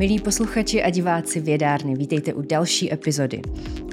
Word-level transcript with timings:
Milí 0.00 0.18
posluchači 0.18 0.82
a 0.82 0.90
diváci 0.90 1.40
Vědárny, 1.40 1.94
vítejte 1.94 2.34
u 2.34 2.42
další 2.42 2.92
epizody. 2.92 3.42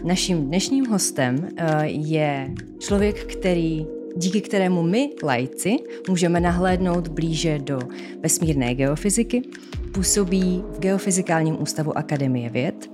Naším 0.04 0.46
dnešním 0.46 0.86
hostem 0.86 1.50
eh, 1.58 1.86
je 1.88 2.54
člověk, 2.80 3.36
který 3.36 3.86
díky 4.16 4.42
kterému 4.42 4.84
my, 4.84 5.10
lajci, 5.24 5.76
můžeme 6.10 6.40
nahlédnout 6.40 7.08
blíže 7.08 7.60
do 7.60 7.80
vesmírné 8.24 8.76
geofyziky, 8.76 9.42
působí 9.94 10.64
v 10.72 10.80
Geofyzikálním 10.80 11.62
ústavu 11.62 11.98
Akademie 11.98 12.50
věd 12.50 12.90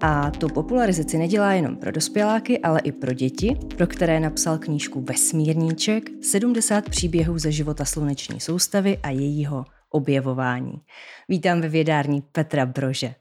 a 0.00 0.30
tu 0.30 0.48
popularizaci 0.48 1.18
nedělá 1.18 1.52
jenom 1.52 1.76
pro 1.76 1.92
dospěláky, 1.92 2.58
ale 2.58 2.80
i 2.80 2.92
pro 2.92 3.12
děti, 3.12 3.56
pro 3.76 3.86
které 3.86 4.20
napsal 4.20 4.58
knížku 4.58 5.00
Vesmírníček 5.00 6.10
70 6.22 6.88
příběhů 6.88 7.38
ze 7.38 7.52
života 7.52 7.84
sluneční 7.84 8.40
soustavy 8.40 8.98
a 9.02 9.10
jejího 9.10 9.64
objevování. 9.96 10.80
Vítám 11.28 11.60
ve 11.60 11.68
vědární 11.68 12.20
Petra 12.20 12.66
Brože. 12.66 13.14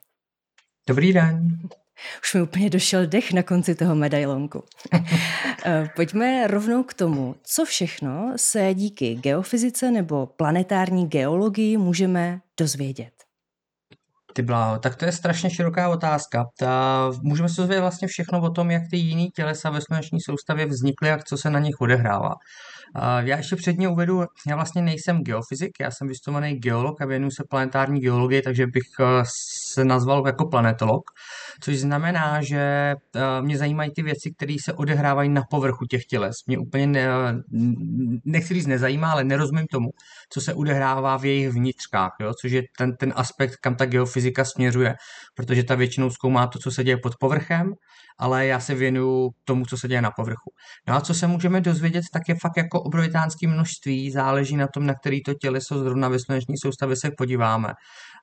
Dobrý 0.88 1.14
den. 1.14 1.58
Už 2.24 2.34
mi 2.34 2.42
úplně 2.42 2.70
došel 2.70 3.08
dech 3.08 3.34
na 3.34 3.44
konci 3.44 3.76
toho 3.76 3.96
medailonku. 3.96 4.64
Eh, 5.68 5.90
pojďme 5.96 6.48
rovnou 6.48 6.84
k 6.84 6.94
tomu, 6.94 7.36
co 7.44 7.66
všechno 7.66 8.34
se 8.36 8.74
díky 8.74 9.16
geofyzice 9.16 9.92
nebo 9.92 10.26
planetární 10.26 11.08
geologii 11.08 11.78
můžeme 11.78 12.42
dozvědět. 12.60 13.14
Ty 14.34 14.42
bláho, 14.42 14.80
tak 14.80 14.96
to 14.96 15.06
je 15.06 15.12
strašně 15.12 15.50
široká 15.50 15.90
otázka. 15.90 16.46
Ta, 16.60 17.12
můžeme 17.22 17.50
se 17.50 17.62
dozvědět 17.62 17.82
vlastně 17.82 18.08
všechno 18.08 18.42
o 18.42 18.50
tom, 18.50 18.72
jak 18.72 18.84
ty 18.92 18.98
jiné 18.98 19.28
tělesa 19.36 19.70
ve 19.70 19.82
sluneční 19.82 20.22
soustavě 20.22 20.66
vznikly 20.66 21.12
a 21.12 21.18
co 21.18 21.38
se 21.38 21.50
na 21.50 21.60
nich 21.60 21.82
odehrává. 21.82 22.32
Já 23.20 23.38
ještě 23.38 23.56
předně 23.56 23.90
uvedu, 23.90 24.24
já 24.48 24.56
vlastně 24.56 24.82
nejsem 24.82 25.24
geofyzik, 25.24 25.72
já 25.82 25.92
jsem 25.92 26.08
vystudovaný 26.08 26.56
geolog 26.56 27.02
a 27.02 27.06
věnuju 27.06 27.32
se 27.32 27.44
planetární 27.50 28.00
geologii, 28.00 28.42
takže 28.42 28.68
bych 28.68 28.88
eh, 29.00 29.24
se 29.74 29.86
nazval 29.86 30.24
jako 30.28 30.46
planetolog, 30.46 31.04
což 31.62 31.78
znamená, 31.78 32.42
že 32.42 32.60
eh, 32.60 33.42
mě 33.42 33.58
zajímají 33.58 33.92
ty 33.96 34.04
věci, 34.04 34.32
které 34.38 34.56
se 34.64 34.74
odehrávají 34.74 35.30
na 35.30 35.42
povrchu 35.50 35.86
těch 35.86 36.06
těles. 36.06 36.36
Mě 36.48 36.58
úplně 36.58 36.88
ne, 36.88 37.08
nechci 38.26 38.54
říct 38.54 38.68
nezajímá, 38.68 39.12
ale 39.12 39.24
nerozumím 39.24 39.66
tomu, 39.72 39.90
co 40.30 40.42
se 40.42 40.54
odehrává 40.54 41.18
v 41.18 41.26
jejich 41.26 41.50
vnitřkách, 41.50 42.12
jo? 42.22 42.32
což 42.42 42.52
je 42.52 42.64
ten, 42.78 42.96
ten 42.96 43.14
aspekt, 43.16 43.56
kam 43.56 43.76
ta 43.76 43.86
geofyzika 43.86 44.46
směřuje, 44.46 44.96
protože 45.36 45.64
ta 45.64 45.76
většinou 45.76 46.10
zkoumá 46.10 46.48
to, 46.48 46.60
co 46.60 46.72
se 46.72 46.84
děje 46.84 46.98
pod 46.98 47.14
povrchem, 47.20 47.74
ale 48.20 48.48
já 48.48 48.60
se 48.60 48.76
věnuju 48.76 49.30
tomu, 49.44 49.66
co 49.66 49.78
se 49.78 49.88
děje 49.88 50.02
na 50.02 50.12
povrchu. 50.12 50.52
No 50.88 50.96
a 50.96 51.02
co 51.02 51.14
se 51.14 51.28
můžeme 51.28 51.62
dozvědět, 51.62 52.04
tak 52.14 52.22
je 52.30 52.36
fakt 52.42 52.58
jako 52.58 52.82
obrovitánské 52.82 53.48
množství, 53.48 54.12
záleží 54.12 54.58
na 54.58 54.68
tom, 54.68 54.86
na 54.86 54.94
který 54.94 55.24
to 55.24 55.34
těleso 55.34 55.80
zrovna 55.80 56.10
ve 56.10 56.20
sluneční 56.20 56.58
soustavě 56.58 56.96
se 56.96 57.12
podíváme. 57.18 57.74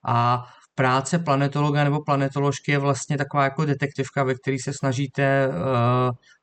A 0.06 0.44
práce 0.74 1.18
planetologa 1.18 1.84
nebo 1.84 2.00
planetoložky 2.04 2.72
je 2.72 2.78
vlastně 2.78 3.18
taková 3.18 3.44
jako 3.44 3.64
detektivka, 3.64 4.24
ve 4.24 4.34
které 4.34 4.56
se 4.64 4.72
snažíte 4.72 5.48
uh, 5.48 5.54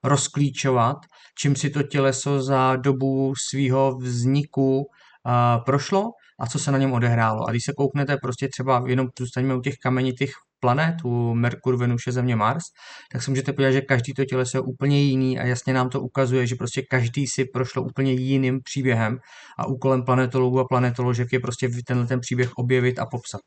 rozklíčovat, 0.04 0.98
čím 1.40 1.56
si 1.56 1.70
to 1.70 1.84
těleso 1.84 2.42
za 2.42 2.76
dobu 2.76 3.34
svého 3.50 3.98
vzniku 3.98 4.78
uh, 4.78 5.64
prošlo 5.66 6.04
a 6.40 6.48
co 6.48 6.60
se 6.60 6.72
na 6.72 6.78
něm 6.78 6.94
odehrálo. 6.94 7.48
A 7.48 7.52
když 7.52 7.64
se 7.64 7.74
kouknete 7.78 8.18
prostě 8.22 8.48
třeba 8.48 8.84
jenom 8.88 9.08
zůstaneme 9.20 9.56
u 9.56 9.62
těch 9.62 9.76
kamenitých 9.84 10.34
planet, 10.60 10.96
u 11.04 11.34
Merkur, 11.34 11.78
Venuše, 11.78 12.12
Země, 12.12 12.36
Mars, 12.36 12.64
tak 13.12 13.24
si 13.24 13.32
můžete 13.32 13.54
podívat, 13.54 13.72
že 13.72 13.82
každý 13.82 14.14
to 14.14 14.26
těleso 14.26 14.58
je 14.58 14.62
úplně 14.62 15.02
jiný 15.02 15.40
a 15.40 15.46
jasně 15.46 15.74
nám 15.74 15.90
to 15.90 16.02
ukazuje, 16.02 16.48
že 16.48 16.56
prostě 16.56 16.82
každý 16.90 17.28
si 17.28 17.46
prošlo 17.46 17.84
úplně 17.84 18.14
jiným 18.14 18.60
příběhem 18.64 19.18
a 19.60 19.68
úkolem 19.68 20.04
planetologů 20.04 20.60
a 20.60 20.68
planetoložek 20.68 21.28
je 21.34 21.40
prostě 21.40 21.70
tenhle 21.88 22.08
ten 22.08 22.20
příběh 22.20 22.52
objevit 22.58 23.00
a 23.00 23.06
popsat. 23.06 23.42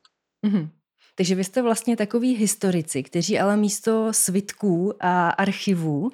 Mm-hmm. 0.47 0.69
Takže 1.15 1.35
vy 1.35 1.45
jste 1.45 1.63
vlastně 1.63 1.97
takový 1.97 2.37
historici, 2.37 3.03
kteří 3.03 3.39
ale 3.39 3.57
místo 3.57 4.13
svitků 4.13 4.95
a 5.01 5.29
archivů 5.29 6.01
uh, 6.01 6.11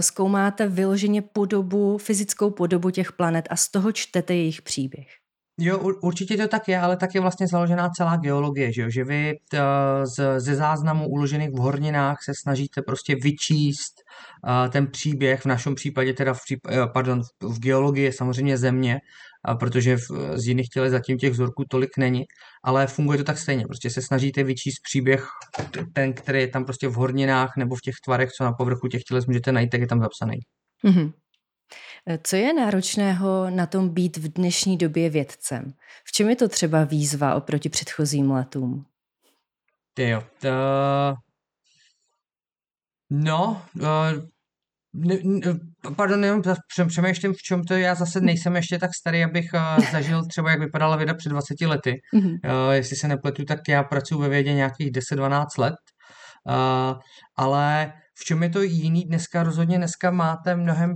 zkoumáte 0.00 0.68
vyloženě 0.68 1.22
podobu, 1.22 1.98
fyzickou 1.98 2.50
podobu 2.50 2.90
těch 2.90 3.12
planet 3.12 3.48
a 3.50 3.56
z 3.56 3.68
toho 3.68 3.92
čtete 3.92 4.34
jejich 4.34 4.62
příběh. 4.62 5.21
Jo, 5.60 5.78
určitě 6.02 6.36
to 6.36 6.48
tak 6.48 6.68
je, 6.68 6.78
ale 6.78 6.96
tak 6.96 7.14
je 7.14 7.20
vlastně 7.20 7.46
založená 7.46 7.90
celá 7.90 8.16
geologie, 8.16 8.72
že, 8.72 8.82
jo? 8.82 8.90
že 8.90 9.04
vy 9.04 9.34
t, 9.50 9.58
ze 10.38 10.54
záznamů 10.54 11.08
uložených 11.08 11.50
v 11.50 11.58
horninách 11.58 12.22
se 12.22 12.32
snažíte 12.42 12.82
prostě 12.82 13.14
vyčíst 13.22 13.92
uh, 14.44 14.70
ten 14.70 14.86
příběh, 14.86 15.40
v 15.40 15.46
našem 15.46 15.74
případě 15.74 16.12
teda 16.12 16.34
v, 16.34 16.38
uh, 16.50 16.92
pardon, 16.92 17.20
v 17.42 17.58
geologii 17.60 18.12
samozřejmě 18.12 18.58
země, 18.58 19.00
protože 19.58 19.96
v, 19.96 20.10
z 20.34 20.46
jiných 20.46 20.68
těle 20.68 20.90
zatím 20.90 21.18
těch 21.18 21.32
vzorků 21.32 21.64
tolik 21.70 21.96
není, 21.98 22.22
ale 22.64 22.86
funguje 22.86 23.18
to 23.18 23.24
tak 23.24 23.38
stejně, 23.38 23.64
prostě 23.66 23.90
se 23.90 24.02
snažíte 24.02 24.44
vyčíst 24.44 24.82
příběh, 24.82 25.26
ten, 25.92 26.12
který 26.12 26.40
je 26.40 26.48
tam 26.48 26.64
prostě 26.64 26.88
v 26.88 26.94
horninách 26.94 27.52
nebo 27.56 27.76
v 27.76 27.80
těch 27.80 27.94
tvarech, 28.04 28.30
co 28.30 28.44
na 28.44 28.52
povrchu 28.52 28.88
těch 28.88 29.02
těles 29.02 29.26
můžete 29.26 29.52
najít, 29.52 29.70
tak 29.70 29.80
je 29.80 29.86
tam 29.86 30.00
zapsaný. 30.00 30.36
Mm-hmm. 30.84 31.12
Co 32.22 32.36
je 32.36 32.54
náročného 32.54 33.50
na 33.50 33.66
tom 33.66 33.88
být 33.88 34.16
v 34.16 34.32
dnešní 34.32 34.78
době 34.78 35.10
vědcem? 35.10 35.74
V 36.04 36.12
čem 36.12 36.28
je 36.28 36.36
to 36.36 36.48
třeba 36.48 36.84
výzva 36.84 37.34
oproti 37.34 37.68
předchozím 37.68 38.30
letům? 38.30 38.86
Ty 39.94 40.08
jo, 40.08 40.22
to... 40.40 40.48
No, 43.10 43.62
uh, 43.80 44.22
ne, 44.92 45.16
ne, 45.24 45.40
pardon, 45.96 46.24
jenom 46.24 46.42
přemýšlím, 46.88 47.32
v 47.32 47.42
čem 47.42 47.64
to 47.64 47.74
já 47.74 47.94
zase 47.94 48.20
nejsem 48.20 48.56
ještě 48.56 48.78
tak 48.78 48.90
starý, 49.00 49.24
abych 49.24 49.50
uh, 49.54 49.84
zažil 49.92 50.26
třeba, 50.28 50.50
jak 50.50 50.60
vypadala 50.60 50.96
věda 50.96 51.14
před 51.14 51.28
20 51.28 51.60
lety. 51.60 52.00
Mm-hmm. 52.14 52.66
Uh, 52.66 52.72
jestli 52.72 52.96
se 52.96 53.08
nepletu, 53.08 53.44
tak 53.44 53.58
já 53.68 53.82
pracuji 53.82 54.18
ve 54.18 54.28
vědě 54.28 54.52
nějakých 54.52 54.92
10-12 54.92 55.46
let. 55.58 55.74
Uh, 56.48 56.98
ale 57.36 57.92
v 58.18 58.24
čem 58.24 58.42
je 58.42 58.48
to 58.48 58.62
jiný? 58.62 59.04
Dneska 59.04 59.42
rozhodně 59.42 59.78
dneska 59.78 60.10
máte 60.10 60.56
mnohem 60.56 60.94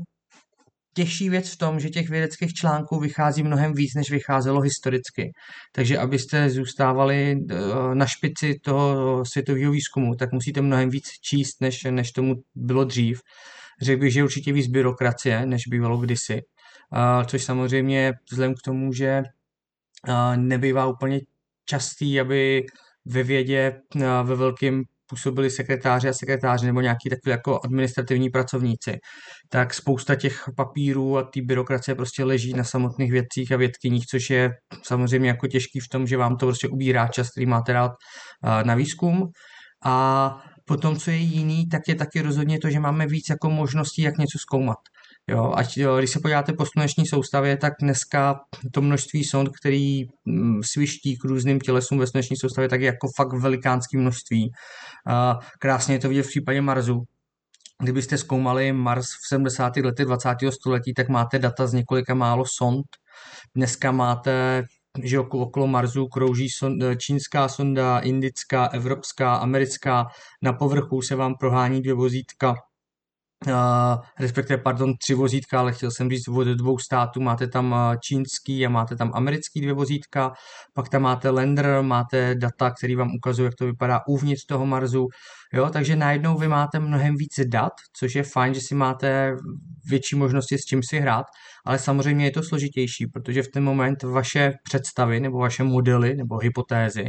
těžší 0.96 1.30
věc 1.30 1.52
v 1.52 1.58
tom, 1.58 1.80
že 1.80 1.90
těch 1.90 2.08
vědeckých 2.08 2.52
článků 2.52 3.00
vychází 3.00 3.42
mnohem 3.42 3.72
víc, 3.72 3.94
než 3.94 4.10
vycházelo 4.10 4.60
historicky. 4.60 5.32
Takže 5.72 5.98
abyste 5.98 6.50
zůstávali 6.50 7.36
eh, 7.50 7.54
na 7.94 8.06
špici 8.06 8.54
toho 8.64 9.22
světového 9.24 9.72
výzkumu, 9.72 10.14
tak 10.14 10.32
musíte 10.32 10.60
mnohem 10.60 10.90
víc 10.90 11.04
číst, 11.28 11.60
než, 11.60 11.84
než 11.84 12.12
tomu 12.12 12.34
bylo 12.54 12.84
dřív. 12.84 13.20
Řekl 13.82 14.00
bych, 14.00 14.12
že 14.12 14.24
určitě 14.24 14.52
víc 14.52 14.66
byrokracie, 14.66 15.46
než 15.46 15.62
bývalo 15.70 15.98
kdysi. 15.98 16.40
Což 17.26 17.44
samozřejmě 17.44 18.12
vzhledem 18.30 18.54
k 18.54 18.62
tomu, 18.64 18.92
že 18.92 19.22
nebývá 20.36 20.86
úplně 20.86 21.20
častý, 21.64 22.20
aby 22.20 22.66
ve 23.04 23.22
vědě 23.22 23.72
ve 24.22 24.36
velkém 24.36 24.82
působili 25.08 25.50
sekretáři 25.50 26.08
a 26.08 26.12
sekretáři 26.12 26.66
nebo 26.66 26.80
nějaký 26.80 27.10
takový 27.10 27.30
jako 27.30 27.60
administrativní 27.64 28.30
pracovníci, 28.30 28.96
tak 29.50 29.74
spousta 29.74 30.14
těch 30.14 30.44
papírů 30.56 31.18
a 31.18 31.22
té 31.22 31.40
byrokracie 31.42 31.94
prostě 31.94 32.24
leží 32.24 32.52
na 32.52 32.64
samotných 32.64 33.12
vědcích 33.12 33.52
a 33.52 33.56
vědkyních, 33.56 34.06
což 34.06 34.30
je 34.30 34.50
samozřejmě 34.82 35.28
jako 35.28 35.46
těžký 35.46 35.80
v 35.80 35.88
tom, 35.88 36.06
že 36.06 36.16
vám 36.16 36.36
to 36.36 36.46
prostě 36.46 36.68
ubírá 36.68 37.08
čas, 37.08 37.30
který 37.30 37.46
máte 37.46 37.72
rád 37.72 37.92
na 38.62 38.74
výzkum. 38.74 39.22
A 39.84 40.36
potom, 40.64 40.96
co 40.96 41.10
je 41.10 41.16
jiný, 41.16 41.68
tak 41.68 41.82
je 41.88 41.94
taky 41.94 42.20
rozhodně 42.20 42.58
to, 42.58 42.70
že 42.70 42.80
máme 42.80 43.06
víc 43.06 43.24
jako 43.30 43.50
možností, 43.50 44.02
jak 44.02 44.18
něco 44.18 44.38
zkoumat. 44.38 44.78
Jo, 45.28 45.52
ať 45.56 45.76
jo, 45.76 45.98
když 45.98 46.10
se 46.10 46.20
podíváte 46.20 46.52
po 46.52 46.66
sluneční 46.66 47.06
soustavě, 47.06 47.56
tak 47.56 47.72
dneska 47.80 48.40
to 48.72 48.82
množství 48.82 49.24
sond, 49.24 49.48
který 49.60 50.04
mm, 50.24 50.62
sviští 50.62 51.16
k 51.16 51.24
různým 51.24 51.60
tělesům 51.60 51.98
ve 51.98 52.06
sluneční 52.06 52.36
soustavě, 52.36 52.68
tak 52.68 52.80
je 52.80 52.86
jako 52.86 53.08
fakt 53.16 53.32
velikánský 53.32 53.96
množství. 53.96 54.50
Krásně 55.60 55.94
je 55.94 55.98
to 55.98 56.08
vidět 56.08 56.22
v 56.22 56.28
případě 56.28 56.60
Marsu. 56.60 57.02
Kdybyste 57.82 58.18
zkoumali 58.18 58.72
Mars 58.72 59.06
v 59.06 59.28
70. 59.28 59.76
letech 59.76 60.06
20. 60.06 60.34
století, 60.50 60.94
tak 60.94 61.08
máte 61.08 61.38
data 61.38 61.66
z 61.66 61.72
několika 61.72 62.14
málo 62.14 62.44
sond. 62.58 62.86
Dneska 63.54 63.92
máte 63.92 64.64
že 65.02 65.18
okolo 65.20 65.66
Marsu 65.66 66.06
krouží 66.06 66.48
sonda, 66.48 66.94
čínská 66.94 67.48
sonda, 67.48 67.98
indická, 67.98 68.66
evropská, 68.66 69.34
americká. 69.34 70.06
Na 70.42 70.52
povrchu 70.52 71.02
se 71.02 71.16
vám 71.16 71.34
prohání 71.40 71.82
dvě 71.82 71.94
vozítka 71.94 72.54
Uh, 73.46 73.52
respektive, 74.20 74.58
pardon, 74.58 74.96
tři 74.96 75.14
vozítka, 75.14 75.60
ale 75.60 75.72
chtěl 75.72 75.90
jsem 75.90 76.10
říct 76.10 76.28
od 76.28 76.44
dvou 76.44 76.78
států, 76.78 77.20
máte 77.20 77.48
tam 77.48 77.74
čínský 78.00 78.66
a 78.66 78.68
máte 78.68 78.96
tam 78.96 79.10
americký 79.14 79.60
dvě 79.60 79.72
vozítka, 79.72 80.32
pak 80.74 80.88
tam 80.88 81.02
máte 81.02 81.30
lander, 81.30 81.82
máte 81.82 82.34
data, 82.34 82.70
který 82.70 82.96
vám 82.96 83.10
ukazuje, 83.16 83.46
jak 83.46 83.54
to 83.54 83.64
vypadá 83.64 84.00
uvnitř 84.06 84.44
toho 84.44 84.66
Marsu, 84.66 85.08
jo, 85.52 85.70
takže 85.72 85.96
najednou 85.96 86.38
vy 86.38 86.48
máte 86.48 86.78
mnohem 86.78 87.16
více 87.16 87.44
dat, 87.44 87.72
což 87.96 88.14
je 88.14 88.22
fajn, 88.22 88.54
že 88.54 88.60
si 88.60 88.74
máte 88.74 89.36
větší 89.90 90.16
možnosti 90.16 90.58
s 90.58 90.64
čím 90.64 90.82
si 90.82 90.98
hrát, 90.98 91.26
ale 91.64 91.78
samozřejmě 91.78 92.24
je 92.24 92.30
to 92.30 92.42
složitější, 92.42 93.06
protože 93.06 93.42
v 93.42 93.48
ten 93.48 93.64
moment 93.64 94.02
vaše 94.02 94.52
představy 94.62 95.20
nebo 95.20 95.38
vaše 95.38 95.64
modely 95.64 96.14
nebo 96.16 96.38
hypotézy, 96.38 97.04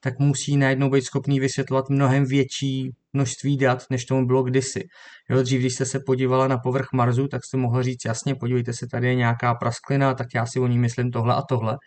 tak 0.00 0.18
musí 0.18 0.56
najednou 0.56 0.90
být 0.90 1.02
schopný 1.02 1.40
vysvětlovat 1.40 1.90
mnohem 1.90 2.24
větší 2.24 2.90
množství 3.12 3.56
dat, 3.56 3.84
než 3.90 4.04
tomu 4.04 4.26
bylo 4.26 4.42
kdysi. 4.42 4.82
Jo, 5.30 5.42
dřív, 5.42 5.60
když 5.60 5.74
jste 5.74 5.86
se 5.86 6.00
podívala 6.06 6.48
na 6.48 6.58
povrch 6.58 6.86
Marsu, 6.94 7.28
tak 7.28 7.44
jste 7.44 7.56
mohla 7.56 7.82
říct 7.82 8.04
jasně, 8.04 8.34
podívejte 8.34 8.72
se, 8.72 8.86
tady 8.90 9.06
je 9.06 9.14
nějaká 9.14 9.54
prasklina, 9.54 10.14
tak 10.14 10.26
já 10.34 10.46
si 10.46 10.60
o 10.60 10.66
ní 10.66 10.78
myslím 10.78 11.10
tohle 11.10 11.34
a 11.34 11.42
tohle. 11.48 11.78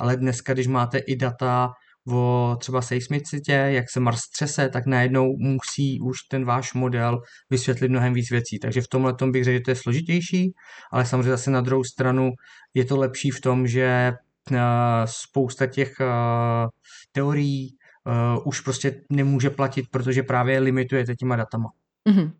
Ale 0.00 0.16
dneska, 0.16 0.52
když 0.52 0.66
máte 0.66 0.98
i 0.98 1.16
data 1.16 1.70
o 2.10 2.56
třeba 2.60 2.82
seismicitě, 2.82 3.52
jak 3.52 3.90
se 3.90 4.00
Mars 4.00 4.20
třese, 4.34 4.68
tak 4.68 4.86
najednou 4.86 5.36
musí 5.38 6.00
už 6.00 6.16
ten 6.30 6.44
váš 6.44 6.74
model 6.74 7.20
vysvětlit 7.50 7.88
mnohem 7.88 8.14
víc 8.14 8.30
věcí. 8.30 8.58
Takže 8.58 8.80
v 8.80 8.88
tomhle 8.88 9.14
tom 9.14 9.32
bych 9.32 9.44
řekl, 9.44 9.54
že 9.54 9.60
to 9.60 9.70
je 9.70 9.76
složitější, 9.76 10.52
ale 10.92 11.06
samozřejmě 11.06 11.30
zase 11.30 11.50
na 11.50 11.60
druhou 11.60 11.84
stranu 11.84 12.30
je 12.74 12.84
to 12.84 12.96
lepší 12.96 13.30
v 13.30 13.40
tom, 13.40 13.66
že 13.66 14.12
eh, 14.52 14.58
spousta 15.04 15.66
těch 15.66 16.00
eh, 16.00 16.66
teorií 17.12 17.76
uh, 18.04 18.42
už 18.44 18.60
prostě 18.60 19.02
nemůže 19.10 19.50
platit, 19.50 19.84
protože 19.90 20.22
právě 20.22 20.58
limitujete 20.58 21.14
těma 21.14 21.36
datama. 21.36 21.68
Mm-hmm. 22.08 22.32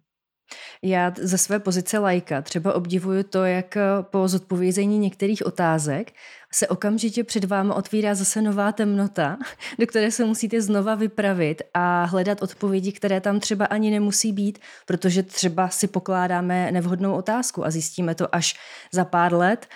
Já 0.85 1.13
ze 1.19 1.39
své 1.39 1.59
pozice 1.59 1.99
lajka 1.99 2.43
třeba 2.43 2.73
obdivuju 2.73 3.23
to, 3.23 3.45
jak 3.45 3.77
eh, 3.77 3.83
po 4.03 4.29
zodpovězení 4.29 4.99
některých 4.99 5.47
otázek 5.47 6.13
se 6.53 6.69
okamžitě 6.69 7.25
před 7.25 7.45
vámi 7.45 7.73
otvírá 7.73 8.15
zase 8.15 8.43
nová 8.43 8.73
temnota, 8.73 9.39
do 9.79 9.87
které 9.87 10.11
se 10.11 10.25
musíte 10.25 10.61
znova 10.61 10.95
vypravit 10.95 11.63
a 11.75 12.05
hledat 12.05 12.43
odpovědi, 12.43 12.93
které 12.93 13.21
tam 13.21 13.41
třeba 13.41 13.65
ani 13.67 13.91
nemusí 13.91 14.33
být, 14.33 14.59
protože 14.87 15.23
třeba 15.23 15.69
si 15.69 15.87
pokládáme 15.87 16.73
nevhodnou 16.73 17.15
otázku 17.15 17.67
a 17.67 17.71
zjistíme 17.71 18.15
to 18.15 18.35
až 18.35 18.55
za 18.93 19.05
pár 19.05 19.35
let. 19.35 19.67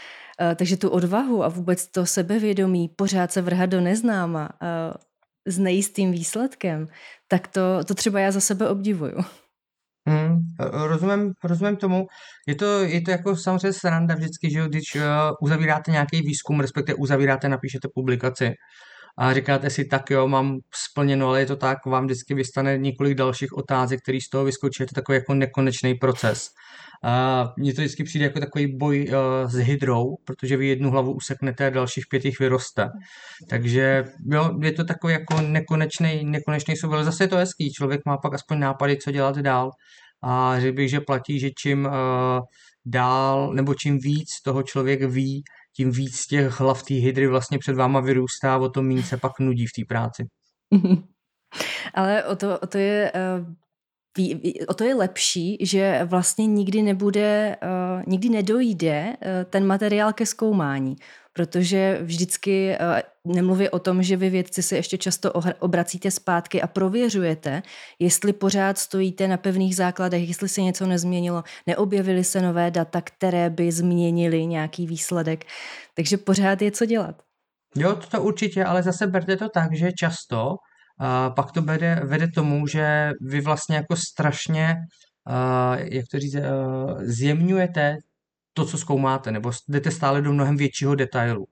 Eh, 0.41 0.55
takže 0.55 0.77
tu 0.77 0.89
odvahu 0.91 1.45
a 1.45 1.49
vůbec 1.49 1.87
to 1.87 2.07
sebevědomí 2.07 2.89
pořád 2.89 3.33
se 3.33 3.43
vrhat 3.43 3.71
do 3.71 3.81
neznáma 3.81 4.49
s 5.47 5.59
nejistým 5.59 6.12
výsledkem, 6.12 6.89
tak 7.29 7.49
to, 7.49 7.85
to 7.85 7.95
třeba 7.95 8.21
já 8.21 8.31
za 8.31 8.41
sebe 8.41 8.69
obdivuju. 8.69 9.17
Hmm, 10.09 10.39
rozumím, 10.87 11.33
rozumím 11.45 11.77
tomu. 11.77 12.06
Je 12.49 12.55
to, 12.55 12.81
je 12.81 13.01
to 13.01 13.11
jako 13.11 13.37
samozřejmě 13.37 13.73
sranda 13.73 14.15
vždycky, 14.15 14.51
že 14.51 14.69
když 14.69 14.95
uh, 14.95 15.03
uzavíráte 15.41 15.91
nějaký 15.91 16.21
výzkum, 16.21 16.61
respektive 16.61 16.97
uzavíráte, 16.97 17.49
napíšete 17.49 17.89
publikaci 17.95 18.55
a 19.19 19.34
říkáte 19.34 19.70
si, 19.70 19.84
tak 19.84 20.11
jo, 20.11 20.28
mám 20.28 20.58
splněno, 20.75 21.28
ale 21.28 21.40
je 21.40 21.46
to 21.46 21.56
tak, 21.56 21.87
vám 21.87 22.05
vždycky 22.05 22.34
vystane 22.34 22.78
několik 22.78 23.14
dalších 23.14 23.52
otázek, 23.52 24.00
který 24.02 24.20
z 24.20 24.28
toho 24.28 24.44
vyskočí, 24.44 24.82
je 24.82 24.87
to 24.87 24.94
takový 24.94 25.16
jako 25.16 25.34
nekonečný 25.34 25.94
proces. 25.94 26.49
A 27.05 27.44
mně 27.58 27.75
to 27.75 27.81
vždycky 27.81 28.05
přijde 28.05 28.25
jako 28.25 28.40
takový 28.40 28.76
boj 28.76 29.06
uh, 29.08 29.50
s 29.50 29.55
hydrou, 29.55 30.05
protože 30.25 30.56
vy 30.56 30.66
jednu 30.66 30.90
hlavu 30.90 31.12
useknete 31.12 31.66
a 31.66 31.70
dalších 31.70 32.05
pět 32.11 32.25
jich 32.25 32.38
vyroste. 32.40 32.88
Takže 33.50 34.05
jo, 34.32 34.50
je 34.62 34.72
to 34.72 34.84
takový 34.84 35.12
jako 35.12 35.40
nekonečný, 35.40 36.25
nekonečný 36.25 36.76
soubor. 36.76 36.96
Ale 36.96 37.05
zase 37.05 37.25
je 37.25 37.28
to 37.28 37.37
hezký, 37.37 37.72
člověk 37.72 38.00
má 38.06 38.16
pak 38.16 38.34
aspoň 38.34 38.58
nápady, 38.58 38.96
co 38.96 39.11
dělat 39.11 39.38
dál. 39.38 39.70
A 40.22 40.61
řekl 40.61 40.76
bych, 40.76 40.90
že 40.90 41.00
platí, 41.00 41.40
že 41.40 41.50
čím 41.62 41.84
uh, 41.84 41.93
dál, 42.87 43.52
nebo 43.55 43.75
čím 43.75 43.99
víc 43.99 44.28
toho 44.44 44.62
člověk 44.62 45.02
ví, 45.02 45.43
tím 45.76 45.91
víc 45.91 46.26
těch 46.26 46.61
hlav 46.61 46.82
té 46.82 46.94
hydry 46.94 47.26
vlastně 47.26 47.59
před 47.59 47.76
váma 47.76 48.00
vyrůstá, 48.00 48.59
o 48.59 48.69
to 48.69 48.82
méně 48.82 49.03
se 49.03 49.17
pak 49.17 49.32
nudí 49.41 49.67
v 49.67 49.73
té 49.76 49.82
práci. 49.88 50.25
Ale 51.94 52.25
o 52.25 52.37
to, 52.37 52.59
o 52.59 52.67
to 52.67 52.79
je 52.79 53.12
uh, 53.12 53.55
o 54.69 54.75
to 54.75 54.84
je 54.84 54.94
lepší, 54.94 55.56
že 55.61 56.00
vlastně 56.05 56.46
nikdy 56.46 56.82
nebude, 56.82 57.56
uh, 57.62 58.02
nikdy 58.06 58.28
nedojde 58.28 59.06
uh, 59.06 59.28
ten 59.50 59.66
materiál 59.66 60.12
ke 60.12 60.26
zkoumání, 60.26 60.96
protože 61.32 61.99
vždycky 62.02 62.76
uh, 63.26 63.34
nemluvě 63.34 63.70
o 63.70 63.78
tom, 63.78 64.02
že 64.02 64.16
vy 64.16 64.31
vědci 64.31 64.62
se 64.62 64.76
ještě 64.76 64.99
často 64.99 65.32
obracíte 65.58 66.11
zpátky 66.11 66.62
a 66.62 66.66
prověřujete, 66.66 67.62
jestli 67.99 68.32
pořád 68.32 68.78
stojíte 68.78 69.28
na 69.28 69.37
pevných 69.37 69.76
základech, 69.76 70.28
jestli 70.28 70.49
se 70.49 70.62
něco 70.62 70.87
nezměnilo, 70.87 71.44
neobjevily 71.66 72.25
se 72.25 72.40
nové 72.40 72.70
data, 72.70 73.00
které 73.00 73.50
by 73.50 73.72
změnily 73.72 74.46
nějaký 74.46 74.87
výsledek, 74.87 75.44
takže 75.94 76.16
pořád 76.16 76.62
je 76.62 76.70
co 76.70 76.87
dělat. 76.87 77.22
Jo, 77.76 77.94
to, 77.94 78.06
to 78.06 78.22
určitě, 78.22 78.64
ale 78.64 78.82
zase 78.82 79.06
berte 79.06 79.37
to 79.37 79.49
tak, 79.49 79.75
že 79.75 79.93
často 79.93 80.56
a 81.00 81.31
pak 81.31 81.52
to 81.52 81.62
vede, 81.62 82.00
vede 82.05 82.29
tomu, 82.35 82.67
že 82.67 83.11
vy 83.20 83.41
vlastně 83.41 83.76
jako 83.76 83.96
strašně, 83.96 84.76
uh, 85.29 85.88
jak 85.93 86.05
to 86.11 86.19
říct, 86.19 86.35
uh, 86.35 87.02
zjemňujete 87.02 87.96
to, 88.52 88.64
co 88.64 88.79
zkoumáte, 88.79 89.32
nebo 89.32 89.52
jdete 89.69 89.91
stále 89.91 90.23
do 90.23 90.32
mnohem 90.32 90.56
většího 90.56 90.94
detailu. 90.94 91.46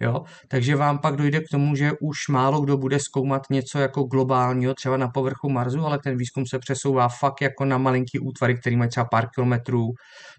Jo? 0.00 0.20
Takže 0.48 0.76
vám 0.76 0.98
pak 0.98 1.16
dojde 1.16 1.40
k 1.40 1.48
tomu, 1.50 1.76
že 1.76 1.92
už 2.00 2.28
málo 2.28 2.60
kdo 2.60 2.76
bude 2.76 2.98
zkoumat 2.98 3.42
něco 3.50 3.78
jako 3.78 4.02
globálního, 4.02 4.74
třeba 4.74 4.96
na 4.96 5.08
povrchu 5.08 5.48
Marsu, 5.48 5.86
ale 5.86 5.98
ten 5.98 6.16
výzkum 6.16 6.46
se 6.46 6.58
přesouvá 6.58 7.08
fakt 7.08 7.40
jako 7.40 7.64
na 7.64 7.78
malinký 7.78 8.18
útvary, 8.18 8.58
který 8.58 8.76
mají 8.76 8.90
třeba 8.90 9.06
pár 9.10 9.28
kilometrů, 9.34 9.86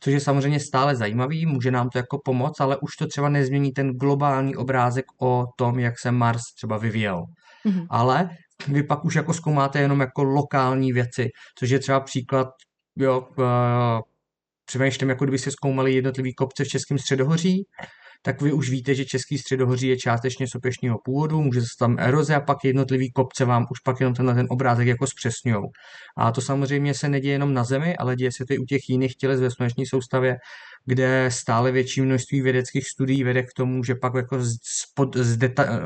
což 0.04 0.14
je 0.14 0.20
samozřejmě 0.20 0.60
stále 0.60 0.96
zajímavý, 0.96 1.46
může 1.46 1.72
nám 1.72 1.90
to 1.90 1.98
jako 1.98 2.20
pomoct, 2.26 2.62
ale 2.62 2.78
už 2.78 2.96
to 2.96 3.08
třeba 3.08 3.30
nezmění 3.30 3.72
ten 3.72 3.92
globální 3.92 4.56
obrázek 4.56 5.06
o 5.22 5.46
tom, 5.58 5.80
jak 5.80 6.00
se 6.00 6.12
Mars 6.12 6.42
třeba 6.58 6.78
vyvíjel. 6.78 7.24
Mm-hmm. 7.66 7.88
Ale 7.90 8.30
vy 8.68 8.84
pak 8.84 9.06
už 9.06 9.16
jako 9.16 9.34
zkoumáte 9.34 9.80
jenom 9.80 10.00
jako 10.00 10.24
lokální 10.24 10.94
věci, 10.94 11.30
což 11.60 11.70
je 11.70 11.80
třeba 11.80 12.00
příklad, 12.00 12.48
jo, 12.96 13.28
uh, 13.38 13.46
přemýšlím, 14.66 15.10
jako 15.10 15.26
kdyby 15.26 15.40
se 15.40 15.52
zkoumali 15.52 15.94
jednotlivý 15.94 16.34
kopce 16.34 16.64
v 16.64 16.68
Českém 16.68 16.98
středohoří, 16.98 17.64
tak 18.26 18.42
vy 18.42 18.54
už 18.54 18.70
víte, 18.70 18.96
že 18.96 19.06
Český 19.06 19.38
středohoří 19.38 19.88
je 19.88 19.98
částečně 19.98 20.48
sopečního 20.48 20.98
původu, 21.06 21.42
může 21.42 21.62
se 21.62 21.68
tam 21.80 22.00
eroze 22.00 22.36
a 22.36 22.40
pak 22.40 22.58
jednotlivý 22.64 23.12
kopce 23.12 23.46
vám 23.46 23.66
už 23.72 23.80
pak 23.80 24.00
jenom 24.00 24.14
tenhle 24.14 24.36
ten 24.36 24.48
obrázek 24.50 24.88
jako 24.88 25.08
zpřesňují. 25.08 25.64
A 26.18 26.32
to 26.32 26.42
samozřejmě 26.42 26.94
se 26.94 27.10
neděje 27.10 27.34
jenom 27.34 27.54
na 27.54 27.64
Zemi, 27.64 27.98
ale 27.98 28.16
děje 28.16 28.32
se 28.32 28.46
to 28.46 28.54
i 28.54 28.58
u 28.58 28.66
těch 28.66 28.90
jiných 28.90 29.16
těles 29.16 29.40
ve 29.40 29.52
sluneční 29.52 29.86
soustavě, 29.86 30.38
kde 30.86 31.30
stále 31.32 31.72
větší 31.72 32.02
množství 32.02 32.42
vědeckých 32.42 32.88
studií 32.88 33.24
vede 33.24 33.44
k 33.44 33.54
tomu, 33.56 33.84
že 33.84 33.96
pak 33.96 34.14
jako 34.16 34.40
spod, 34.64 35.16
zdeta, 35.16 35.64
eh, 35.64 35.82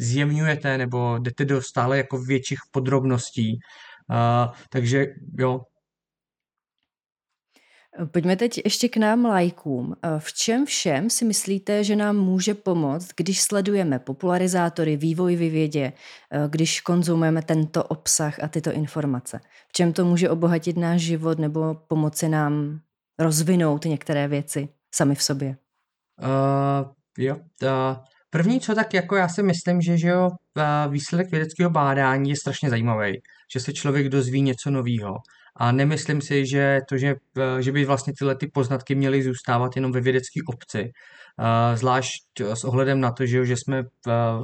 zjemňujete 0.00 0.78
nebo 0.78 1.18
jdete 1.18 1.44
do 1.44 1.62
stále 1.62 1.96
jako 1.96 2.18
větších 2.18 2.58
podrobností. 2.72 3.58
Uh, 4.10 4.52
takže 4.70 5.06
jo, 5.38 5.60
Pojďme 8.10 8.36
teď 8.36 8.60
ještě 8.64 8.88
k 8.88 8.96
nám 8.96 9.24
lajkům. 9.24 9.96
V 10.18 10.32
čem 10.32 10.66
všem 10.66 11.10
si 11.10 11.24
myslíte, 11.24 11.84
že 11.84 11.96
nám 11.96 12.16
může 12.16 12.54
pomoct, 12.54 13.08
když 13.16 13.42
sledujeme 13.42 13.98
popularizátory, 13.98 14.96
vývoj 14.96 15.36
ve 15.36 15.48
vědě, 15.48 15.92
když 16.48 16.80
konzumujeme 16.80 17.42
tento 17.42 17.84
obsah 17.84 18.42
a 18.42 18.48
tyto 18.48 18.72
informace? 18.72 19.40
V 19.68 19.72
čem 19.72 19.92
to 19.92 20.04
může 20.04 20.30
obohatit 20.30 20.76
náš 20.76 21.00
život 21.00 21.38
nebo 21.38 21.74
pomoci 21.74 22.28
nám 22.28 22.80
rozvinout 23.18 23.84
některé 23.84 24.28
věci 24.28 24.68
sami 24.94 25.14
v 25.14 25.22
sobě? 25.22 25.56
Uh, 26.22 26.92
jo, 27.18 27.36
uh, 27.36 27.70
první 28.30 28.60
co 28.60 28.74
tak 28.74 28.94
jako 28.94 29.16
já 29.16 29.28
si 29.28 29.42
myslím, 29.42 29.80
že, 29.80 29.98
že 29.98 30.08
jo, 30.08 30.30
výsledek 30.88 31.30
vědeckého 31.30 31.70
bádání 31.70 32.30
je 32.30 32.36
strašně 32.36 32.70
zajímavý, 32.70 33.20
že 33.52 33.60
se 33.60 33.72
člověk 33.72 34.08
dozví 34.08 34.42
něco 34.42 34.70
nového. 34.70 35.14
A 35.56 35.72
nemyslím 35.72 36.20
si, 36.20 36.46
že 36.46 36.80
to, 36.88 36.98
že, 36.98 37.14
že 37.60 37.72
by 37.72 37.84
vlastně 37.84 38.12
tyhle 38.18 38.36
ty 38.36 38.46
poznatky 38.46 38.94
měly 38.94 39.22
zůstávat 39.22 39.76
jenom 39.76 39.92
ve 39.92 40.00
vědecké 40.00 40.40
obci. 40.48 40.90
Zvlášť 41.74 42.40
s 42.40 42.64
ohledem 42.64 43.00
na 43.00 43.12
to, 43.12 43.26
že, 43.26 43.46
že 43.46 43.56
jsme 43.56 43.82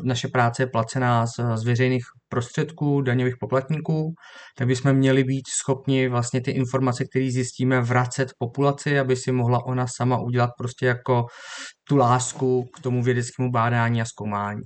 naše 0.02 0.28
práce 0.28 0.62
je 0.62 0.66
placená 0.66 1.26
z, 1.26 1.30
z 1.54 1.64
veřejných 1.64 2.02
prostředků, 2.28 3.00
daňových 3.00 3.34
poplatníků, 3.40 4.14
tak 4.56 4.66
bychom 4.66 4.92
měli 4.92 5.24
být 5.24 5.48
schopni 5.60 6.08
vlastně 6.08 6.40
ty 6.40 6.50
informace, 6.50 7.04
které 7.04 7.30
zjistíme, 7.30 7.80
vracet 7.80 8.32
populaci, 8.38 8.98
aby 8.98 9.16
si 9.16 9.32
mohla 9.32 9.66
ona 9.66 9.86
sama 9.86 10.18
udělat 10.20 10.50
prostě 10.58 10.86
jako 10.86 11.26
tu 11.88 11.96
lásku 11.96 12.64
k 12.74 12.80
tomu 12.80 13.02
vědeckému 13.02 13.50
bádání 13.50 14.02
a 14.02 14.04
zkoumání. 14.04 14.60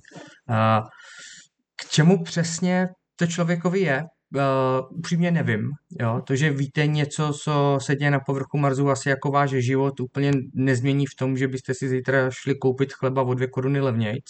K 1.76 1.90
čemu 1.90 2.22
přesně 2.22 2.88
to 3.16 3.26
člověkovi 3.26 3.80
je, 3.80 4.02
uh, 4.34 4.98
upřímně 4.98 5.30
nevím. 5.30 5.70
Jo? 6.00 6.20
To, 6.26 6.36
že 6.36 6.50
víte 6.50 6.86
něco, 6.86 7.32
co 7.32 7.78
se 7.82 7.96
děje 7.96 8.10
na 8.10 8.20
povrchu 8.20 8.58
Marsu, 8.58 8.90
asi 8.90 9.08
jako 9.08 9.30
váš 9.30 9.50
život 9.50 10.00
úplně 10.00 10.32
nezmění 10.54 11.06
v 11.06 11.14
tom, 11.18 11.36
že 11.36 11.48
byste 11.48 11.74
si 11.74 11.88
zítra 11.88 12.30
šli 12.30 12.54
koupit 12.54 12.92
chleba 12.92 13.22
o 13.22 13.34
dvě 13.34 13.46
koruny 13.48 13.80
levnějc. 13.80 14.24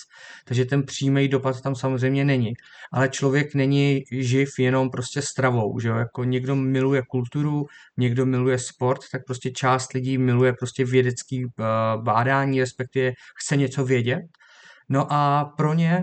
Takže 0.45 0.65
ten 0.65 0.83
přímý 0.83 1.29
dopad 1.29 1.61
tam 1.61 1.75
samozřejmě 1.75 2.25
není. 2.25 2.53
Ale 2.93 3.09
člověk 3.09 3.55
není 3.55 4.03
živ 4.13 4.49
jenom 4.59 4.91
prostě 4.91 5.23
stravou. 5.23 5.79
Že 5.81 5.89
jo? 5.89 5.97
Jako 5.97 6.25
někdo 6.25 6.57
miluje 6.57 7.03
kulturu, 7.09 7.65
někdo 7.97 8.27
miluje 8.27 8.59
sport, 8.59 9.01
tak 9.13 9.23
prostě 9.27 9.51
část 9.51 9.93
lidí 9.93 10.19
miluje 10.19 10.53
prostě 10.53 10.85
vědecký 10.85 11.45
uh, 11.45 11.53
bádání, 12.03 12.61
respektive 12.61 13.13
chce 13.37 13.57
něco 13.57 13.85
vědět. 13.85 14.23
No 14.89 15.13
a 15.13 15.45
pro 15.57 15.75
ně 15.75 16.03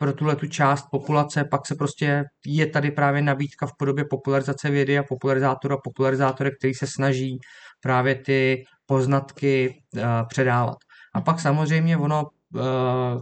pro 0.00 0.12
tuhle 0.12 0.36
tu 0.36 0.46
část 0.46 0.84
populace, 0.90 1.44
pak 1.44 1.66
se 1.66 1.74
prostě 1.74 2.24
je 2.46 2.66
tady 2.66 2.90
právě 2.90 3.22
nabídka 3.22 3.66
v 3.66 3.72
podobě 3.78 4.04
popularizace 4.10 4.70
vědy 4.70 4.98
a 4.98 5.02
popularizátora, 5.02 5.76
popularizátora, 5.84 6.50
který 6.58 6.74
se 6.74 6.86
snaží 6.86 7.38
právě 7.80 8.14
ty 8.14 8.64
poznatky 8.86 9.82
uh, 9.94 10.02
předávat. 10.28 10.76
A 11.14 11.20
pak 11.20 11.40
samozřejmě 11.40 11.96
ono, 11.96 12.24
uh, 12.54 13.20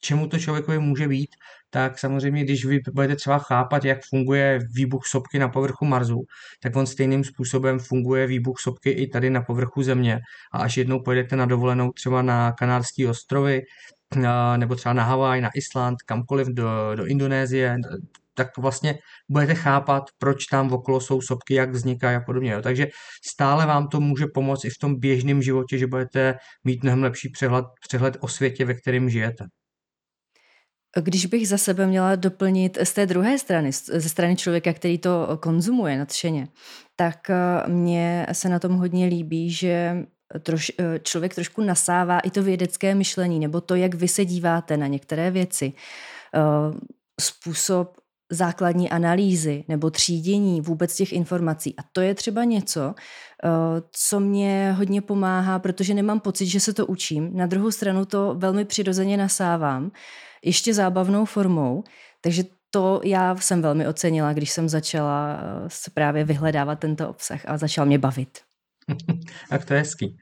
čemu 0.00 0.28
to 0.28 0.38
člověkovi 0.38 0.78
může 0.78 1.08
být, 1.08 1.30
tak 1.70 1.98
samozřejmě, 1.98 2.44
když 2.44 2.64
vy 2.64 2.80
budete 2.94 3.16
třeba 3.16 3.38
chápat, 3.38 3.84
jak 3.84 3.98
funguje 4.10 4.58
výbuch 4.74 5.06
sopky 5.06 5.38
na 5.38 5.48
povrchu 5.48 5.84
Marsu, 5.84 6.20
tak 6.62 6.76
on 6.76 6.86
stejným 6.86 7.24
způsobem 7.24 7.78
funguje 7.78 8.26
výbuch 8.26 8.58
sopky 8.60 8.90
i 8.90 9.06
tady 9.08 9.30
na 9.30 9.42
povrchu 9.42 9.82
Země. 9.82 10.20
A 10.52 10.58
až 10.58 10.76
jednou 10.76 11.02
pojedete 11.02 11.36
na 11.36 11.46
dovolenou 11.46 11.90
třeba 11.92 12.22
na 12.22 12.52
Kanárské 12.52 13.08
ostrovy, 13.08 13.62
nebo 14.56 14.74
třeba 14.74 14.92
na 14.92 15.04
Havaj, 15.04 15.40
na 15.40 15.50
Island, 15.54 16.02
kamkoliv 16.06 16.48
do, 16.48 16.94
do 16.94 17.06
Indonésie, 17.06 17.76
tak 18.34 18.58
vlastně 18.58 18.98
budete 19.28 19.54
chápat, 19.54 20.04
proč 20.18 20.46
tam 20.46 20.72
okolo 20.72 21.00
jsou 21.00 21.20
sopky, 21.20 21.54
jak 21.54 21.70
vznikají 21.70 22.16
a 22.16 22.20
podobně. 22.20 22.52
Jo. 22.52 22.62
Takže 22.62 22.86
stále 23.26 23.66
vám 23.66 23.88
to 23.88 24.00
může 24.00 24.26
pomoct 24.34 24.64
i 24.64 24.70
v 24.70 24.78
tom 24.78 25.00
běžném 25.00 25.42
životě, 25.42 25.78
že 25.78 25.86
budete 25.86 26.34
mít 26.64 26.82
mnohem 26.82 27.02
lepší 27.02 27.28
přehled, 27.28 27.64
přehled 27.88 28.16
o 28.20 28.28
světě, 28.28 28.64
ve 28.64 28.74
kterém 28.74 29.10
žijete. 29.10 29.44
Když 31.02 31.26
bych 31.26 31.48
za 31.48 31.58
sebe 31.58 31.86
měla 31.86 32.16
doplnit 32.16 32.78
z 32.82 32.92
té 32.92 33.06
druhé 33.06 33.38
strany, 33.38 33.72
ze 33.72 34.08
strany 34.08 34.36
člověka, 34.36 34.72
který 34.72 34.98
to 34.98 35.38
konzumuje 35.42 35.98
nadšeně, 35.98 36.48
tak 36.96 37.30
eh, 37.30 37.36
mně 37.68 38.26
se 38.32 38.48
na 38.48 38.58
tom 38.58 38.72
hodně 38.72 39.06
líbí, 39.06 39.50
že 39.50 39.96
troš, 40.40 40.72
eh, 40.78 40.98
člověk 40.98 41.34
trošku 41.34 41.62
nasává 41.62 42.20
i 42.20 42.30
to 42.30 42.42
vědecké 42.42 42.94
myšlení, 42.94 43.40
nebo 43.40 43.60
to, 43.60 43.74
jak 43.74 43.94
vy 43.94 44.08
se 44.08 44.24
díváte 44.24 44.76
na 44.76 44.86
některé 44.86 45.30
věci. 45.30 45.72
Eh, 46.34 46.40
způsob 47.20 47.96
základní 48.32 48.90
analýzy 48.90 49.64
nebo 49.68 49.90
třídění 49.90 50.60
vůbec 50.60 50.96
těch 50.96 51.12
informací. 51.12 51.74
A 51.78 51.82
to 51.92 52.00
je 52.00 52.14
třeba 52.14 52.44
něco, 52.44 52.94
co 53.92 54.20
mě 54.20 54.74
hodně 54.78 55.02
pomáhá, 55.02 55.58
protože 55.58 55.94
nemám 55.94 56.20
pocit, 56.20 56.46
že 56.46 56.60
se 56.60 56.72
to 56.72 56.86
učím. 56.86 57.36
Na 57.36 57.46
druhou 57.46 57.70
stranu 57.70 58.04
to 58.04 58.34
velmi 58.38 58.64
přirozeně 58.64 59.16
nasávám 59.16 59.90
ještě 60.44 60.74
zábavnou 60.74 61.24
formou. 61.24 61.84
Takže 62.20 62.44
to 62.70 63.00
já 63.04 63.36
jsem 63.36 63.62
velmi 63.62 63.86
ocenila, 63.86 64.32
když 64.32 64.50
jsem 64.50 64.68
začala 64.68 65.38
eh, 65.66 65.90
právě 65.94 66.24
vyhledávat 66.24 66.78
tento 66.78 67.08
obsah 67.08 67.40
a 67.46 67.58
začal 67.58 67.86
mě 67.86 67.98
bavit. 67.98 68.38
tak 69.50 69.64
to 69.64 69.74
je 69.74 69.80
hezký. 69.80 70.16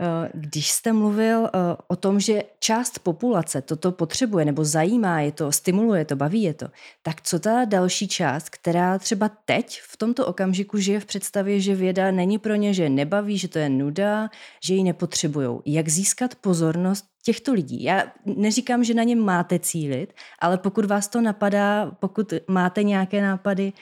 Eh, 0.00 0.30
když 0.34 0.70
jste 0.70 0.92
mluvil 0.92 1.46
eh, 1.46 1.50
o 1.88 1.96
tom, 1.96 2.20
že 2.20 2.42
část 2.60 2.98
populace 2.98 3.62
toto 3.62 3.92
potřebuje 3.92 4.44
nebo 4.44 4.64
zajímá 4.64 5.20
je 5.20 5.32
to, 5.32 5.52
stimuluje 5.52 6.04
to, 6.04 6.16
baví 6.16 6.42
je 6.42 6.54
to, 6.54 6.66
tak 7.02 7.22
co 7.22 7.38
ta 7.38 7.64
další 7.64 8.08
část, 8.08 8.50
která 8.50 8.98
třeba 8.98 9.30
teď 9.44 9.80
v 9.82 9.96
tomto 9.96 10.26
okamžiku 10.26 10.78
žije 10.78 11.00
v 11.00 11.04
představě, 11.04 11.60
že 11.60 11.74
věda 11.74 12.10
není 12.10 12.38
pro 12.38 12.54
ně, 12.54 12.74
že 12.74 12.88
nebaví, 12.88 13.38
že 13.38 13.48
to 13.48 13.58
je 13.58 13.68
nuda, 13.68 14.30
že 14.64 14.74
ji 14.74 14.82
nepotřebují. 14.82 15.58
Jak 15.66 15.88
získat 15.88 16.34
pozornost 16.34 17.04
těchto 17.24 17.52
lidí? 17.52 17.82
Já 17.82 18.12
neříkám, 18.24 18.84
že 18.84 18.94
na 18.94 19.02
ně 19.02 19.16
máte 19.16 19.58
cílit, 19.58 20.12
ale 20.38 20.58
pokud 20.58 20.84
vás 20.84 21.08
to 21.08 21.20
napadá, 21.20 21.90
pokud 22.00 22.32
máte 22.48 22.82
nějaké 22.82 23.22
nápady, 23.22 23.72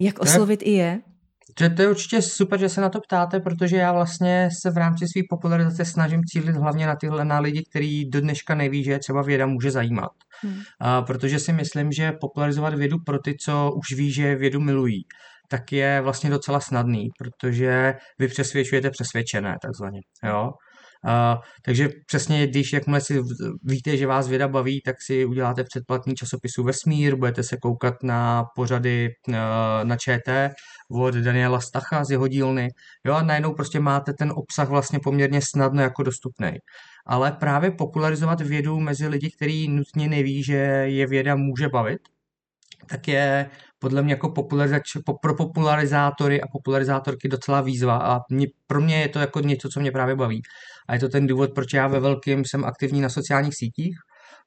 jak 0.00 0.18
oslovit 0.18 0.60
i 0.62 0.70
je? 0.70 1.00
To, 1.54 1.70
to 1.76 1.82
je 1.82 1.90
určitě 1.90 2.22
super, 2.22 2.60
že 2.60 2.68
se 2.68 2.80
na 2.80 2.88
to 2.88 3.00
ptáte, 3.00 3.40
protože 3.40 3.76
já 3.76 3.92
vlastně 3.92 4.48
se 4.62 4.70
v 4.70 4.76
rámci 4.76 5.08
své 5.08 5.22
popularizace 5.30 5.84
snažím 5.84 6.20
cílit 6.24 6.56
hlavně 6.56 6.86
na 6.86 6.96
tyhle 6.96 7.24
na 7.24 7.38
lidi, 7.38 7.62
kteří 7.70 8.10
do 8.10 8.20
dneška 8.20 8.54
neví, 8.54 8.84
že 8.84 8.98
třeba 8.98 9.22
věda 9.22 9.46
může 9.46 9.70
zajímat. 9.70 10.10
Hmm. 10.42 10.60
A, 10.80 11.02
protože 11.02 11.38
si 11.38 11.52
myslím, 11.52 11.92
že 11.92 12.12
popularizovat 12.12 12.74
vědu 12.74 12.96
pro 13.06 13.18
ty, 13.18 13.34
co 13.34 13.72
už 13.76 13.96
ví, 13.96 14.12
že 14.12 14.34
vědu 14.34 14.60
milují, 14.60 15.02
tak 15.48 15.72
je 15.72 16.00
vlastně 16.00 16.30
docela 16.30 16.60
snadný, 16.60 17.08
protože 17.18 17.94
vy 18.18 18.28
přesvědčujete 18.28 18.90
přesvědčené, 18.90 19.56
takzvaně. 19.62 20.00
Jo? 20.24 20.50
Takže 21.64 21.88
přesně, 22.06 22.46
když 22.46 22.72
jakmile 22.72 23.00
si 23.00 23.22
víte, 23.64 23.96
že 23.96 24.06
vás 24.06 24.28
věda 24.28 24.48
baví, 24.48 24.80
tak 24.84 24.96
si 25.02 25.24
uděláte 25.24 25.64
předplatný 25.64 26.14
časopisu 26.14 26.62
Vesmír, 26.62 27.16
budete 27.16 27.42
se 27.42 27.56
koukat 27.56 27.94
na 28.02 28.44
pořady 28.56 29.08
uh, 29.28 29.34
na 29.84 29.96
ČT 29.96 30.52
od 30.92 31.14
Daniela 31.14 31.60
Stacha 31.60 32.04
z 32.04 32.10
jeho 32.10 32.28
dílny, 32.28 32.68
jo, 33.06 33.14
a 33.14 33.22
najednou 33.22 33.54
prostě 33.54 33.80
máte 33.80 34.12
ten 34.12 34.32
obsah 34.36 34.68
vlastně 34.68 34.98
poměrně 35.04 35.40
snadno 35.42 35.82
jako 35.82 36.02
dostupný. 36.02 36.50
Ale 37.06 37.32
právě 37.32 37.70
popularizovat 37.70 38.40
vědu 38.40 38.80
mezi 38.80 39.08
lidi, 39.08 39.30
kteří 39.36 39.68
nutně 39.68 40.08
neví, 40.08 40.44
že 40.44 40.54
je 40.86 41.06
věda 41.06 41.34
může 41.36 41.68
bavit, 41.68 41.98
tak 42.88 43.08
je 43.08 43.50
podle 43.78 44.02
mě 44.02 44.12
jako 44.12 44.30
popularizač, 44.30 44.82
pro 45.22 45.34
popularizátory 45.34 46.40
a 46.40 46.46
popularizátorky 46.52 47.28
docela 47.28 47.60
výzva 47.60 47.96
a 47.96 48.20
mě, 48.30 48.46
pro 48.66 48.80
mě 48.80 49.00
je 49.00 49.08
to 49.08 49.18
jako 49.18 49.40
něco, 49.40 49.68
co 49.68 49.80
mě 49.80 49.92
právě 49.92 50.16
baví. 50.16 50.42
A 50.88 50.94
je 50.94 51.00
to 51.00 51.08
ten 51.08 51.26
důvod, 51.26 51.50
proč 51.54 51.72
já 51.72 51.88
ve 51.88 52.00
velkém 52.00 52.44
jsem 52.44 52.64
aktivní 52.64 53.00
na 53.00 53.08
sociálních 53.08 53.54
sítích, 53.56 53.94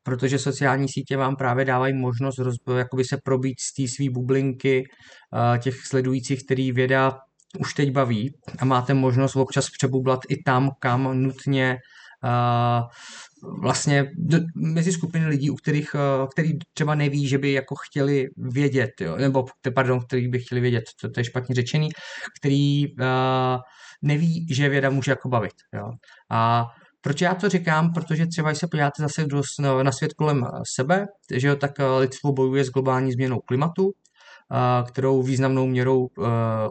protože 0.04 0.40
sociální 0.40 0.90
sítě 0.90 1.18
vám 1.18 1.36
právě 1.36 1.66
dávají 1.66 1.94
možnost 1.94 2.38
roz, 2.38 2.56
jakoby 2.78 3.04
se 3.04 3.18
probít 3.24 3.60
z 3.60 3.74
té 3.74 3.96
své 3.96 4.06
bublinky 4.10 4.84
těch 5.60 5.76
sledujících, 5.86 6.44
který 6.46 6.72
věda 6.72 7.18
už 7.60 7.74
teď 7.74 7.92
baví. 7.92 8.34
A 8.60 8.66
máte 8.66 8.94
možnost 8.94 9.36
občas 9.36 9.70
přebublat 9.70 10.20
i 10.30 10.44
tam, 10.46 10.70
kam 10.80 11.22
nutně 11.22 11.78
vlastně 13.62 14.06
mezi 14.56 14.92
skupiny 14.92 15.28
lidí, 15.28 15.50
u 15.50 15.56
kterých, 15.56 15.96
který 16.32 16.52
třeba 16.74 16.96
neví, 16.96 17.28
že 17.28 17.38
by 17.38 17.52
jako 17.52 17.76
chtěli 17.76 18.28
vědět, 18.38 18.92
jo, 19.02 19.18
nebo 19.18 19.46
pardon, 19.74 20.00
který 20.00 20.28
by 20.28 20.40
chtěli 20.40 20.62
vědět, 20.62 20.84
to, 21.02 21.10
to 21.10 21.20
je 21.20 21.24
špatně 21.24 21.56
řečený, 21.56 21.90
který 22.40 22.88
uh, 22.88 23.06
neví, 24.02 24.48
že 24.52 24.70
věda 24.70 24.90
může 24.90 25.12
jako 25.12 25.30
bavit. 25.30 25.54
Jo. 25.74 25.92
A 26.32 26.66
proč 27.02 27.22
já 27.22 27.36
to 27.36 27.50
říkám? 27.50 27.94
Protože 27.94 28.26
třeba, 28.26 28.50
když 28.50 28.60
se 28.60 28.68
podíváte 28.72 29.02
zase 29.04 29.26
no, 29.60 29.84
na 29.84 29.92
svět 29.92 30.14
kolem 30.14 30.46
sebe, 30.76 31.06
že 31.34 31.48
jo, 31.48 31.56
tak 31.56 31.72
lidstvo 32.00 32.34
bojuje 32.34 32.64
s 32.64 32.70
globální 32.70 33.12
změnou 33.12 33.40
klimatu, 33.40 33.92
kterou 34.88 35.24
významnou 35.24 35.68
měrou 35.68 36.08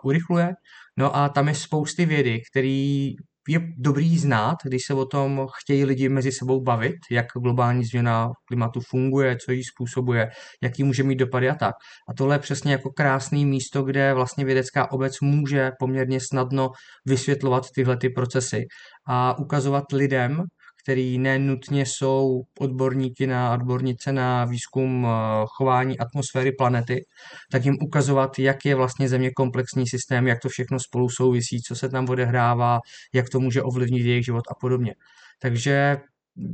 urychluje. 0.05 0.53
No 0.99 1.17
a 1.17 1.29
tam 1.29 1.49
je 1.49 1.55
spousty 1.55 2.07
vědy, 2.07 2.41
který 2.51 3.11
je 3.49 3.61
dobrý 3.79 4.19
znát, 4.19 4.57
když 4.65 4.83
se 4.87 4.95
o 4.95 5.07
tom 5.07 5.47
chtějí 5.61 5.85
lidi 5.85 6.09
mezi 6.09 6.33
sebou 6.33 6.63
bavit, 6.63 6.97
jak 7.11 7.27
globální 7.43 7.85
změna 7.85 8.29
klimatu 8.49 8.81
funguje, 8.91 9.37
co 9.37 9.53
ji 9.53 9.63
způsobuje, 9.65 10.31
jaký 10.63 10.85
může 10.85 11.03
mít 11.03 11.17
dopady 11.17 11.51
a 11.51 11.55
tak. 11.55 11.75
A 12.09 12.15
tohle 12.15 12.35
je 12.35 12.39
přesně 12.39 12.73
jako 12.73 12.91
krásný 12.91 13.47
místo, 13.47 13.83
kde 13.83 14.15
vlastně 14.15 14.45
vědecká 14.45 14.93
obec 14.93 15.21
může 15.21 15.71
poměrně 15.79 16.21
snadno 16.21 16.71
vysvětlovat 17.07 17.65
tyhle 17.75 17.97
ty 17.97 18.09
procesy 18.09 18.65
a 19.09 19.39
ukazovat 19.39 19.85
lidem, 19.93 20.43
který 20.85 21.19
nenutně 21.19 21.87
jsou 21.87 22.43
odborníky 22.61 23.27
na 23.27 23.55
odbornice 23.55 24.13
na 24.13 24.45
výzkum 24.45 25.07
eh, 25.07 25.45
chování 25.47 25.99
atmosféry 25.99 26.53
planety, 26.53 27.05
tak 27.51 27.65
jim 27.65 27.77
ukazovat, 27.83 28.39
jak 28.39 28.65
je 28.65 28.75
vlastně 28.75 29.09
Země 29.09 29.31
komplexní 29.31 29.89
systém, 29.89 30.27
jak 30.27 30.41
to 30.41 30.49
všechno 30.49 30.81
spolu 30.81 31.09
souvisí, 31.09 31.63
co 31.63 31.77
se 31.77 31.89
tam 31.89 32.09
odehrává, 32.09 32.81
jak 33.15 33.29
to 33.29 33.41
může 33.41 33.63
ovlivnit 33.63 34.07
jejich 34.07 34.25
život 34.25 34.45
a 34.51 34.55
podobně. 34.61 34.95
Takže 35.39 35.97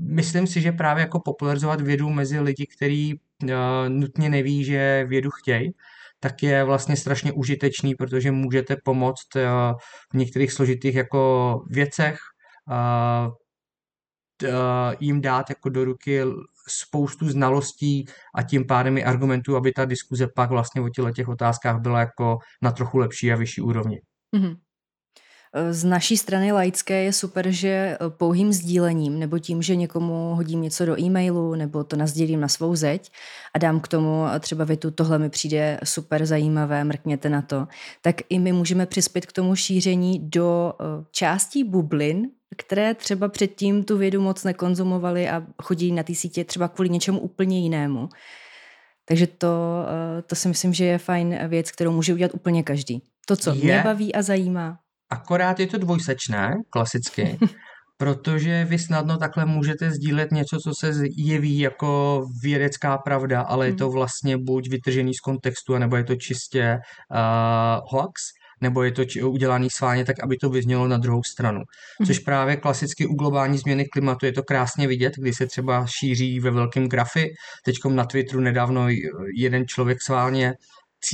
myslím 0.08 0.46
si, 0.46 0.60
že 0.60 0.72
právě 0.72 1.00
jako 1.00 1.20
popularizovat 1.20 1.80
vědu 1.80 2.10
mezi 2.10 2.40
lidi, 2.40 2.66
kteří 2.76 3.20
uh, 3.42 3.48
nutně 3.88 4.28
neví, 4.28 4.64
že 4.64 5.04
vědu 5.08 5.30
chtějí, 5.30 5.70
tak 6.20 6.42
je 6.42 6.64
vlastně 6.64 6.96
strašně 6.96 7.32
užitečný, 7.32 7.94
protože 7.94 8.30
můžete 8.30 8.76
pomoct 8.84 9.36
uh, 9.36 9.42
v 10.12 10.14
některých 10.14 10.52
složitých 10.52 10.94
jako 10.94 11.60
věcech, 11.70 12.18
jim 15.00 15.20
dát 15.20 15.50
jako 15.50 15.68
do 15.68 15.84
ruky 15.84 16.22
spoustu 16.68 17.28
znalostí 17.28 18.06
a 18.34 18.42
tím 18.42 18.66
pádem 18.66 18.98
i 18.98 19.04
argumentů, 19.04 19.56
aby 19.56 19.72
ta 19.72 19.84
diskuze 19.84 20.26
pak 20.34 20.50
vlastně 20.50 20.80
o 20.80 20.88
těch 20.88 21.28
otázkách 21.28 21.80
byla 21.80 22.00
jako 22.00 22.38
na 22.62 22.72
trochu 22.72 22.98
lepší 22.98 23.32
a 23.32 23.36
vyšší 23.36 23.60
úrovni. 23.60 24.00
Mm-hmm. 24.36 24.56
Z 25.70 25.84
naší 25.84 26.16
strany 26.16 26.52
laické 26.52 27.04
je 27.04 27.12
super, 27.12 27.50
že 27.50 27.68
eh, 27.68 27.96
pouhým 28.10 28.52
sdílením 28.52 29.18
nebo 29.18 29.38
tím, 29.38 29.62
že 29.62 29.76
někomu 29.76 30.34
hodím 30.34 30.62
něco 30.62 30.86
do 30.86 31.00
e-mailu 31.00 31.54
nebo 31.54 31.84
to 31.84 31.96
nazdílím 31.96 32.40
na 32.40 32.48
svou 32.48 32.76
zeď 32.76 33.12
a 33.54 33.58
dám 33.58 33.80
k 33.80 33.88
tomu 33.88 34.24
třeba 34.40 34.64
větu, 34.64 34.90
tohle 34.90 35.18
mi 35.18 35.30
přijde 35.30 35.80
super 35.84 36.26
zajímavé, 36.26 36.84
mrkněte 36.84 37.28
na 37.28 37.42
to, 37.42 37.68
tak 38.02 38.16
i 38.28 38.38
my 38.38 38.52
můžeme 38.52 38.86
přispět 38.86 39.26
k 39.26 39.32
tomu 39.32 39.56
šíření 39.56 40.18
do 40.22 40.72
částí 41.10 41.64
bublin, 41.64 42.30
které 42.56 42.94
třeba 42.94 43.28
předtím 43.28 43.84
tu 43.84 43.98
vědu 43.98 44.20
moc 44.20 44.44
nekonzumovali 44.44 45.28
a 45.28 45.42
chodí 45.62 45.92
na 45.92 46.02
ty 46.02 46.14
sítě 46.14 46.44
třeba 46.44 46.68
kvůli 46.68 46.88
něčemu 46.88 47.20
úplně 47.20 47.60
jinému. 47.60 48.08
Takže 49.04 49.26
to, 49.26 49.84
eh, 50.18 50.22
to 50.22 50.34
si 50.34 50.48
myslím, 50.48 50.72
že 50.72 50.84
je 50.84 50.98
fajn 50.98 51.38
věc, 51.48 51.70
kterou 51.70 51.92
může 51.92 52.14
udělat 52.14 52.34
úplně 52.34 52.62
každý. 52.62 53.02
To, 53.26 53.36
co 53.36 53.50
je, 53.50 53.56
mě 53.56 53.80
baví 53.84 54.14
a 54.14 54.22
zajímá. 54.22 54.78
Akorát 55.10 55.60
je 55.60 55.66
to 55.66 55.78
dvojsečné, 55.78 56.54
klasicky, 56.70 57.38
protože 57.98 58.64
vy 58.64 58.78
snadno 58.78 59.18
takhle 59.18 59.46
můžete 59.46 59.90
sdílet 59.90 60.32
něco, 60.32 60.58
co 60.58 60.70
se 60.74 60.92
jeví 61.16 61.58
jako 61.58 62.22
vědecká 62.42 62.98
pravda, 62.98 63.40
ale 63.40 63.66
je 63.66 63.74
to 63.74 63.84
hmm. 63.84 63.94
vlastně 63.94 64.36
buď 64.38 64.70
vytržený 64.70 65.14
z 65.14 65.20
kontextu, 65.20 65.78
nebo 65.78 65.96
je 65.96 66.04
to 66.04 66.16
čistě 66.16 66.78
uh, 67.10 67.80
hoax 67.90 68.20
nebo 68.60 68.82
je 68.82 68.92
to 68.92 69.02
udělaný 69.24 69.70
sválně 69.70 70.04
tak, 70.04 70.16
aby 70.22 70.36
to 70.36 70.50
vyznělo 70.50 70.88
na 70.88 70.96
druhou 70.96 71.22
stranu. 71.22 71.58
Mhm. 71.58 72.06
Což 72.06 72.18
právě 72.18 72.56
klasicky 72.56 73.06
u 73.06 73.14
globální 73.14 73.58
změny 73.58 73.84
klimatu 73.84 74.26
je 74.26 74.32
to 74.32 74.42
krásně 74.42 74.88
vidět, 74.88 75.12
kdy 75.16 75.32
se 75.32 75.46
třeba 75.46 75.86
šíří 75.86 76.40
ve 76.40 76.50
velkém 76.50 76.88
grafy. 76.88 77.30
Teď 77.64 77.76
na 77.88 78.04
Twitteru 78.04 78.40
nedávno 78.40 78.88
jeden 79.38 79.66
člověk 79.66 80.02
sválně 80.02 80.52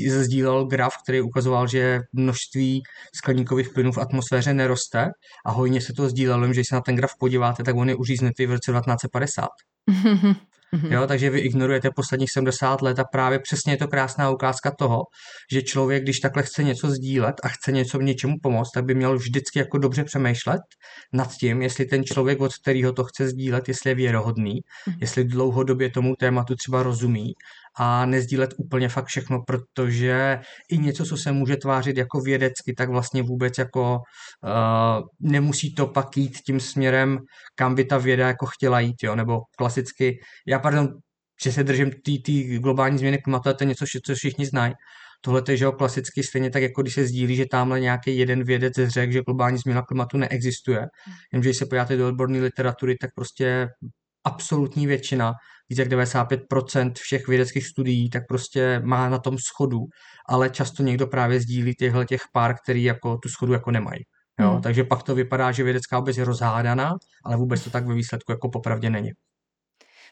sdílel 0.09 0.67
graf, 0.67 0.95
který 1.03 1.21
ukazoval, 1.21 1.67
že 1.67 2.01
množství 2.13 2.83
skleníkových 3.15 3.69
plynů 3.69 3.93
v 3.93 3.99
atmosféře 3.99 4.55
neroste 4.55 5.09
a 5.47 5.51
hojně 5.51 5.81
se 5.81 5.93
to 5.93 6.09
sdílelo, 6.09 6.47
že 6.47 6.53
když 6.53 6.69
se 6.69 6.75
na 6.75 6.81
ten 6.81 6.97
graf 6.97 7.11
podíváte, 7.19 7.63
tak 7.63 7.77
on 7.77 7.89
je 7.89 7.95
uříznutý 7.95 8.47
v 8.47 8.51
roce 8.51 8.73
1950. 8.73 9.47
Mm-hmm. 9.91 10.93
Jo, 10.93 11.07
takže 11.07 11.31
vy 11.31 11.39
ignorujete 11.39 11.91
posledních 11.97 12.31
70 12.33 12.83
let 12.83 12.99
a 12.99 13.05
právě 13.13 13.39
přesně 13.39 13.73
je 13.73 13.77
to 13.77 13.89
krásná 13.89 14.31
ukázka 14.31 14.71
toho, 14.79 15.03
že 15.53 15.63
člověk, 15.63 16.03
když 16.03 16.21
takhle 16.21 16.43
chce 16.43 16.63
něco 16.63 16.91
sdílet 16.91 17.35
a 17.43 17.49
chce 17.49 17.73
něco 17.73 18.01
něčemu 18.01 18.35
pomoct, 18.43 18.71
tak 18.75 18.85
by 18.85 18.95
měl 18.95 19.17
vždycky 19.17 19.59
jako 19.59 19.79
dobře 19.79 20.05
přemýšlet 20.05 20.61
nad 21.13 21.37
tím, 21.37 21.63
jestli 21.63 21.85
ten 21.85 22.05
člověk, 22.05 22.41
od 22.41 22.53
kterého 22.63 22.93
to 22.93 23.05
chce 23.05 23.29
sdílet, 23.29 23.69
jestli 23.69 23.91
je 23.91 23.95
věrohodný, 23.95 24.53
mm-hmm. 24.53 24.97
jestli 25.01 25.25
dlouhodobě 25.25 25.91
tomu 25.91 26.15
tématu 26.17 26.55
třeba 26.55 26.83
rozumí 26.83 27.33
a 27.79 28.07
nezdílet 28.07 28.55
úplně 28.59 28.89
fakt 28.89 29.07
všechno, 29.07 29.43
protože 29.47 30.39
i 30.71 30.79
něco, 30.79 31.05
co 31.05 31.17
se 31.17 31.33
může 31.33 31.57
tvářit 31.57 31.97
jako 31.97 32.21
vědecky, 32.21 32.75
tak 32.77 32.89
vlastně 32.89 33.23
vůbec 33.23 33.59
jako 33.59 33.93
uh, 33.93 35.31
nemusí 35.31 35.75
to 35.75 35.87
pak 35.87 36.17
jít 36.17 36.39
tím 36.47 36.61
směrem, 36.61 37.19
kam 37.55 37.75
by 37.75 37.85
ta 37.85 37.99
věda 37.99 38.27
jako 38.27 38.47
chtěla 38.47 38.81
jít, 38.81 39.03
jo, 39.03 39.17
nebo 39.17 39.41
klasicky, 39.59 40.19
já 40.47 40.59
pardon, 40.59 40.89
že 41.45 41.53
se 41.53 41.65
držím 41.65 41.91
té 41.91 42.59
globální 42.59 42.99
změny 42.99 43.19
klimatu, 43.19 43.55
to 43.55 43.65
je 43.65 43.69
něco, 43.69 43.85
co 44.07 44.15
všichni 44.15 44.47
znají. 44.47 44.73
Tohle 45.21 45.43
je, 45.49 45.57
že 45.57 45.65
jo, 45.65 45.73
klasicky 45.73 46.23
stejně 46.23 46.51
tak, 46.51 46.63
jako 46.63 46.83
když 46.83 46.95
se 46.95 47.05
sdílí, 47.05 47.37
že 47.37 47.45
tamhle 47.51 47.81
nějaký 47.81 48.19
jeden 48.19 48.45
vědec 48.45 48.73
řekl, 48.75 49.13
že 49.13 49.23
globální 49.23 49.59
změna 49.59 49.83
klimatu 49.83 50.19
neexistuje. 50.19 50.87
Jenže 51.33 51.49
když 51.49 51.57
se 51.57 51.67
podíváte 51.67 51.97
do 51.97 52.09
odborné 52.09 52.41
literatury, 52.41 52.97
tak 53.01 53.11
prostě 53.15 53.69
absolutní 54.25 54.87
většina, 54.87 55.33
více 55.69 55.83
jak 55.83 55.89
95% 55.89 56.93
všech 56.95 57.29
vědeckých 57.29 57.67
studií, 57.67 58.11
tak 58.11 58.23
prostě 58.29 58.81
má 58.85 59.09
na 59.09 59.19
tom 59.19 59.39
schodu, 59.39 59.79
ale 60.29 60.51
často 60.51 60.83
někdo 60.83 61.07
právě 61.07 61.41
sdílí 61.41 61.75
těchto 61.75 62.05
těch 62.05 62.23
pár, 62.33 62.55
který 62.63 62.83
jako 62.85 63.19
tu 63.19 63.29
schodu 63.29 63.53
jako 63.53 63.71
nemají. 63.71 64.01
Jo? 64.41 64.51
Hmm. 64.51 64.63
Takže 64.63 64.85
pak 64.85 65.03
to 65.03 65.15
vypadá, 65.15 65.53
že 65.53 65.65
vědecká 65.65 65.99
obec 65.99 66.17
je 66.17 66.25
rozhádaná, 66.25 66.95
ale 67.25 67.37
vůbec 67.37 67.65
to 67.65 67.71
tak 67.71 67.87
ve 67.87 67.95
výsledku 67.95 68.33
jako 68.33 68.49
popravdě 68.49 68.91
není. 68.91 69.11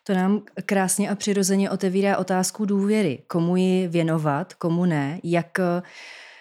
To 0.06 0.14
nám 0.14 0.42
krásně 0.66 1.10
a 1.10 1.14
přirozeně 1.14 1.70
otevírá 1.70 2.16
otázku 2.16 2.64
důvěry. 2.64 3.22
Komu 3.26 3.56
ji 3.56 3.88
věnovat, 3.88 4.54
komu 4.54 4.84
ne, 4.84 5.20
jak 5.24 5.58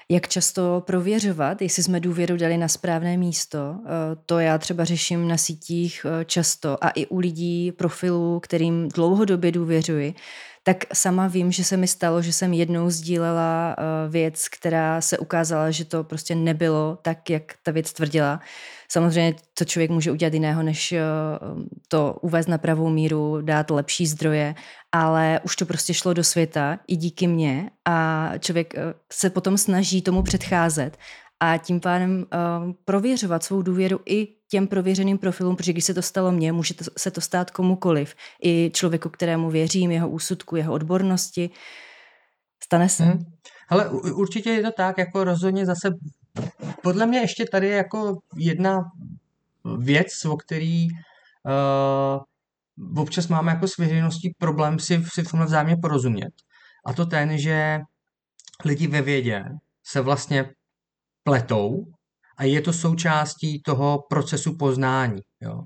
jak 0.10 0.28
často 0.28 0.84
prověřovat, 0.86 1.62
jestli 1.62 1.84
jsme 1.84 2.00
důvěru 2.00 2.38
dali 2.38 2.58
na 2.58 2.68
správné 2.68 3.18
místo. 3.18 3.76
Eh, 3.86 3.90
to 4.26 4.40
já 4.40 4.58
třeba 4.58 4.84
řeším 4.84 5.28
na 5.28 5.38
sítích 5.38 6.06
eh, 6.06 6.26
často 6.26 6.84
a 6.84 6.90
i 6.90 7.06
u 7.06 7.20
lidí 7.20 7.72
profilů, 7.72 8.40
kterým 8.40 8.90
dlouhodobě 8.90 9.52
důvěřuji, 9.52 10.14
tak 10.64 10.78
sama 10.94 11.28
vím, 11.28 11.52
že 11.52 11.64
se 11.64 11.78
mi 11.78 11.88
stalo, 11.88 12.22
že 12.22 12.34
jsem 12.34 12.54
jednou 12.54 12.90
sdílela 12.90 13.76
eh, 13.78 13.84
věc, 14.10 14.48
která 14.50 15.02
se 15.02 15.18
ukázala, 15.18 15.72
že 15.72 15.86
to 15.86 16.04
prostě 16.04 16.36
nebylo 16.36 16.98
tak, 17.02 17.30
jak 17.30 17.54
ta 17.64 17.72
věc 17.72 17.94
tvrdila. 17.94 18.40
Samozřejmě 18.92 19.36
to 19.54 19.66
člověk 19.66 19.92
může 19.92 20.12
udělat 20.12 20.34
jiného, 20.34 20.64
než 20.64 20.92
eh, 20.92 21.02
to 21.88 22.18
uvést 22.22 22.48
na 22.48 22.58
pravou 22.58 22.90
míru, 22.90 23.42
dát 23.42 23.70
lepší 23.72 24.08
zdroje, 24.08 24.56
ale 24.92 25.40
už 25.44 25.56
to 25.56 25.66
prostě 25.66 25.94
šlo 25.94 26.14
do 26.14 26.24
světa 26.24 26.80
i 26.88 26.96
díky 26.96 27.28
mně 27.28 27.70
a 27.86 28.30
člověk 28.40 28.76
eh, 28.76 28.94
se 29.14 29.30
potom 29.30 29.58
snaží 29.58 30.02
tomu 30.02 30.24
předcházet 30.24 30.98
a 31.40 31.58
tím 31.58 31.80
pádem 31.80 32.26
prověřovat 32.86 33.44
svou 33.44 33.62
důvěru 33.62 34.00
i 34.06 34.28
těm 34.54 34.68
prověřeným 34.68 35.18
profilům, 35.18 35.56
protože 35.56 35.74
když 35.74 35.86
se 35.86 35.94
to 35.94 36.02
stalo 36.02 36.32
mně, 36.32 36.52
může 36.52 36.74
to, 36.74 36.84
se 36.98 37.12
to 37.12 37.22
stát 37.22 37.52
komukoliv. 37.52 38.16
I 38.44 38.72
člověku, 38.74 39.10
kterému 39.10 39.50
věřím, 39.50 39.92
jeho 39.92 40.10
úsudku, 40.10 40.56
jeho 40.56 40.74
odbornosti. 40.74 41.50
Stane 42.64 42.90
se. 42.90 43.04
Hmm. 43.04 43.26
Ale 43.70 43.90
určitě 43.90 44.50
je 44.50 44.62
to 44.62 44.72
tak, 44.72 44.98
jako 44.98 45.24
rozhodně 45.24 45.66
zase, 45.66 45.90
podle 46.84 47.06
mě 47.06 47.20
ještě 47.20 47.46
tady 47.52 47.68
je 47.68 47.76
jako 47.76 48.20
jedna 48.38 48.82
věc, 49.78 50.26
o 50.26 50.38
který 50.38 50.88
uh, 50.88 52.22
občas 53.02 53.28
máme 53.28 53.52
jako 53.52 53.68
s 53.68 53.78
veřejností 53.78 54.34
problém 54.38 54.80
si, 54.80 55.04
si 55.14 55.24
v 55.24 55.32
tomhle 55.32 55.46
vzájemně 55.46 55.78
porozumět. 55.82 56.34
A 56.86 56.94
to 56.94 57.06
ten, 57.06 57.38
že 57.38 57.80
lidi 58.66 58.88
ve 58.88 59.02
vědě 59.02 59.44
se 59.84 60.02
vlastně 60.02 60.50
pletou 61.24 61.86
a 62.38 62.44
je 62.44 62.62
to 62.62 62.74
součástí 62.74 63.62
toho 63.62 64.00
procesu 64.10 64.58
poznání. 64.58 65.22
Jo. 65.42 65.60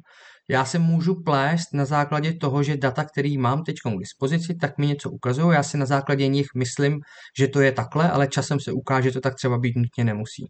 Já 0.50 0.66
se 0.66 0.80
můžu 0.80 1.24
plést 1.24 1.74
na 1.74 1.86
základě 1.86 2.34
toho, 2.34 2.64
že 2.64 2.78
data, 2.78 3.04
který 3.04 3.38
mám 3.38 3.64
teď 3.64 3.76
k 3.84 4.00
dispozici, 4.00 4.56
tak 4.62 4.78
mi 4.78 4.88
něco 4.88 5.10
ukazují. 5.10 5.56
Já 5.56 5.64
si 5.64 5.78
na 5.78 5.86
základě 5.86 6.28
nich 6.28 6.48
myslím, 6.56 7.00
že 7.40 7.48
to 7.48 7.62
je 7.62 7.72
takhle, 7.72 8.12
ale 8.12 8.28
časem 8.28 8.60
se 8.60 8.72
ukáže, 8.72 9.10
že 9.10 9.14
to 9.14 9.22
tak 9.22 9.36
třeba 9.36 9.58
být 9.58 9.76
nutně 9.76 10.04
nemusí. 10.04 10.46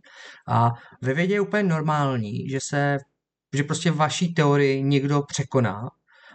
A 0.47 0.71
ve 1.01 1.13
vědě 1.13 1.33
je 1.33 1.41
úplně 1.41 1.63
normální, 1.63 2.49
že 2.49 2.59
se 2.59 2.97
že 3.53 3.63
prostě 3.63 3.91
vaší 3.91 4.33
teorii 4.33 4.83
někdo 4.83 5.21
překoná 5.21 5.81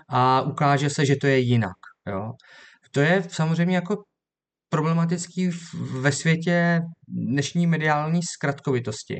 a 0.08 0.42
ukáže 0.42 0.90
se, 0.90 1.06
že 1.06 1.16
to 1.16 1.26
je 1.26 1.38
jinak. 1.38 1.76
Jo. 2.06 2.32
To 2.90 3.00
je 3.00 3.24
samozřejmě 3.28 3.76
jako 3.76 3.96
problematický 4.68 5.50
ve 6.00 6.12
světě 6.12 6.80
dnešní 7.08 7.66
mediální 7.66 8.20
zkratkovitosti, 8.22 9.16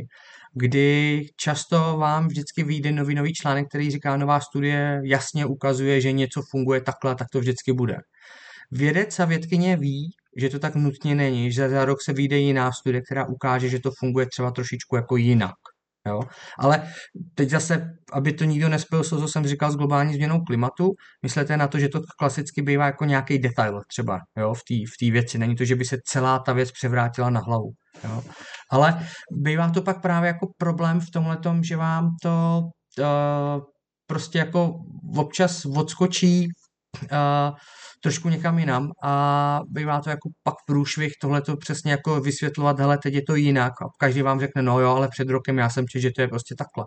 kdy 0.54 1.20
často 1.36 1.96
vám 1.98 2.28
vždycky 2.28 2.64
vyjde 2.64 2.92
nový 2.92 3.14
nový 3.14 3.32
článek, 3.32 3.68
který 3.68 3.90
říká, 3.90 4.16
nová 4.16 4.40
studie 4.40 5.00
jasně 5.04 5.46
ukazuje, 5.46 6.00
že 6.00 6.12
něco 6.12 6.42
funguje 6.50 6.80
takhle, 6.80 7.14
tak 7.14 7.28
to 7.32 7.40
vždycky 7.40 7.72
bude. 7.72 7.96
Vědec 8.70 9.20
a 9.20 9.24
vědkyně 9.24 9.76
ví, 9.76 10.10
že 10.36 10.48
to 10.48 10.58
tak 10.58 10.74
nutně 10.74 11.14
není, 11.14 11.52
že 11.52 11.68
za 11.68 11.84
rok 11.84 12.02
se 12.02 12.12
vyjde 12.12 12.38
jiná 12.38 12.72
studie, 12.72 13.02
která 13.02 13.26
ukáže, 13.26 13.68
že 13.68 13.78
to 13.78 13.90
funguje 13.98 14.26
třeba 14.26 14.50
trošičku 14.50 14.96
jako 14.96 15.16
jinak. 15.16 15.54
Jo? 16.06 16.20
Ale 16.58 16.92
teď 17.34 17.50
zase, 17.50 17.90
aby 18.12 18.32
to 18.32 18.44
nikdo 18.44 18.68
nespil, 18.68 19.04
co 19.04 19.28
jsem 19.28 19.46
říkal 19.46 19.72
s 19.72 19.76
globální 19.76 20.14
změnou 20.14 20.40
klimatu, 20.40 20.90
myslete 21.22 21.56
na 21.56 21.68
to, 21.68 21.78
že 21.78 21.88
to 21.88 22.00
klasicky 22.18 22.62
bývá 22.62 22.86
jako 22.86 23.04
nějaký 23.04 23.38
detail 23.38 23.80
třeba 23.88 24.18
jo? 24.38 24.54
v 24.54 24.60
té 24.68 24.74
v 25.08 25.12
věci. 25.12 25.38
Není 25.38 25.56
to, 25.56 25.64
že 25.64 25.76
by 25.76 25.84
se 25.84 25.98
celá 26.04 26.38
ta 26.38 26.52
věc 26.52 26.72
převrátila 26.72 27.30
na 27.30 27.40
hlavu. 27.40 27.72
Jo? 28.04 28.22
Ale 28.70 29.06
bývá 29.32 29.70
to 29.70 29.82
pak 29.82 30.02
právě 30.02 30.28
jako 30.28 30.46
problém 30.58 31.00
v 31.00 31.10
tomhle 31.10 31.36
tom, 31.36 31.62
že 31.62 31.76
vám 31.76 32.08
to 32.22 32.62
uh, 32.98 33.62
prostě 34.06 34.38
jako 34.38 34.74
občas 35.16 35.64
odskočí 35.64 36.48
uh, 37.02 37.56
trošku 38.02 38.28
někam 38.28 38.58
jinam 38.58 38.90
a 39.04 39.60
bývá 39.68 40.00
to 40.00 40.10
jako 40.10 40.28
pak 40.42 40.54
průšvih 40.66 41.12
tohle 41.20 41.42
to 41.42 41.56
přesně 41.56 41.92
jako 41.92 42.20
vysvětlovat, 42.20 42.78
hele, 42.78 42.98
teď 42.98 43.14
je 43.14 43.22
to 43.26 43.34
jinak 43.34 43.72
a 43.82 43.86
každý 43.98 44.22
vám 44.22 44.40
řekne, 44.40 44.62
no 44.62 44.80
jo, 44.80 44.90
ale 44.90 45.08
před 45.08 45.28
rokem 45.28 45.58
já 45.58 45.70
jsem 45.70 45.86
četl, 45.86 46.02
že 46.02 46.10
to 46.16 46.20
je 46.20 46.28
prostě 46.28 46.54
takhle. 46.58 46.84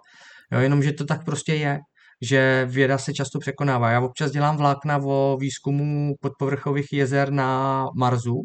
Jo, 0.51 0.59
jenom, 0.59 0.83
že 0.83 0.93
to 0.93 1.05
tak 1.05 1.25
prostě 1.25 1.55
je 1.55 1.79
že 2.21 2.65
věda 2.69 2.97
se 2.97 3.13
často 3.13 3.39
překonává. 3.39 3.89
Já 3.89 4.01
občas 4.01 4.31
dělám 4.31 4.57
vlákna 4.57 4.97
o 4.97 5.37
výzkumu 5.39 6.13
podpovrchových 6.21 6.93
jezer 6.93 7.31
na 7.31 7.85
Marsu 7.97 8.43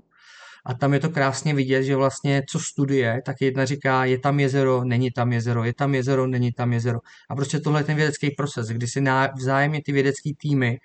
a 0.71 0.75
tam 0.75 0.95
je 0.95 1.01
to 1.01 1.11
krásně 1.11 1.55
vidět, 1.55 1.83
že 1.83 1.97
vlastně 1.97 2.43
co 2.49 2.59
studuje, 2.61 3.23
tak 3.27 3.37
jedna 3.41 3.65
říká, 3.65 4.05
je 4.05 4.19
tam 4.19 4.41
jezero, 4.41 4.85
není 4.85 5.11
tam 5.11 5.33
jezero, 5.33 5.65
je 5.65 5.75
tam 5.75 5.95
jezero, 5.95 6.27
není 6.27 6.53
tam 6.53 6.73
jezero. 6.73 6.99
A 7.31 7.37
prostě 7.37 7.61
tohle 7.61 7.81
je 7.81 7.85
ten 7.85 7.97
vědecký 7.97 8.31
proces, 8.31 8.69
kdy 8.69 8.87
si 8.87 9.05
vzájemně 9.39 9.81
ty 9.85 9.93
vědecké 9.93 10.31
týmy 10.41 10.79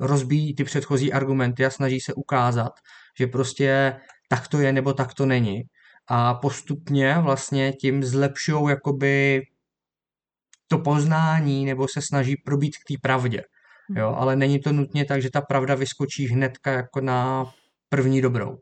rozbíjí 0.00 0.54
ty 0.54 0.64
předchozí 0.64 1.12
argumenty 1.12 1.66
a 1.66 1.70
snaží 1.70 2.00
se 2.00 2.14
ukázat, 2.14 2.72
že 3.18 3.26
prostě 3.26 3.96
tak 4.28 4.48
to 4.48 4.60
je 4.60 4.72
nebo 4.72 4.92
tak 4.92 5.14
to 5.14 5.26
není. 5.26 5.62
A 6.08 6.34
postupně 6.34 7.16
vlastně 7.22 7.72
tím 7.72 8.04
zlepšují 8.04 8.70
jakoby 8.70 9.42
to 10.68 10.78
poznání 10.78 11.64
nebo 11.64 11.88
se 11.88 12.02
snaží 12.02 12.36
probít 12.44 12.76
k 12.76 12.88
té 12.88 12.94
pravdě. 13.02 13.42
Jo, 13.96 14.10
mhm. 14.10 14.18
ale 14.18 14.36
není 14.36 14.60
to 14.60 14.72
nutně 14.72 15.04
tak, 15.04 15.22
že 15.22 15.30
ta 15.30 15.40
pravda 15.40 15.74
vyskočí 15.74 16.26
hnedka 16.26 16.72
jako 16.72 17.00
na 17.00 17.46
první 17.88 18.20
dobrou. 18.22 18.58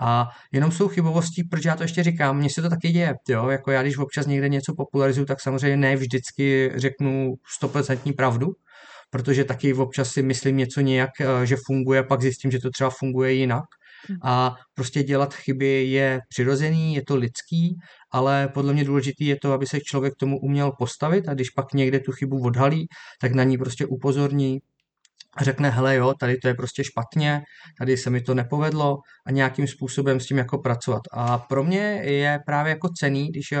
A 0.00 0.28
jenom 0.52 0.72
jsou 0.72 0.88
chybovostí, 0.88 1.44
proč 1.44 1.64
já 1.64 1.76
to 1.76 1.82
ještě 1.82 2.02
říkám, 2.02 2.36
mně 2.36 2.50
se 2.50 2.62
to 2.62 2.68
taky 2.68 2.88
děje, 2.88 3.14
jo, 3.28 3.48
jako 3.48 3.70
já 3.70 3.82
když 3.82 3.98
občas 3.98 4.26
někde 4.26 4.48
něco 4.48 4.74
popularizuju, 4.76 5.26
tak 5.26 5.40
samozřejmě 5.40 5.76
ne 5.76 5.96
vždycky 5.96 6.72
řeknu 6.74 7.34
stoprocentní 7.56 8.12
pravdu, 8.12 8.46
protože 9.10 9.44
taky 9.44 9.74
občas 9.74 10.10
si 10.10 10.22
myslím 10.22 10.56
něco 10.56 10.80
nějak, 10.80 11.10
eh, 11.20 11.46
že 11.46 11.56
funguje, 11.66 12.02
pak 12.02 12.22
zjistím, 12.22 12.50
že 12.50 12.58
to 12.58 12.70
třeba 12.70 12.90
funguje 12.90 13.32
jinak. 13.32 13.64
Hmm. 14.08 14.18
A 14.22 14.54
prostě 14.74 15.02
dělat 15.02 15.34
chyby 15.34 15.84
je 15.84 16.20
přirozený, 16.28 16.94
je 16.94 17.02
to 17.06 17.16
lidský, 17.16 17.76
ale 18.12 18.48
podle 18.54 18.72
mě 18.72 18.84
důležitý 18.84 19.26
je 19.26 19.36
to, 19.42 19.52
aby 19.52 19.66
se 19.66 19.80
člověk 19.80 20.14
tomu 20.20 20.38
uměl 20.38 20.72
postavit 20.78 21.28
a 21.28 21.34
když 21.34 21.50
pak 21.50 21.72
někde 21.72 22.00
tu 22.00 22.12
chybu 22.12 22.42
odhalí, 22.42 22.86
tak 23.20 23.32
na 23.32 23.44
ní 23.44 23.58
prostě 23.58 23.86
upozorní, 23.86 24.58
řekne, 25.44 25.70
hele 25.70 25.96
jo, 25.96 26.14
tady 26.20 26.36
to 26.36 26.48
je 26.48 26.54
prostě 26.54 26.84
špatně, 26.84 27.40
tady 27.78 27.96
se 27.96 28.10
mi 28.10 28.20
to 28.20 28.34
nepovedlo 28.34 28.96
a 29.26 29.30
nějakým 29.30 29.66
způsobem 29.66 30.20
s 30.20 30.26
tím 30.26 30.38
jako 30.38 30.58
pracovat. 30.58 31.02
A 31.12 31.38
pro 31.38 31.64
mě 31.64 32.00
je 32.04 32.38
právě 32.46 32.70
jako 32.70 32.88
cený, 33.00 33.28
když 33.28 33.52
eh, 33.52 33.60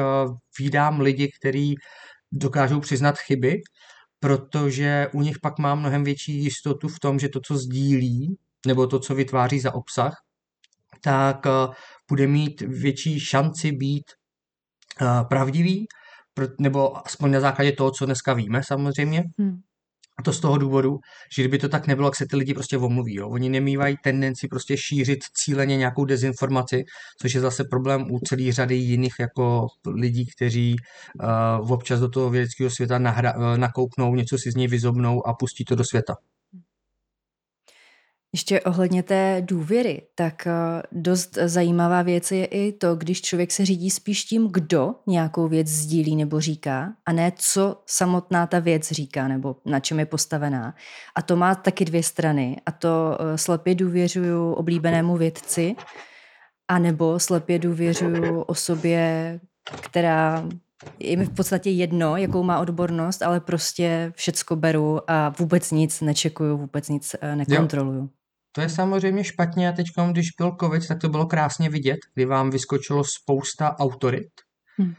vydám 0.60 1.00
lidi, 1.00 1.28
kteří 1.40 1.74
dokážou 2.32 2.80
přiznat 2.80 3.18
chyby 3.18 3.56
protože 4.20 5.08
u 5.12 5.22
nich 5.22 5.36
pak 5.42 5.58
má 5.58 5.74
mnohem 5.74 6.04
větší 6.04 6.44
jistotu 6.44 6.88
v 6.88 7.00
tom, 7.00 7.18
že 7.18 7.28
to, 7.28 7.40
co 7.46 7.56
sdílí, 7.56 8.36
nebo 8.66 8.86
to, 8.86 8.98
co 8.98 9.14
vytváří 9.14 9.60
za 9.60 9.74
obsah, 9.74 10.14
tak 11.02 11.46
eh, 11.46 11.50
bude 12.08 12.26
mít 12.26 12.60
větší 12.60 13.20
šanci 13.20 13.72
být 13.72 14.04
uh, 15.00 15.28
pravdivý, 15.28 15.86
nebo 16.60 17.06
aspoň 17.06 17.30
na 17.30 17.40
základě 17.40 17.72
toho, 17.72 17.90
co 17.90 18.06
dneska 18.06 18.34
víme 18.34 18.60
samozřejmě. 18.64 19.22
Hmm. 19.38 19.58
A 20.18 20.22
to 20.22 20.32
z 20.32 20.40
toho 20.40 20.58
důvodu, 20.58 20.98
že 21.36 21.42
kdyby 21.42 21.58
to 21.58 21.68
tak 21.68 21.86
nebylo, 21.86 22.06
jak 22.06 22.16
se 22.16 22.26
ty 22.30 22.36
lidi 22.36 22.54
prostě 22.54 22.78
omluví. 22.78 23.14
Jo. 23.14 23.28
Oni 23.28 23.48
nemývají 23.48 23.96
tendenci 24.04 24.48
prostě 24.48 24.76
šířit 24.76 25.18
cíleně 25.44 25.76
nějakou 25.76 26.04
dezinformaci, 26.04 26.84
což 27.22 27.34
je 27.34 27.40
zase 27.40 27.64
problém 27.70 28.06
u 28.10 28.18
celé 28.18 28.52
řady 28.52 28.74
jiných 28.74 29.14
jako 29.20 29.66
lidí, 29.94 30.26
kteří 30.36 30.76
uh, 31.60 31.72
občas 31.72 32.00
do 32.00 32.08
toho 32.08 32.30
vědeckého 32.30 32.70
světa 32.70 32.98
nahra, 32.98 33.36
uh, 33.36 33.56
nakouknou, 33.56 34.14
něco 34.14 34.38
si 34.38 34.50
z 34.50 34.54
něj 34.54 34.68
vyzobnou 34.68 35.26
a 35.26 35.34
pustí 35.34 35.64
to 35.64 35.74
do 35.74 35.84
světa. 35.84 36.14
Ještě 38.32 38.60
ohledně 38.60 39.02
té 39.02 39.42
důvěry, 39.44 40.02
tak 40.14 40.46
eh, 40.46 40.52
dost 40.92 41.38
zajímavá 41.44 42.02
věc 42.02 42.32
je 42.32 42.44
i 42.44 42.72
to, 42.72 42.96
když 42.96 43.22
člověk 43.22 43.52
se 43.52 43.64
řídí 43.64 43.90
spíš 43.90 44.24
tím, 44.24 44.48
kdo 44.52 44.94
nějakou 45.06 45.48
věc 45.48 45.68
sdílí 45.68 46.16
nebo 46.16 46.40
říká, 46.40 46.92
a 47.06 47.12
ne 47.12 47.32
co 47.36 47.82
samotná 47.86 48.46
ta 48.46 48.58
věc 48.58 48.92
říká 48.92 49.28
nebo 49.28 49.56
na 49.66 49.80
čem 49.80 49.98
je 49.98 50.06
postavená. 50.06 50.74
A 51.14 51.22
to 51.22 51.36
má 51.36 51.54
taky 51.54 51.84
dvě 51.84 52.02
strany. 52.02 52.56
A 52.66 52.72
to 52.72 53.18
eh, 53.20 53.38
slepě 53.38 53.74
důvěřuju 53.74 54.52
oblíbenému 54.52 55.16
vědci, 55.16 55.76
anebo 56.68 57.18
slepě 57.18 57.58
důvěřuju 57.58 58.40
osobě, 58.40 59.40
která 59.80 60.48
je 60.98 61.16
mi 61.16 61.24
v 61.24 61.34
podstatě 61.34 61.70
jedno, 61.70 62.16
jakou 62.16 62.42
má 62.42 62.58
odbornost, 62.58 63.22
ale 63.22 63.40
prostě 63.40 64.12
všecko 64.16 64.56
beru 64.56 65.10
a 65.10 65.28
vůbec 65.28 65.70
nic 65.70 66.00
nečekuju, 66.00 66.56
vůbec 66.56 66.88
nic 66.88 67.16
eh, 67.20 67.36
nekontroluju. 67.36 68.00
Jo. 68.00 68.17
To 68.58 68.62
je 68.62 68.68
samozřejmě 68.68 69.24
špatně 69.24 69.68
a 69.68 69.72
teď, 69.72 69.86
když 70.12 70.28
byl 70.38 70.56
covid, 70.60 70.88
tak 70.88 71.00
to 71.00 71.08
bylo 71.08 71.26
krásně 71.26 71.70
vidět, 71.70 71.98
kdy 72.14 72.24
vám 72.24 72.50
vyskočilo 72.50 73.04
spousta 73.04 73.78
autorit. 73.78 74.28
Hmm. 74.78 74.94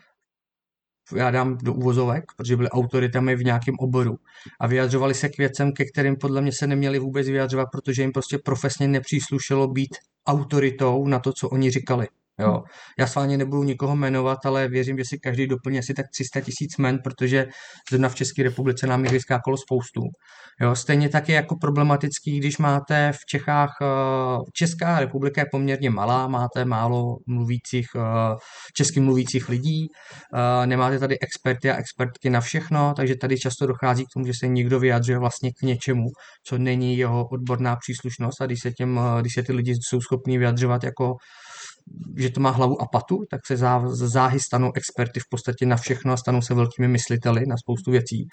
Já 1.15 1.31
dám 1.31 1.57
do 1.63 1.73
úvozovek, 1.73 2.23
protože 2.37 2.55
byly 2.55 2.69
autoritami 2.69 3.35
v 3.35 3.43
nějakém 3.43 3.75
oboru 3.79 4.15
a 4.59 4.67
vyjadřovali 4.67 5.13
se 5.13 5.29
k 5.29 5.37
věcem, 5.37 5.71
ke 5.73 5.85
kterým 5.85 6.15
podle 6.15 6.41
mě 6.41 6.51
se 6.51 6.67
neměli 6.67 6.99
vůbec 6.99 7.27
vyjadřovat, 7.27 7.67
protože 7.71 8.01
jim 8.01 8.11
prostě 8.11 8.37
profesně 8.45 8.87
nepříslušelo 8.87 9.67
být 9.67 9.95
autoritou 10.27 11.07
na 11.07 11.19
to, 11.19 11.33
co 11.33 11.49
oni 11.49 11.71
říkali. 11.71 12.07
Jo. 12.39 12.63
Já 12.99 13.07
s 13.07 13.15
vámi 13.15 13.37
nebudu 13.37 13.63
nikoho 13.63 13.95
jmenovat, 13.95 14.45
ale 14.45 14.67
věřím, 14.67 14.97
že 14.97 15.03
si 15.05 15.19
každý 15.19 15.47
doplní 15.47 15.79
asi 15.79 15.93
tak 15.93 16.05
300 16.13 16.41
tisíc 16.41 16.77
men, 16.77 16.99
protože 17.03 17.47
zrovna 17.89 18.09
v 18.09 18.15
České 18.15 18.43
republice 18.43 18.87
nám 18.87 19.03
jich 19.03 19.13
vyskákalo 19.13 19.57
spoustu. 19.57 20.01
Jo. 20.61 20.75
Stejně 20.75 21.09
tak 21.09 21.29
je 21.29 21.35
jako 21.35 21.55
problematický, 21.61 22.39
když 22.39 22.57
máte 22.57 23.11
v 23.11 23.25
Čechách, 23.29 23.69
eh, 23.81 23.85
Česká 24.53 24.99
republika 24.99 25.41
je 25.41 25.45
poměrně 25.51 25.89
malá, 25.89 26.27
máte 26.27 26.65
málo 26.65 27.17
mluvících, 27.27 27.87
eh, 27.95 28.35
česky 28.75 28.99
mluvících 28.99 29.49
lidí, 29.49 29.87
eh, 30.35 30.67
nemáte 30.67 30.99
tady 30.99 31.19
experty 31.19 31.71
a 31.71 31.75
expertky 31.75 32.29
na 32.29 32.41
všechno, 32.41 32.93
takže 32.95 33.15
tady 33.21 33.37
často 33.37 33.67
dochází 33.67 34.03
k 34.03 34.13
tomu, 34.13 34.25
že 34.25 34.33
se 34.39 34.47
někdo 34.47 34.79
vyjadřuje 34.79 35.19
vlastně 35.19 35.51
k 35.51 35.61
něčemu, 35.61 36.05
co 36.47 36.57
není 36.57 36.97
jeho 36.97 37.27
odborná 37.27 37.75
příslušnost 37.75 38.41
a 38.41 38.45
když 38.45 38.59
se, 38.61 38.71
těm, 38.71 38.99
když 39.21 39.33
se 39.33 39.43
ty 39.43 39.53
lidi 39.53 39.73
jsou 39.89 40.01
schopni 40.01 40.37
vyjadřovat 40.37 40.83
jako 40.83 41.13
že 42.17 42.29
to 42.29 42.39
má 42.39 42.49
hlavu 42.49 42.81
a 42.81 42.85
patu, 42.91 43.23
tak 43.31 43.41
se 43.45 43.57
záhy 43.91 44.39
stanou 44.39 44.71
experty 44.75 45.19
v 45.19 45.29
podstatě 45.29 45.65
na 45.65 45.75
všechno 45.75 46.13
a 46.13 46.17
stanou 46.17 46.41
se 46.41 46.53
velkými 46.53 46.87
mysliteli 46.87 47.45
na 47.47 47.55
spoustu 47.57 47.91
věcí. 47.91 48.27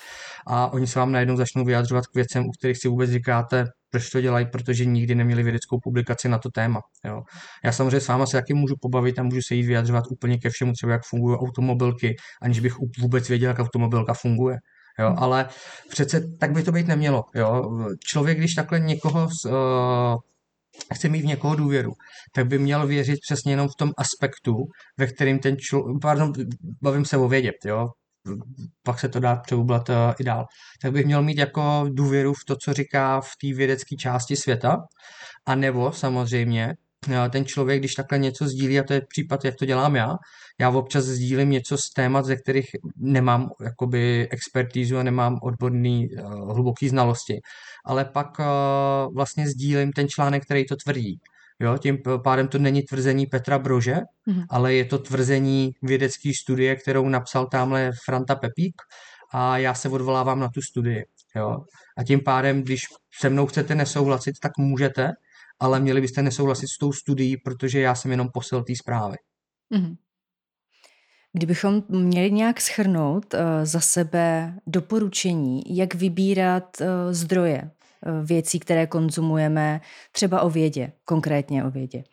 A 0.47 0.73
oni 0.73 0.87
se 0.87 0.99
vám 0.99 1.13
najednou 1.13 1.37
začnou 1.37 1.65
vyjadřovat 1.65 2.07
k 2.07 2.15
věcem, 2.15 2.45
u 2.45 2.51
kterých 2.59 2.77
si 2.81 2.89
vůbec 2.89 3.11
říkáte, 3.11 3.65
proč 3.91 4.11
to 4.11 4.21
dělají, 4.21 4.47
protože 4.53 4.85
nikdy 4.85 5.15
neměli 5.15 5.43
vědeckou 5.43 5.79
publikaci 5.83 6.29
na 6.29 6.39
to 6.39 6.49
téma. 6.51 6.81
Jo. 7.05 7.23
Já 7.65 7.73
samozřejmě 7.73 8.01
s 8.01 8.09
váma 8.09 8.27
se 8.27 8.37
taky 8.37 8.55
můžu 8.55 8.75
pobavit 8.81 9.19
a 9.19 9.23
můžu 9.23 9.41
se 9.49 9.55
jít 9.55 9.67
vyjadřovat 9.67 10.05
úplně 10.11 10.39
ke 10.39 10.51
všemu, 10.51 10.73
třeba 10.73 10.93
jak 10.93 11.03
fungují 11.11 11.37
automobilky, 11.39 12.17
aniž 12.43 12.61
bych 12.61 12.75
vůbec 13.01 13.29
věděl, 13.29 13.49
jak 13.49 13.59
automobilka 13.59 14.15
funguje. 14.15 14.57
Jo, 14.99 15.15
ale 15.19 15.49
přece 15.91 16.21
tak 16.41 16.53
by 16.53 16.63
to 16.63 16.73
být 16.73 16.87
nemělo. 16.87 17.23
Jo. 17.35 17.63
Člověk, 18.07 18.39
když 18.39 18.55
takhle 18.55 18.81
někoho 18.81 19.29
uh, 19.47 19.53
chce 20.95 21.09
mít 21.09 21.23
v 21.23 21.27
někoho 21.27 21.57
důvěru, 21.57 21.93
tak 22.35 22.47
by 22.47 22.59
měl 22.59 22.87
věřit 22.87 23.19
přesně 23.23 23.53
jenom 23.53 23.69
v 23.69 23.77
tom 23.79 23.91
aspektu, 23.99 24.53
ve 24.99 25.07
kterým 25.07 25.39
ten 25.39 25.57
člověk, 25.59 25.97
pardon, 26.03 26.33
bavím 26.83 27.05
se 27.05 27.17
o 27.17 27.29
vědě, 27.29 27.53
jo, 27.65 27.89
pak 28.83 29.01
se 29.01 29.09
to 29.09 29.21
dá 29.21 29.37
přeublat 29.37 29.89
uh, 29.89 29.95
i 30.21 30.25
dál, 30.25 30.45
tak 30.83 30.93
bych 30.93 31.07
měl 31.07 31.23
mít 31.23 31.39
jako 31.39 31.85
důvěru 31.93 32.35
v 32.35 32.45
to, 32.47 32.57
co 32.65 32.73
říká 32.73 33.21
v 33.21 33.31
té 33.41 33.57
vědecké 33.57 33.97
části 33.97 34.37
světa, 34.37 34.77
a 35.47 35.55
nebo 35.55 35.93
samozřejmě 35.93 36.75
ten 37.31 37.45
člověk, 37.45 37.79
když 37.79 37.95
takhle 37.95 38.19
něco 38.19 38.49
sdílí, 38.49 38.79
a 38.79 38.83
to 38.83 38.93
je 38.93 39.03
případ, 39.09 39.45
jak 39.45 39.55
to 39.57 39.65
dělám 39.65 39.97
já, 39.97 40.17
já 40.61 40.71
občas 40.71 41.05
sdílím 41.05 41.51
něco 41.51 41.79
z 41.79 41.91
témat, 41.91 42.25
ze 42.25 42.37
kterých 42.37 42.67
nemám 42.97 43.49
jakoby 43.65 44.29
expertízu 44.31 44.99
a 44.99 45.03
nemám 45.03 45.39
odborný 45.43 46.09
uh, 46.09 46.53
hluboký 46.55 46.89
znalosti, 46.89 47.41
ale 47.87 48.05
pak 48.05 48.39
uh, 48.39 48.47
vlastně 49.15 49.49
sdílím 49.49 49.93
ten 49.93 50.09
článek, 50.09 50.45
který 50.45 50.67
to 50.67 50.77
tvrdí. 50.77 51.19
Jo, 51.61 51.79
tím 51.79 51.99
pádem 52.25 52.49
to 52.49 52.59
není 52.59 52.83
tvrzení 52.83 53.27
Petra 53.27 53.59
Brože, 53.59 53.95
mm-hmm. 53.95 54.45
ale 54.51 54.75
je 54.75 54.85
to 54.85 54.99
tvrzení 54.99 55.73
vědecké 55.83 56.31
studie, 56.35 56.77
kterou 56.77 57.09
napsal 57.09 57.47
tamhle 57.47 57.93
Franta 58.05 58.35
Pepík 58.35 58.75
a 59.35 59.59
já 59.59 59.75
se 59.75 59.89
odvolávám 59.89 60.41
na 60.41 60.49
tu 60.55 60.63
studii. 60.63 61.05
Jo. 61.37 61.57
A 61.99 62.05
tím 62.05 62.21
pádem, 62.25 62.63
když 62.63 62.83
se 63.21 63.29
mnou 63.29 63.47
chcete 63.47 63.75
nesouhlasit, 63.75 64.33
tak 64.43 64.53
můžete, 64.59 65.13
ale 65.61 65.81
měli 65.81 66.01
byste 66.01 66.23
nesouhlasit 66.23 66.69
s 66.69 66.79
tou 66.79 66.93
studií, 66.93 67.37
protože 67.37 67.81
já 67.81 67.95
jsem 67.95 68.11
jenom 68.11 68.29
posil 68.33 68.63
té 68.65 68.73
zprávy. 68.77 69.17
Mm-hmm. 69.75 69.97
Kdybychom 71.33 71.83
měli 71.89 72.31
nějak 72.31 72.61
schrnout 72.61 73.35
uh, 73.35 73.41
za 73.63 73.81
sebe 73.81 74.55
doporučení, 74.67 75.63
jak 75.77 75.95
vybírat 75.95 76.77
uh, 76.81 76.87
zdroje 77.11 77.63
uh, 77.63 78.27
věcí, 78.27 78.61
které 78.61 78.87
konzumujeme, 78.87 79.81
třeba 80.13 80.41
o 80.41 80.51
vědě, 80.51 80.93
konkrétně 81.05 81.65
o 81.65 81.71
vědě, 81.71 82.05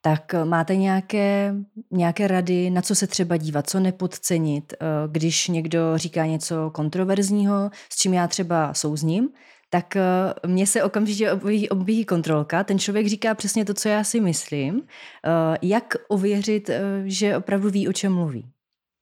tak 0.00 0.34
máte 0.44 0.76
nějaké, 0.76 1.54
nějaké 1.90 2.28
rady, 2.28 2.70
na 2.70 2.82
co 2.82 2.94
se 2.94 3.06
třeba 3.06 3.36
dívat, 3.36 3.70
co 3.70 3.80
nepodcenit, 3.80 4.74
když 5.10 5.48
někdo 5.48 5.98
říká 5.98 6.26
něco 6.26 6.70
kontroverzního, 6.70 7.70
s 7.92 7.96
čím 7.96 8.14
já 8.14 8.28
třeba 8.28 8.74
souzním, 8.74 9.28
tak 9.70 9.96
uh, 9.96 10.50
mně 10.50 10.66
se 10.66 10.82
okamžitě 10.82 11.32
objeví, 11.32 11.68
objeví 11.68 12.04
kontrolka. 12.04 12.64
Ten 12.64 12.78
člověk 12.78 13.06
říká 13.06 13.34
přesně 13.34 13.64
to, 13.64 13.74
co 13.74 13.88
já 13.88 14.04
si 14.04 14.20
myslím. 14.20 14.74
Uh, 14.74 14.82
jak 15.62 15.94
ověřit, 16.08 16.68
uh, 16.68 16.74
že 17.04 17.36
opravdu 17.36 17.70
ví, 17.70 17.88
o 17.88 17.92
čem 17.92 18.12
mluví? 18.12 18.46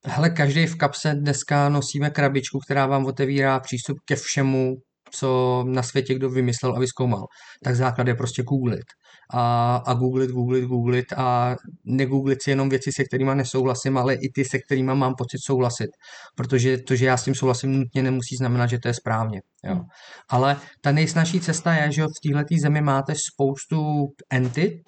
Hele, 0.06 0.30
každý 0.30 0.66
v 0.66 0.76
kapse 0.76 1.14
dneska 1.14 1.68
nosíme 1.68 2.10
krabičku, 2.10 2.58
která 2.58 2.86
vám 2.86 3.06
otevírá 3.06 3.60
přístup 3.60 3.98
ke 4.04 4.16
všemu, 4.16 4.76
co 5.10 5.64
na 5.68 5.82
světě 5.82 6.14
kdo 6.14 6.30
vymyslel 6.30 6.76
a 6.76 6.80
vyzkoumal. 6.80 7.24
Tak 7.64 7.76
základ 7.76 8.08
je 8.08 8.14
prostě 8.14 8.42
googlit. 8.42 8.84
A, 9.30 9.76
a 9.76 9.94
googlit, 9.94 10.30
googlit, 10.30 10.64
googlit 10.64 11.12
a 11.16 11.56
negooglit 11.84 12.42
si 12.42 12.50
jenom 12.50 12.68
věci, 12.68 12.92
se 12.92 13.04
kterými 13.04 13.30
nesouhlasím, 13.34 13.98
ale 13.98 14.14
i 14.14 14.30
ty, 14.34 14.44
se 14.44 14.58
kterými 14.58 14.94
mám 14.94 15.14
pocit 15.14 15.38
souhlasit. 15.44 15.90
Protože 16.36 16.78
to, 16.78 16.96
že 16.96 17.06
já 17.06 17.16
s 17.16 17.24
tím 17.24 17.34
souhlasím, 17.34 17.72
nutně 17.72 18.02
nemusí 18.02 18.36
znamenat, 18.36 18.66
že 18.66 18.78
to 18.78 18.88
je 18.88 18.94
správně. 18.94 19.40
Jo. 19.64 19.74
Hmm. 19.74 19.84
Ale 20.28 20.56
ta 20.80 20.92
nejsnažší 20.92 21.40
cesta 21.40 21.74
je, 21.74 21.92
že 21.92 22.02
v 22.02 22.32
této 22.32 22.54
zemi 22.62 22.80
máte 22.80 23.14
spoustu 23.32 24.06
entit, 24.30 24.82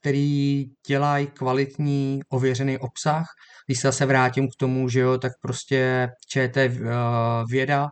který 0.00 0.64
dělají 0.86 1.26
kvalitní 1.26 2.20
ověřený 2.28 2.78
obsah. 2.78 3.26
Když 3.66 3.80
se 3.80 3.88
zase 3.88 4.06
vrátím 4.06 4.48
k 4.48 4.58
tomu, 4.58 4.88
že 4.88 5.00
jo, 5.00 5.18
tak 5.18 5.32
prostě 5.42 6.08
čete 6.28 6.68
uh, 6.68 6.76
věda, 7.50 7.88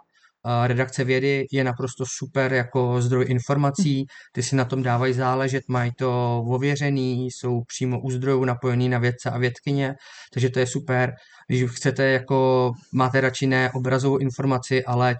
redakce 0.66 1.04
vědy 1.04 1.46
je 1.52 1.64
naprosto 1.64 2.04
super 2.06 2.52
jako 2.52 3.02
zdroj 3.02 3.24
informací, 3.28 4.04
ty 4.32 4.42
si 4.42 4.56
na 4.56 4.64
tom 4.64 4.82
dávají 4.82 5.14
záležet, 5.14 5.62
mají 5.68 5.92
to 5.98 6.42
ověřený, 6.48 7.26
jsou 7.30 7.60
přímo 7.66 8.00
u 8.00 8.10
zdrojů 8.10 8.44
napojený 8.44 8.88
na 8.88 8.98
vědce 8.98 9.30
a 9.30 9.38
vědkyně, 9.38 9.94
takže 10.34 10.50
to 10.50 10.58
je 10.58 10.66
super. 10.66 11.12
Když 11.48 11.70
chcete 11.70 12.04
jako, 12.04 12.70
máte 12.94 13.20
radši 13.20 13.46
ne 13.46 13.70
obrazovou 13.74 14.18
informaci, 14.18 14.84
ale 14.84 15.16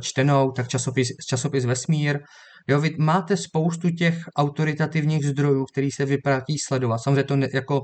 čtenou, 0.00 0.50
tak 0.50 0.68
časopis, 0.68 1.08
časopis 1.28 1.64
Vesmír, 1.64 2.18
Jo, 2.68 2.80
vy 2.80 2.96
máte 2.98 3.36
spoustu 3.36 3.90
těch 3.90 4.18
autoritativních 4.36 5.26
zdrojů, 5.26 5.64
který 5.64 5.90
se 5.90 6.04
vyplatí 6.04 6.58
sledovat. 6.58 6.98
Samozřejmě 6.98 7.24
to 7.24 7.36
ne, 7.36 7.48
jako 7.54 7.80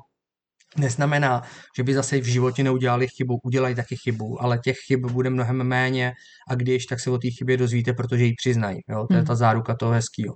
neznamená, 0.78 1.42
že 1.76 1.82
by 1.82 1.94
zase 1.94 2.20
v 2.20 2.24
životě 2.24 2.62
neudělali 2.62 3.08
chybu, 3.08 3.38
udělají 3.44 3.74
taky 3.74 3.96
chybu, 3.96 4.42
ale 4.42 4.58
těch 4.58 4.76
chyb 4.86 5.06
bude 5.10 5.30
mnohem 5.30 5.56
méně 5.64 6.12
a 6.48 6.54
když, 6.54 6.86
tak 6.86 7.00
se 7.00 7.10
o 7.10 7.18
té 7.18 7.30
chybě 7.30 7.56
dozvíte, 7.56 7.92
protože 7.92 8.24
ji 8.24 8.32
přiznají. 8.34 8.78
Jo? 8.88 9.06
To 9.06 9.16
je 9.16 9.24
ta 9.24 9.34
záruka 9.34 9.74
toho 9.74 9.92
hezkého. 9.92 10.34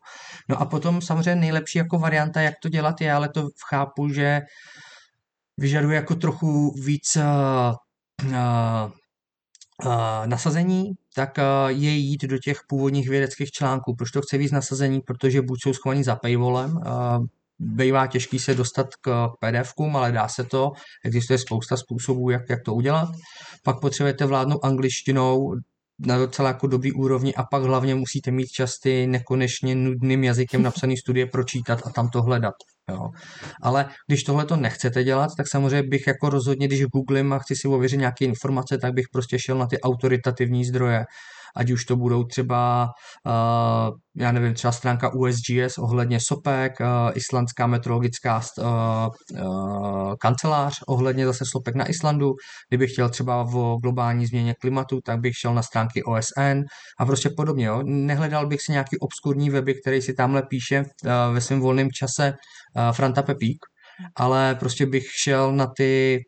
No 0.48 0.60
a 0.60 0.64
potom 0.64 1.02
samozřejmě 1.02 1.40
nejlepší 1.40 1.78
jako 1.78 1.98
varianta, 1.98 2.40
jak 2.40 2.54
to 2.62 2.68
dělat 2.68 3.00
je, 3.00 3.12
ale 3.12 3.28
to 3.28 3.48
chápu, 3.70 4.08
že 4.08 4.40
vyžaduje 5.56 5.96
jako 5.96 6.14
trochu 6.14 6.74
víc 6.84 7.16
uh, 7.16 7.22
uh, 8.24 8.90
uh, 9.86 10.26
nasazení, 10.26 10.84
tak 11.14 11.38
uh, 11.38 11.68
je 11.68 11.90
jít 11.90 12.24
do 12.24 12.38
těch 12.38 12.58
původních 12.68 13.08
vědeckých 13.08 13.50
článků. 13.50 13.94
Proč 13.98 14.10
to 14.10 14.22
chce 14.22 14.38
víc 14.38 14.52
nasazení? 14.52 15.00
Protože 15.00 15.42
buď 15.42 15.58
jsou 15.62 15.72
schovaní 15.72 16.04
za 16.04 16.16
paywallem, 16.16 16.76
uh, 16.76 17.24
bývá 17.58 18.06
těžký 18.06 18.38
se 18.38 18.54
dostat 18.54 18.86
k 19.00 19.28
pdf 19.40 19.72
ale 19.94 20.12
dá 20.12 20.28
se 20.28 20.44
to, 20.44 20.70
existuje 21.04 21.38
spousta 21.38 21.76
způsobů, 21.76 22.30
jak, 22.30 22.42
jak 22.50 22.62
to 22.64 22.74
udělat. 22.74 23.08
Pak 23.64 23.80
potřebujete 23.80 24.26
vládnout 24.26 24.64
angličtinou, 24.64 25.54
na 25.98 26.18
docela 26.18 26.48
jako 26.48 26.66
dobrý 26.66 26.92
úrovni 26.92 27.34
a 27.34 27.44
pak 27.50 27.62
hlavně 27.62 27.94
musíte 27.94 28.30
mít 28.30 28.46
časty 28.46 29.06
nekonečně 29.06 29.74
nudným 29.74 30.24
jazykem 30.24 30.62
napsaný 30.68 30.96
studie 30.96 31.26
pročítat 31.26 31.80
a 31.86 31.90
tam 31.90 32.08
to 32.08 32.22
hledat. 32.22 32.54
Jo. 32.90 33.08
Ale 33.62 33.88
když 34.08 34.22
tohle 34.22 34.44
to 34.44 34.56
nechcete 34.56 35.04
dělat, 35.04 35.30
tak 35.36 35.48
samozřejmě 35.48 35.88
bych 35.88 36.06
jako 36.06 36.30
rozhodně, 36.30 36.66
když 36.66 36.84
googlím 36.84 37.32
a 37.32 37.38
chci 37.38 37.56
si 37.56 37.68
ověřit 37.68 37.96
nějaké 37.96 38.24
informace, 38.24 38.78
tak 38.78 38.92
bych 38.94 39.04
prostě 39.12 39.38
šel 39.38 39.58
na 39.58 39.66
ty 39.66 39.80
autoritativní 39.80 40.64
zdroje 40.64 41.04
ať 41.56 41.70
už 41.70 41.84
to 41.84 41.96
budou 41.96 42.24
třeba, 42.24 42.88
uh, 43.26 43.94
já 44.16 44.32
nevím, 44.32 44.54
třeba 44.54 44.72
stránka 44.72 45.14
USGS 45.14 45.78
ohledně 45.78 46.18
sopek, 46.20 46.72
uh, 46.80 46.86
islandská 47.14 47.66
meteorologická 47.66 48.40
uh, 48.58 49.08
kancelář 50.20 50.74
ohledně 50.88 51.26
zase 51.26 51.44
sopek 51.52 51.74
na 51.74 51.88
Islandu. 51.88 52.32
Kdybych 52.68 52.92
chtěl 52.92 53.08
třeba 53.08 53.46
o 53.54 53.76
globální 53.82 54.26
změně 54.26 54.54
klimatu, 54.60 55.00
tak 55.04 55.20
bych 55.20 55.32
šel 55.34 55.54
na 55.54 55.62
stránky 55.62 56.02
OSN 56.02 56.60
a 57.00 57.06
prostě 57.06 57.30
podobně. 57.36 57.66
Jo. 57.66 57.82
Nehledal 57.84 58.46
bych 58.46 58.62
si 58.62 58.72
nějaký 58.72 58.98
obskurní 58.98 59.50
weby, 59.50 59.74
který 59.74 60.02
si 60.02 60.14
tamhle 60.14 60.42
píše 60.42 60.84
ve 61.32 61.40
svém 61.40 61.60
volném 61.60 61.90
čase 61.90 62.32
Franta 62.92 63.22
Pepík, 63.22 63.58
ale 64.16 64.54
prostě 64.54 64.86
bych 64.86 65.04
šel 65.22 65.52
na 65.52 65.66
ty 65.76 66.20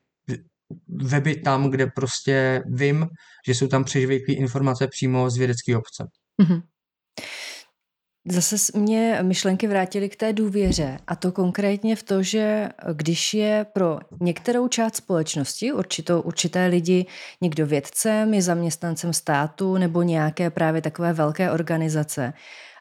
weby 0.88 1.36
tam, 1.36 1.70
kde 1.70 1.86
prostě 1.86 2.62
vím, 2.66 3.06
že 3.46 3.54
jsou 3.54 3.68
tam 3.68 3.84
přežvěklé 3.84 4.34
informace 4.34 4.88
přímo 4.88 5.30
z 5.30 5.36
vědecké 5.36 5.76
obce. 5.76 6.04
Mm-hmm. 6.42 6.62
Zase 8.28 8.56
mě 8.78 9.18
myšlenky 9.22 9.66
vrátily 9.66 10.08
k 10.08 10.16
té 10.16 10.32
důvěře 10.32 10.98
a 11.06 11.16
to 11.16 11.32
konkrétně 11.32 11.96
v 11.96 12.02
to, 12.02 12.22
že 12.22 12.68
když 12.92 13.34
je 13.34 13.66
pro 13.72 13.98
některou 14.20 14.68
část 14.68 14.96
společnosti, 14.96 15.72
určitou, 15.72 16.20
určité 16.20 16.66
lidi, 16.66 17.06
někdo 17.40 17.66
vědcem, 17.66 18.34
je 18.34 18.42
zaměstnancem 18.42 19.12
státu 19.12 19.78
nebo 19.78 20.02
nějaké 20.02 20.50
právě 20.50 20.82
takové 20.82 21.12
velké 21.12 21.50
organizace, 21.50 22.32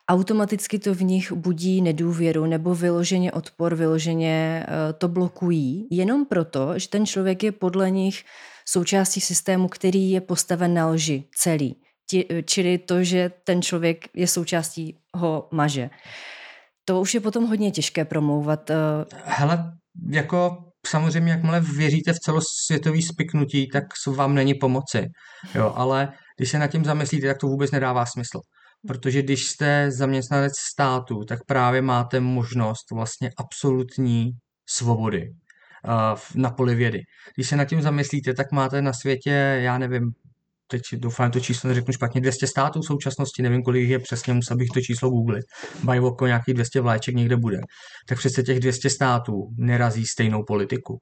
automaticky 0.07 0.79
to 0.79 0.93
v 0.93 1.03
nich 1.03 1.31
budí 1.31 1.81
nedůvěru 1.81 2.45
nebo 2.45 2.75
vyloženě 2.75 3.31
odpor, 3.31 3.75
vyloženě 3.75 4.65
eh, 4.67 4.93
to 4.93 5.07
blokují, 5.07 5.87
jenom 5.91 6.25
proto, 6.25 6.79
že 6.79 6.89
ten 6.89 7.05
člověk 7.05 7.43
je 7.43 7.51
podle 7.51 7.91
nich 7.91 8.23
součástí 8.67 9.21
systému, 9.21 9.67
který 9.67 10.11
je 10.11 10.21
postaven 10.21 10.73
na 10.73 10.87
lži 10.87 11.23
celý. 11.35 11.75
Eh, 12.13 12.43
čili 12.43 12.77
to, 12.77 13.03
že 13.03 13.31
ten 13.43 13.61
člověk 13.61 14.05
je 14.13 14.27
součástí 14.27 14.97
ho 15.15 15.47
maže. 15.51 15.89
To 16.85 17.01
už 17.01 17.13
je 17.13 17.19
potom 17.19 17.47
hodně 17.47 17.71
těžké 17.71 18.05
promlouvat. 18.05 18.69
Eh. 18.69 18.75
Hele, 19.23 19.73
jako 20.11 20.57
samozřejmě, 20.87 21.31
jakmile 21.31 21.61
věříte 21.61 22.13
v 22.13 22.19
celosvětový 22.19 23.01
spiknutí, 23.01 23.67
tak 23.73 23.83
vám 24.15 24.35
není 24.35 24.53
pomoci. 24.53 25.05
Jo, 25.55 25.73
ale 25.75 26.13
když 26.37 26.51
se 26.51 26.59
nad 26.59 26.67
tím 26.67 26.85
zamyslíte, 26.85 27.27
tak 27.27 27.37
to 27.37 27.47
vůbec 27.47 27.71
nedává 27.71 28.05
smysl 28.05 28.39
protože 28.87 29.21
když 29.21 29.47
jste 29.47 29.91
zaměstnanec 29.91 30.53
státu, 30.71 31.23
tak 31.27 31.39
právě 31.47 31.81
máte 31.81 32.19
možnost 32.19 32.91
vlastně 32.93 33.29
absolutní 33.37 34.31
svobody 34.69 35.29
uh, 35.87 36.19
na 36.35 36.51
poli 36.51 36.75
vědy. 36.75 36.99
Když 37.35 37.49
se 37.49 37.55
nad 37.55 37.65
tím 37.65 37.81
zamyslíte, 37.81 38.33
tak 38.33 38.51
máte 38.51 38.81
na 38.81 38.93
světě, 38.93 39.59
já 39.61 39.77
nevím, 39.77 40.11
teď 40.67 40.81
doufám, 40.93 41.31
to 41.31 41.39
číslo 41.39 41.67
neřeknu 41.67 41.93
špatně, 41.93 42.21
200 42.21 42.47
států 42.47 42.81
v 42.81 42.85
současnosti, 42.85 43.43
nevím, 43.43 43.63
kolik 43.63 43.89
je 43.89 43.99
přesně, 43.99 44.33
musel 44.33 44.57
bych 44.57 44.67
to 44.73 44.81
číslo 44.81 45.09
googlit. 45.09 45.45
Mají 45.83 45.99
oko 45.99 46.27
nějakých 46.27 46.53
200 46.53 46.81
vláček 46.81 47.15
někde 47.15 47.37
bude. 47.37 47.57
Tak 48.07 48.17
přece 48.17 48.43
těch 48.43 48.59
200 48.59 48.89
států 48.89 49.33
nerazí 49.57 50.05
stejnou 50.05 50.43
politiku. 50.47 50.99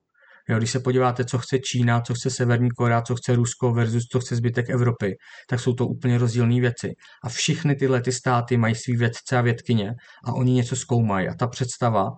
Jo, 0.49 0.57
když 0.57 0.71
se 0.71 0.79
podíváte, 0.79 1.25
co 1.25 1.37
chce 1.37 1.59
Čína, 1.59 2.01
co 2.01 2.13
chce 2.13 2.29
Severní 2.29 2.69
Korea, 2.71 3.01
co 3.01 3.15
chce 3.15 3.35
Rusko 3.35 3.73
versus 3.73 4.03
co 4.11 4.19
chce 4.19 4.35
zbytek 4.35 4.69
Evropy, 4.69 5.13
tak 5.49 5.59
jsou 5.59 5.73
to 5.73 5.87
úplně 5.87 6.17
rozdílné 6.17 6.61
věci. 6.61 6.89
A 7.23 7.29
všechny 7.29 7.75
tyhle 7.75 8.01
ty 8.01 8.11
státy 8.11 8.57
mají 8.57 8.75
svý 8.75 8.95
vědce 8.95 9.37
a 9.37 9.41
vědkyně 9.41 9.91
a 10.25 10.33
oni 10.33 10.51
něco 10.53 10.75
zkoumají. 10.75 11.27
A 11.27 11.33
ta 11.39 11.47
představa, 11.47 12.09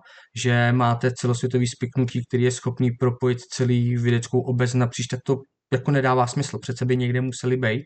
že 0.42 0.72
máte 0.72 1.10
celosvětový 1.12 1.66
spiknutí, 1.66 2.20
který 2.28 2.42
je 2.42 2.50
schopný 2.50 2.90
propojit 3.00 3.38
celý 3.40 3.96
vědeckou 3.96 4.40
obec 4.40 4.74
napříč, 4.74 5.06
tak 5.06 5.20
to 5.26 5.36
jako 5.72 5.90
nedává 5.90 6.26
smysl. 6.26 6.58
Přece 6.58 6.84
by 6.84 6.96
někde 6.96 7.20
museli 7.20 7.56
být 7.56 7.82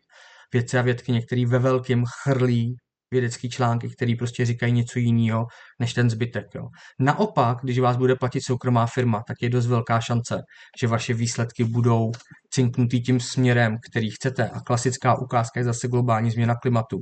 vědce 0.53 0.79
a 0.79 0.83
vědkyně, 0.83 1.22
který 1.22 1.46
ve 1.46 1.59
velkém 1.59 2.05
chrlí 2.24 2.76
vědecké 3.10 3.48
články, 3.48 3.88
které 3.88 4.14
prostě 4.18 4.44
říkají 4.44 4.72
něco 4.72 4.98
jiného 4.98 5.46
než 5.80 5.94
ten 5.94 6.10
zbytek. 6.10 6.46
Jo. 6.54 6.62
Naopak, 6.98 7.58
když 7.62 7.78
vás 7.78 7.96
bude 7.96 8.16
platit 8.16 8.40
soukromá 8.40 8.86
firma, 8.86 9.22
tak 9.28 9.36
je 9.42 9.50
dost 9.50 9.66
velká 9.66 10.00
šance, 10.00 10.40
že 10.80 10.86
vaše 10.86 11.14
výsledky 11.14 11.64
budou 11.64 12.10
cinknutý 12.50 13.02
tím 13.02 13.20
směrem, 13.20 13.76
který 13.90 14.10
chcete. 14.10 14.48
A 14.48 14.60
klasická 14.60 15.18
ukázka 15.18 15.60
je 15.60 15.64
zase 15.64 15.88
globální 15.88 16.30
změna 16.30 16.54
klimatu, 16.62 16.96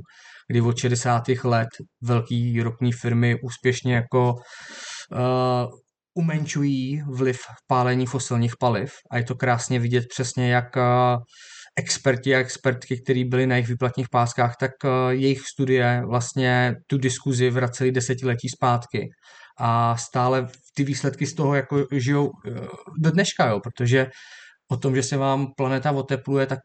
kdy 0.47 0.61
od 0.61 0.77
60. 0.77 1.23
let 1.43 1.69
velký 2.01 2.61
ropní 2.61 2.91
firmy 2.91 3.35
úspěšně 3.43 3.95
jako 3.95 4.33
uh, 4.33 5.69
umenčují 6.13 7.01
vliv 7.11 7.39
pálení 7.67 8.05
fosilních 8.05 8.53
paliv 8.59 8.91
a 9.11 9.17
je 9.17 9.23
to 9.23 9.35
krásně 9.35 9.79
vidět 9.79 10.05
přesně, 10.09 10.51
jak 10.51 10.75
uh, 10.75 11.17
experti 11.79 12.35
a 12.35 12.39
expertky, 12.39 13.01
kteří 13.01 13.25
byli 13.25 13.47
na 13.47 13.55
jejich 13.55 13.69
výplatních 13.69 14.09
páskách, 14.09 14.55
tak 14.59 14.71
eh, 14.85 14.89
jejich 15.09 15.41
studie 15.53 16.03
vlastně 16.09 16.75
tu 16.87 16.97
diskuzi 16.97 17.49
vraceli 17.49 17.91
desetiletí 17.91 18.49
zpátky. 18.49 19.09
A 19.59 19.97
stále 19.97 20.47
ty 20.75 20.83
výsledky 20.83 21.25
z 21.25 21.33
toho 21.35 21.55
jako 21.55 21.85
žijou 21.91 22.29
eh, 22.47 22.51
do 22.99 23.11
dneška, 23.11 23.47
jo, 23.49 23.59
protože 23.63 24.07
o 24.71 24.77
tom, 24.77 24.95
že 24.95 25.03
se 25.03 25.17
vám 25.17 25.47
planeta 25.57 25.91
otepluje, 25.91 26.45
tak 26.45 26.59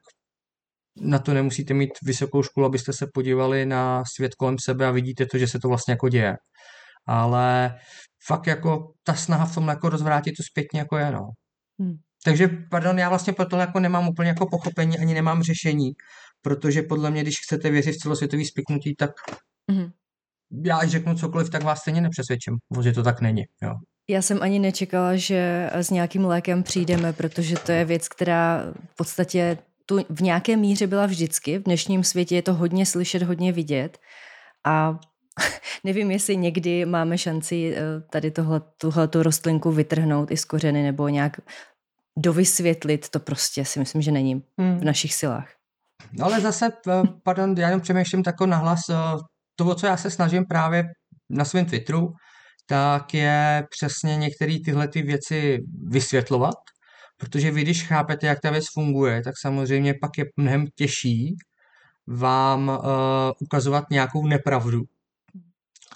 na 1.00 1.18
to 1.18 1.35
nemusíte 1.35 1.74
mít 1.74 1.90
vysokou 2.03 2.42
školu, 2.42 2.66
abyste 2.66 2.92
se 2.92 3.07
podívali 3.14 3.66
na 3.66 4.03
svět 4.14 4.35
kolem 4.35 4.57
sebe 4.64 4.87
a 4.87 4.90
vidíte 4.90 5.27
to, 5.27 5.38
že 5.38 5.48
se 5.48 5.59
to 5.59 5.68
vlastně 5.68 5.92
jako 5.92 6.09
děje. 6.09 6.35
Ale 7.07 7.74
fakt 8.27 8.46
jako 8.46 8.92
ta 9.05 9.14
snaha 9.14 9.46
v 9.46 9.55
tom 9.55 9.68
jako 9.68 9.88
rozvrátit 9.88 10.35
to 10.37 10.42
zpětně 10.42 10.81
jako 10.81 10.96
je, 10.98 11.11
no. 11.11 11.20
Hmm. 11.81 11.96
Takže, 12.25 12.49
pardon, 12.71 12.99
já 12.99 13.09
vlastně 13.09 13.33
pro 13.33 13.47
to 13.47 13.57
jako 13.57 13.81
nemám 13.81 14.09
úplně 14.09 14.29
jako 14.29 14.47
pochopení, 14.47 14.99
ani 14.99 15.15
nemám 15.15 15.43
řešení, 15.43 15.93
protože 16.43 16.83
podle 16.83 17.11
mě, 17.11 17.23
když 17.23 17.41
chcete 17.41 17.71
věřit 17.71 17.93
v 17.93 17.99
celosvětový 17.99 18.45
spiknutí, 18.45 18.95
tak 18.95 19.11
mm-hmm. 19.73 19.91
já 20.65 20.77
až 20.77 20.91
řeknu 20.91 21.15
cokoliv, 21.15 21.51
tak 21.51 21.63
vás 21.63 21.81
stejně 21.81 22.01
nepřesvědčím, 22.01 22.55
že 22.83 22.93
to 22.93 23.03
tak 23.03 23.21
není. 23.21 23.45
Jo. 23.63 23.75
Já 24.11 24.23
jsem 24.23 24.43
ani 24.43 24.59
nečekala, 24.59 25.17
že 25.17 25.71
s 25.73 25.91
nějakým 25.91 26.25
lékem 26.25 26.63
přijdeme, 26.63 27.13
protože 27.13 27.57
to 27.57 27.73
je 27.73 27.85
věc, 27.85 28.09
která 28.09 28.73
v 28.93 28.97
podstatě 28.97 29.59
tu 29.87 30.01
v 30.11 30.23
nějaké 30.23 30.57
míře 30.57 30.87
byla 30.87 31.07
vždycky. 31.07 31.59
V 31.59 31.63
dnešním 31.63 32.05
světě 32.05 32.35
je 32.35 32.43
to 32.43 32.55
hodně 32.55 32.87
slyšet, 32.87 33.23
hodně 33.23 33.53
vidět. 33.53 33.99
A 34.65 34.99
nevím, 35.85 36.11
jestli 36.11 36.37
někdy 36.37 36.85
máme 36.85 37.19
šanci 37.19 37.75
eh, 37.77 37.83
tady 38.11 38.31
tohle, 38.31 38.61
tuhle 38.79 39.09
rostlinku 39.15 39.73
vytrhnout 39.73 40.31
i 40.31 40.37
z 40.37 40.45
kořeny 40.45 40.83
nebo 40.83 41.09
nějak 41.09 41.41
dovysvětlit, 42.18 43.09
to 43.09 43.20
prostě 43.20 43.64
si 43.64 43.79
myslím, 43.79 44.03
že 44.03 44.12
není 44.12 44.42
hmm. 44.59 44.79
v 44.79 44.85
našich 44.85 45.14
silách. 45.14 45.48
No 46.12 46.24
ale 46.24 46.40
zase, 46.40 46.72
pardon, 47.22 47.55
já 47.59 47.68
jenom 47.68 47.81
přemýšlím 47.81 48.22
tako 48.22 48.46
nahlas, 48.46 48.81
eh, 48.90 48.94
to, 49.57 49.74
co 49.74 49.87
já 49.87 49.96
se 49.96 50.11
snažím 50.11 50.44
právě 50.44 50.85
na 51.31 51.44
svém 51.44 51.66
Twitteru, 51.66 52.12
tak 52.66 53.14
je 53.14 53.66
přesně 53.70 54.16
některé 54.16 54.57
tyhle 54.64 54.88
ty 54.88 55.03
věci 55.03 55.59
vysvětlovat, 55.88 56.55
protože 57.16 57.50
vy, 57.50 57.62
když 57.62 57.87
chápete, 57.87 58.27
jak 58.27 58.40
ta 58.40 58.50
věc 58.50 58.64
funguje, 58.72 59.22
tak 59.22 59.35
samozřejmě 59.40 59.94
pak 60.00 60.18
je 60.18 60.24
mnohem 60.37 60.66
těžší 60.74 61.35
vám 62.07 62.68
uh, 62.68 62.77
ukazovat 63.40 63.85
nějakou 63.90 64.27
nepravdu, 64.27 64.83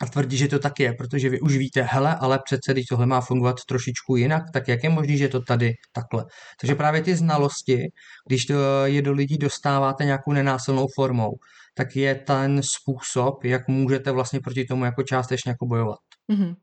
a 0.01 0.07
tvrdí, 0.07 0.37
že 0.37 0.49
to 0.49 0.59
tak 0.59 0.81
je, 0.81 0.93
protože 0.93 1.29
vy 1.29 1.41
už 1.41 1.57
víte, 1.57 1.83
hele, 1.83 2.17
ale 2.21 2.39
přece, 2.45 2.73
když 2.73 2.87
tohle 2.87 3.07
má 3.07 3.21
fungovat 3.21 3.57
trošičku 3.69 4.17
jinak, 4.17 4.43
tak 4.53 4.69
jak 4.69 4.85
je 4.85 4.91
možné, 4.91 5.17
že 5.17 5.29
to 5.29 5.41
tady 5.41 5.73
takhle. 5.93 6.25
Takže 6.61 6.75
právě 6.75 7.03
ty 7.03 7.17
znalosti, 7.17 7.87
když 8.27 8.45
to 8.45 8.55
je 8.85 9.03
do 9.03 9.13
lidí 9.13 9.39
dostáváte 9.39 10.05
nějakou 10.05 10.33
nenásilnou 10.33 10.87
formou, 10.95 11.31
tak 11.75 11.97
je 11.97 12.15
ten 12.15 12.61
způsob, 12.63 13.45
jak 13.45 13.69
můžete 13.69 14.11
vlastně 14.11 14.41
proti 14.41 14.65
tomu 14.65 14.85
jako 14.85 15.03
částečně 15.03 15.51
jako 15.51 15.67
bojovat. 15.67 15.99
Mm-hmm. 16.33 16.55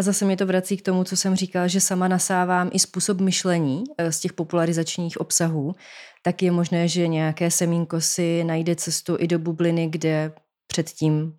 A 0.00 0.02
zase 0.02 0.24
mi 0.24 0.36
to 0.36 0.46
vrací 0.46 0.76
k 0.76 0.82
tomu, 0.82 1.04
co 1.04 1.16
jsem 1.16 1.34
říkala, 1.34 1.66
že 1.66 1.80
sama 1.80 2.08
nasávám 2.08 2.70
i 2.72 2.78
způsob 2.78 3.20
myšlení 3.20 3.84
eh, 3.98 4.12
z 4.12 4.20
těch 4.20 4.32
popularizačních 4.32 5.20
obsahů, 5.20 5.74
tak 6.22 6.42
je 6.42 6.50
možné, 6.50 6.88
že 6.88 7.08
nějaké 7.08 7.50
semínko 7.50 8.00
si 8.00 8.44
najde 8.44 8.76
cestu 8.76 9.16
i 9.20 9.26
do 9.26 9.38
bubliny, 9.38 9.88
kde 9.88 10.32
předtím 10.66 11.36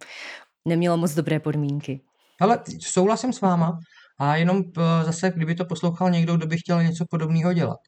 nemělo 0.66 0.98
moc 0.98 1.14
dobré 1.14 1.40
podmínky. 1.40 2.02
Ale 2.42 2.60
souhlasím 2.82 3.34
s 3.34 3.42
váma 3.42 3.78
a 4.20 4.36
jenom 4.36 4.64
eh, 4.78 5.04
zase, 5.06 5.32
kdyby 5.36 5.56
to 5.56 5.66
poslouchal 5.66 6.10
někdo, 6.10 6.38
kdo 6.38 6.48
by 6.48 6.58
chtěl 6.58 6.84
něco 6.84 7.06
podobného 7.10 7.54
dělat, 7.54 7.80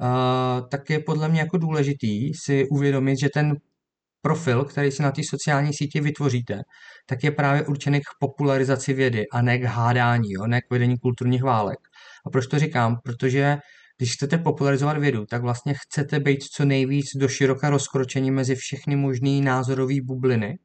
uh, 0.00 0.68
tak 0.68 0.90
je 0.90 0.98
podle 0.98 1.28
mě 1.28 1.40
jako 1.40 1.58
důležitý 1.58 2.34
si 2.34 2.68
uvědomit, 2.68 3.20
že 3.20 3.28
ten 3.28 3.56
profil, 4.22 4.64
který 4.64 4.90
si 4.90 5.02
na 5.02 5.10
té 5.10 5.22
sociální 5.28 5.72
síti 5.74 6.00
vytvoříte, 6.00 6.60
tak 7.06 7.24
je 7.24 7.30
právě 7.30 7.66
určený 7.66 8.00
k 8.00 8.04
popularizaci 8.20 8.92
vědy 8.92 9.24
a 9.32 9.42
ne 9.42 9.58
k 9.58 9.64
hádání, 9.64 10.32
jo? 10.32 10.46
ne 10.46 10.60
k 10.60 10.70
vedení 10.70 10.98
kulturních 10.98 11.42
válek. 11.42 11.78
A 12.26 12.30
proč 12.30 12.46
to 12.46 12.58
říkám? 12.58 12.96
Protože 13.04 13.56
když 13.98 14.14
chcete 14.14 14.38
popularizovat 14.38 14.98
vědu, 14.98 15.26
tak 15.26 15.42
vlastně 15.42 15.74
chcete 15.74 16.20
být 16.20 16.42
co 16.42 16.64
nejvíc 16.64 17.06
do 17.16 17.28
široka 17.28 17.70
rozkročení 17.70 18.30
mezi 18.30 18.54
všechny 18.54 18.96
možné 18.96 19.40
názorové 19.40 19.94
bubliny 20.02 20.58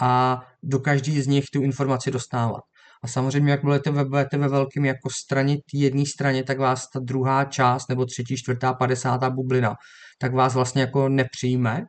a 0.00 0.42
do 0.62 0.78
každý 0.78 1.22
z 1.22 1.26
nich 1.26 1.44
tu 1.52 1.62
informaci 1.62 2.10
dostávat. 2.10 2.60
A 3.02 3.08
samozřejmě, 3.08 3.50
jak 3.50 3.64
budete 3.64 3.90
ve, 3.90 4.04
budete 4.04 4.38
ve 4.38 4.48
velkým 4.48 4.84
jako 4.84 5.10
straně 5.10 5.56
jedné 5.72 6.06
straně, 6.06 6.42
tak 6.42 6.58
vás 6.58 6.90
ta 6.90 7.00
druhá 7.00 7.44
část, 7.44 7.88
nebo 7.88 8.06
třetí, 8.06 8.36
čtvrtá, 8.36 8.74
padesátá 8.74 9.30
bublina, 9.30 9.74
tak 10.18 10.34
vás 10.34 10.54
vlastně 10.54 10.80
jako 10.80 11.08
nepřijme 11.08 11.82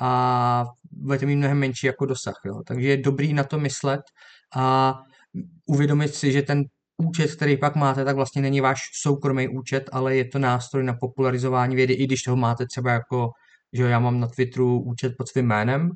a 0.00 0.64
budete 0.92 1.26
mít 1.26 1.36
mnohem 1.36 1.58
menší 1.58 1.86
jako 1.86 2.06
dosah. 2.06 2.34
Jo. 2.44 2.62
Takže 2.66 2.88
je 2.88 2.96
dobrý 2.96 3.34
na 3.34 3.44
to 3.44 3.58
myslet 3.58 4.00
a 4.56 4.94
uvědomit 5.66 6.14
si, 6.14 6.32
že 6.32 6.42
ten 6.42 6.62
účet, 6.96 7.34
který 7.34 7.56
pak 7.56 7.76
máte, 7.76 8.04
tak 8.04 8.16
vlastně 8.16 8.42
není 8.42 8.60
váš 8.60 8.78
soukromý 9.02 9.48
účet, 9.48 9.90
ale 9.92 10.16
je 10.16 10.24
to 10.24 10.38
nástroj 10.38 10.84
na 10.84 10.94
popularizování 11.00 11.76
vědy, 11.76 11.94
i 11.94 12.04
když 12.06 12.22
toho 12.22 12.36
máte 12.36 12.66
třeba 12.66 12.92
jako, 12.92 13.30
že 13.72 13.82
já 13.82 13.98
mám 13.98 14.20
na 14.20 14.28
Twitteru 14.28 14.82
účet 14.82 15.12
pod 15.18 15.28
svým 15.28 15.46
jménem, 15.46 15.90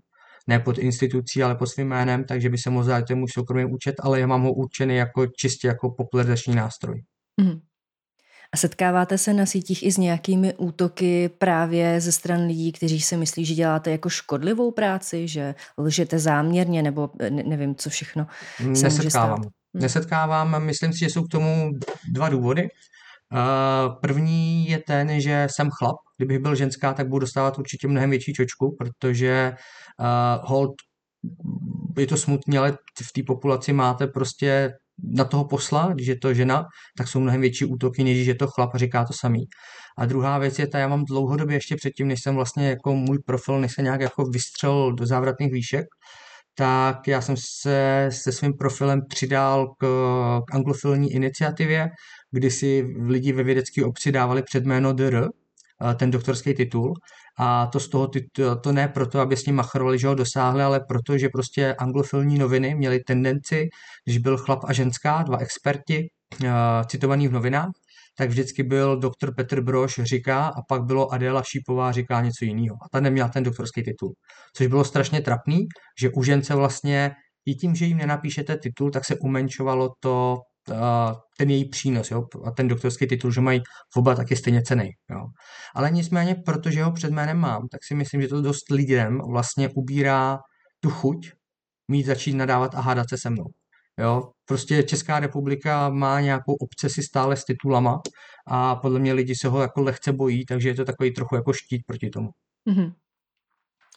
ne 0.47 0.61
pod 0.61 0.79
institucí, 0.79 1.43
ale 1.43 1.55
pod 1.55 1.67
svým 1.67 1.89
jménem, 1.89 2.25
takže 2.25 2.51
by 2.51 2.59
se 2.59 2.71
mohl 2.71 2.91
je 3.11 3.17
můj 3.17 3.29
soukromý 3.29 3.65
účet, 3.65 3.95
ale 4.01 4.21
já 4.21 4.27
mám 4.27 4.43
ho 4.43 4.53
určený 4.53 4.97
jako 4.97 5.27
čistě 5.27 5.69
jako 5.69 5.91
popularizační 5.91 6.55
nástroj. 6.55 7.03
Mm. 7.41 7.61
A 8.53 8.57
setkáváte 8.57 9.19
se 9.19 9.33
na 9.35 9.47
sítích 9.47 9.83
i 9.83 9.93
s 9.93 9.97
nějakými 9.97 10.55
útoky 10.55 11.29
právě 11.29 12.01
ze 12.01 12.13
stran 12.13 12.47
lidí, 12.47 12.73
kteří 12.73 13.01
si 13.01 13.17
myslí, 13.17 13.45
že 13.45 13.55
děláte 13.55 13.91
jako 13.91 14.09
škodlivou 14.09 14.71
práci, 14.71 15.29
že 15.29 15.55
lžete 15.79 16.19
záměrně, 16.19 16.83
nebo 16.83 17.11
ne, 17.19 17.43
nevím, 17.43 17.75
co 17.75 17.91
všechno 17.91 18.27
se 18.57 18.65
Nesetkávám. 18.65 18.91
Může 18.97 19.11
stát? 19.11 19.39
Hmm. 19.75 19.83
Nesetkávám, 19.83 20.65
myslím 20.65 20.93
si, 20.93 20.99
že 20.99 21.07
jsou 21.07 21.25
k 21.25 21.29
tomu 21.31 21.71
dva 22.13 22.29
důvody. 22.29 22.69
První 24.01 24.69
je 24.69 24.79
ten, 24.87 25.21
že 25.21 25.47
jsem 25.51 25.69
chlap. 25.79 25.97
Kdybych 26.19 26.39
byl 26.39 26.55
ženská, 26.55 26.95
tak 26.95 27.09
budu 27.09 27.21
dostávat 27.21 27.59
určitě 27.59 27.89
mnohem 27.89 28.11
větší 28.11 28.33
čočku, 28.33 28.77
protože 28.79 29.53
uh, 30.01 30.49
hold 30.49 30.75
je 31.99 32.07
to 32.07 32.17
smutné, 32.17 32.59
ale 32.59 32.73
v 33.07 33.13
té 33.15 33.23
populaci 33.27 33.73
máte 33.73 34.07
prostě 34.07 34.71
na 35.15 35.25
toho 35.25 35.45
posla, 35.45 35.93
když 35.95 36.07
je 36.07 36.19
to 36.19 36.35
žena, 36.35 36.65
tak 36.99 37.09
jsou 37.09 37.21
mnohem 37.21 37.41
větší 37.41 37.65
útoky, 37.65 38.05
než 38.05 38.17
když 38.17 38.27
je 38.27 38.35
to 38.35 38.47
chlap 38.47 38.75
a 38.75 38.79
říká 38.79 39.05
to 39.05 39.13
samý. 39.21 39.45
A 39.99 40.07
druhá 40.07 40.39
věc 40.39 40.59
je 40.59 40.67
ta, 40.67 40.79
já 40.79 40.89
mám 40.89 41.05
dlouhodobě 41.05 41.57
ještě 41.57 41.77
předtím, 41.77 42.09
než 42.09 42.21
jsem 42.23 42.35
vlastně 42.35 42.69
jako 42.69 42.95
můj 42.95 43.19
profil, 43.27 43.61
než 43.61 43.73
se 43.73 43.83
nějak 43.83 44.01
jako 44.01 44.25
vystřel 44.25 44.93
do 44.93 45.07
závratných 45.07 45.53
výšek, 45.53 45.87
tak 46.59 47.09
já 47.09 47.21
jsem 47.21 47.37
se 47.63 48.09
se 48.13 48.33
svým 48.33 48.53
profilem 48.59 49.01
přidal 49.09 49.67
k, 49.81 49.87
k 50.51 50.55
anglofilní 50.55 51.13
iniciativě, 51.13 51.89
kdy 52.37 52.51
si 52.51 52.95
lidi 53.07 53.33
ve 53.33 53.43
vědecké 53.43 53.85
obci 53.85 54.13
dávali 54.13 54.43
předjméno 54.43 54.93
DR, 54.93 55.29
ten 55.97 56.11
doktorský 56.11 56.55
titul. 56.55 56.95
A 57.39 57.67
to 57.67 57.81
z 57.81 57.89
toho 57.89 58.09
to, 58.33 58.57
to 58.57 58.73
ne 58.73 58.89
proto, 58.89 59.21
aby 59.21 59.37
s 59.37 59.47
ním 59.47 59.57
machrovali, 59.57 59.99
že 59.99 60.07
ho 60.07 60.15
dosáhli, 60.15 60.63
ale 60.63 60.81
proto, 60.81 61.19
že 61.19 61.29
prostě 61.29 61.75
anglofilní 61.75 62.39
noviny 62.39 62.75
měly 62.75 63.01
tendenci, 63.01 63.69
když 64.05 64.19
byl 64.19 64.37
chlap 64.37 64.65
a 64.65 64.73
ženská, 64.73 65.23
dva 65.23 65.39
experti, 65.39 66.09
citovaný 66.87 67.29
v 67.29 67.33
novinách, 67.33 67.71
tak 68.19 68.29
vždycky 68.29 68.63
byl 68.63 68.97
doktor 68.97 69.35
Petr 69.35 69.61
Broš 69.61 70.01
říká 70.03 70.47
a 70.47 70.63
pak 70.69 70.85
bylo 70.85 71.13
Adéla 71.13 71.43
Šípová 71.43 71.93
říká 71.93 72.21
něco 72.21 72.45
jiného. 72.45 72.77
A 72.83 72.89
ta 72.93 73.01
neměla 73.01 73.29
ten 73.29 73.45
doktorský 73.45 73.83
titul. 73.83 74.13
Což 74.57 74.67
bylo 74.67 74.85
strašně 74.85 75.21
trapný, 75.21 75.67
že 76.01 76.11
u 76.11 76.23
žence 76.23 76.55
vlastně 76.55 77.11
i 77.47 77.55
tím, 77.55 77.75
že 77.75 77.85
jim 77.85 77.99
nenapíšete 77.99 78.57
titul, 78.57 78.91
tak 78.91 79.05
se 79.05 79.17
umenšovalo 79.21 79.89
to, 80.01 80.39
ten 81.39 81.51
její 81.51 81.69
přínos 81.69 82.11
jo? 82.11 82.25
a 82.45 82.51
ten 82.51 82.69
doktorský 82.69 83.07
titul, 83.07 83.33
že 83.33 83.41
mají 83.41 83.61
v 83.95 83.97
oba 83.97 84.15
taky 84.15 84.37
stejně 84.37 84.63
cený. 84.63 84.91
Jo? 85.11 85.21
Ale 85.75 85.91
nicméně, 85.91 86.35
protože 86.35 86.83
ho 86.83 86.93
před 86.93 87.11
jménem 87.11 87.39
mám, 87.39 87.69
tak 87.69 87.81
si 87.85 87.95
myslím, 87.95 88.23
že 88.23 88.29
to 88.29 88.43
dost 88.43 88.71
lidem 88.71 89.21
vlastně 89.31 89.69
ubírá 89.69 90.39
tu 90.81 90.91
chuť 90.91 91.31
mít 91.91 92.07
začít 92.07 92.35
nadávat 92.35 92.75
a 92.75 92.81
hádat 92.81 93.09
se 93.09 93.19
se 93.19 93.31
mnou. 93.31 93.47
Jo? 94.01 94.23
Prostě 94.45 94.83
Česká 94.83 95.21
republika 95.21 95.89
má 95.89 96.21
nějakou 96.21 96.55
obsesi 96.55 97.03
stále 97.03 97.37
s 97.37 97.45
titulama 97.45 98.01
a 98.47 98.77
podle 98.77 99.01
mě 99.01 99.13
lidi 99.13 99.35
se 99.35 99.49
ho 99.49 99.61
jako 99.61 99.83
lehce 99.83 100.13
bojí, 100.13 100.47
takže 100.47 100.69
je 100.69 100.75
to 100.75 100.85
takový 100.85 101.13
trochu 101.13 101.35
jako 101.37 101.53
štít 101.53 101.83
proti 101.87 102.11
tomu. 102.11 102.29
Mm-hmm. 102.71 102.93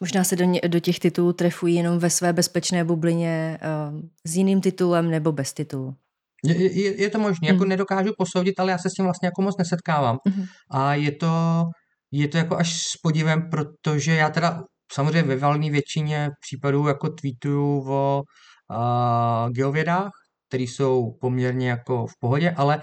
Možná 0.01 0.23
se 0.23 0.35
do, 0.35 0.45
ně, 0.45 0.61
do 0.67 0.79
těch 0.79 0.99
titulů 0.99 1.33
trefují 1.33 1.75
jenom 1.75 1.99
ve 1.99 2.09
své 2.09 2.33
bezpečné 2.33 2.83
bublině 2.83 3.59
uh, 3.91 4.01
s 4.25 4.35
jiným 4.35 4.61
titulem 4.61 5.09
nebo 5.09 5.31
bez 5.31 5.53
titulu. 5.53 5.95
Je, 6.43 6.81
je, 6.81 7.01
je 7.01 7.09
to 7.09 7.19
možné, 7.19 7.47
jako 7.47 7.59
mhm. 7.59 7.69
nedokážu 7.69 8.11
posoudit, 8.17 8.59
ale 8.59 8.71
já 8.71 8.77
se 8.77 8.89
s 8.89 8.93
tím 8.93 9.05
vlastně 9.05 9.27
jako 9.27 9.41
moc 9.41 9.57
nesetkávám. 9.57 10.17
Mm. 10.27 10.45
A 10.71 10.93
je 10.93 11.11
to, 11.11 11.63
je 12.11 12.27
to 12.27 12.37
jako 12.37 12.57
až 12.57 12.81
s 12.81 12.97
podívem, 13.03 13.49
protože 13.49 14.15
já 14.15 14.29
teda 14.29 14.63
samozřejmě 14.93 15.23
ve 15.23 15.35
valné 15.35 15.69
většině 15.69 16.29
případů 16.41 16.87
jako 16.87 17.09
tweetuju 17.09 17.83
o 17.89 18.21
uh, 18.21 19.49
geovědách, 19.49 20.11
které 20.49 20.63
jsou 20.63 21.17
poměrně 21.21 21.69
jako 21.69 22.07
v 22.07 22.13
pohodě, 22.19 22.51
ale 22.51 22.81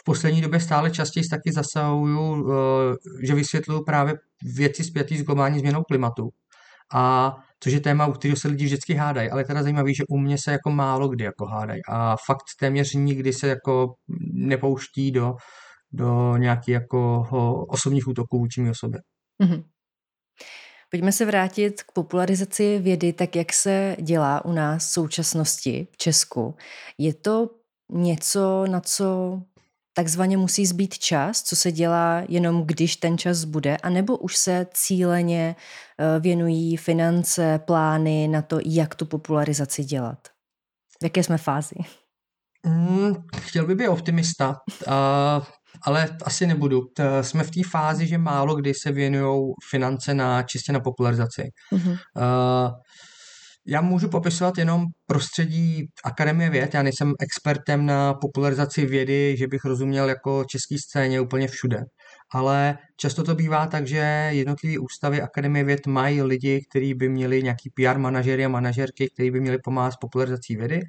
v 0.00 0.04
poslední 0.04 0.40
době 0.40 0.60
stále 0.60 0.90
častěji 0.90 1.28
taky 1.30 1.52
zasahuju, 1.52 2.32
uh, 2.32 2.52
že 3.22 3.34
vysvětluju 3.34 3.84
právě 3.84 4.14
věci 4.54 4.84
zpětý 4.84 5.18
s 5.18 5.22
globální 5.22 5.58
změnou 5.58 5.82
klimatu. 5.82 6.28
A 6.94 7.34
což 7.60 7.72
je 7.72 7.80
téma, 7.80 8.06
u 8.06 8.12
kterého 8.12 8.36
se 8.36 8.48
lidi 8.48 8.64
vždycky 8.64 8.94
hádají, 8.94 9.30
ale 9.30 9.44
teda 9.44 9.62
zajímavý, 9.62 9.94
že 9.94 10.04
u 10.08 10.18
mě 10.18 10.38
se 10.38 10.52
jako 10.52 10.70
málo 10.70 11.08
kdy 11.08 11.24
jako 11.24 11.46
hádají 11.46 11.80
a 11.88 12.16
fakt 12.26 12.44
téměř 12.58 12.94
nikdy 12.94 13.32
se 13.32 13.48
jako 13.48 13.94
nepouští 14.32 15.12
do, 15.12 15.34
do 15.92 16.36
nějakých 16.36 16.74
jako 16.74 17.22
osobních 17.68 18.08
útoků 18.08 18.38
vůči 18.38 18.60
mé 18.60 18.70
osobě. 18.70 19.00
Mm-hmm. 19.42 19.64
Pojďme 20.90 21.12
se 21.12 21.24
vrátit 21.24 21.82
k 21.82 21.92
popularizaci 21.92 22.78
vědy, 22.78 23.12
tak 23.12 23.36
jak 23.36 23.52
se 23.52 23.96
dělá 24.00 24.44
u 24.44 24.52
nás 24.52 24.86
v 24.86 24.92
současnosti 24.92 25.88
v 25.92 25.96
Česku. 25.96 26.56
Je 26.98 27.14
to 27.14 27.50
něco, 27.92 28.66
na 28.66 28.80
co 28.80 29.40
takzvaně 29.96 30.36
musí 30.36 30.66
zbýt 30.66 30.98
čas, 30.98 31.42
co 31.42 31.56
se 31.56 31.72
dělá 31.72 32.22
jenom 32.28 32.62
když 32.66 32.96
ten 32.96 33.18
čas 33.18 33.44
bude, 33.44 33.76
anebo 33.76 34.16
už 34.16 34.36
se 34.36 34.66
cíleně 34.74 35.56
eh, 35.98 36.20
věnují 36.20 36.76
finance, 36.76 37.60
plány 37.64 38.28
na 38.28 38.42
to, 38.42 38.58
jak 38.64 38.94
tu 38.94 39.06
popularizaci 39.06 39.84
dělat? 39.84 40.18
V 41.00 41.04
jaké 41.04 41.22
jsme 41.22 41.38
fázi? 41.38 41.74
Mm, 42.66 43.14
chtěl 43.36 43.66
bych 43.66 43.76
být 43.76 43.88
optimista, 43.88 44.48
uh, 44.48 44.94
ale 45.82 46.16
asi 46.24 46.46
nebudu. 46.46 46.82
Jsme 47.20 47.44
v 47.44 47.50
té 47.50 47.60
fázi, 47.70 48.06
že 48.06 48.18
málo 48.18 48.54
kdy 48.54 48.74
se 48.74 48.92
věnují 48.92 49.52
finance 49.70 50.14
na 50.14 50.42
čistě 50.42 50.72
na 50.72 50.80
popularizaci. 50.80 51.42
Mm-hmm. 51.72 51.90
Uh, 52.16 52.72
já 53.68 53.80
můžu 53.80 54.08
popisovat 54.08 54.58
jenom 54.58 54.84
prostředí 55.06 55.86
Akademie 56.04 56.50
věd, 56.50 56.74
já 56.74 56.82
nejsem 56.82 57.12
expertem 57.20 57.86
na 57.86 58.14
popularizaci 58.14 58.86
vědy, 58.86 59.36
že 59.38 59.46
bych 59.46 59.64
rozuměl 59.64 60.08
jako 60.08 60.44
český 60.44 60.78
scéně 60.78 61.20
úplně 61.20 61.48
všude. 61.48 61.80
Ale 62.34 62.78
často 62.96 63.24
to 63.24 63.34
bývá 63.34 63.66
tak, 63.66 63.86
že 63.86 64.30
jednotlivé 64.32 64.78
ústavy 64.78 65.22
Akademie 65.22 65.64
věd 65.64 65.86
mají 65.86 66.22
lidi, 66.22 66.60
kteří 66.70 66.94
by 66.94 67.08
měli 67.08 67.42
nějaký 67.42 67.70
PR 67.70 67.98
manažery 67.98 68.44
a 68.44 68.48
manažerky, 68.48 69.08
kteří 69.14 69.30
by 69.30 69.40
měli 69.40 69.58
pomáhat 69.64 69.90
s 69.90 69.96
popularizací 70.00 70.56
vědy. 70.56 70.80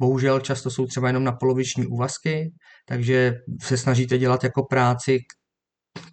Bohužel 0.00 0.40
často 0.40 0.70
jsou 0.70 0.86
třeba 0.86 1.06
jenom 1.06 1.24
na 1.24 1.32
poloviční 1.32 1.86
úvazky, 1.86 2.52
takže 2.88 3.34
se 3.62 3.76
snažíte 3.76 4.18
dělat 4.18 4.44
jako 4.44 4.62
práci, 4.70 5.18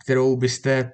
kterou 0.04 0.38
byste, 0.38 0.90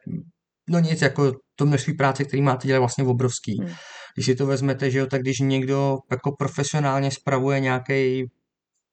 no 0.69 0.79
nic, 0.79 1.01
jako 1.01 1.31
to 1.55 1.65
množství 1.65 1.93
práce, 1.93 2.23
který 2.23 2.41
máte 2.41 2.67
dělat 2.67 2.79
vlastně 2.79 3.03
obrovský. 3.03 3.57
Hmm. 3.61 3.73
Když 4.15 4.25
si 4.25 4.35
to 4.35 4.45
vezmete, 4.45 4.91
že 4.91 4.99
jo, 4.99 5.05
tak 5.05 5.21
když 5.21 5.39
někdo 5.39 5.97
jako 6.11 6.31
profesionálně 6.39 7.11
spravuje 7.11 7.59
nějaký 7.59 8.25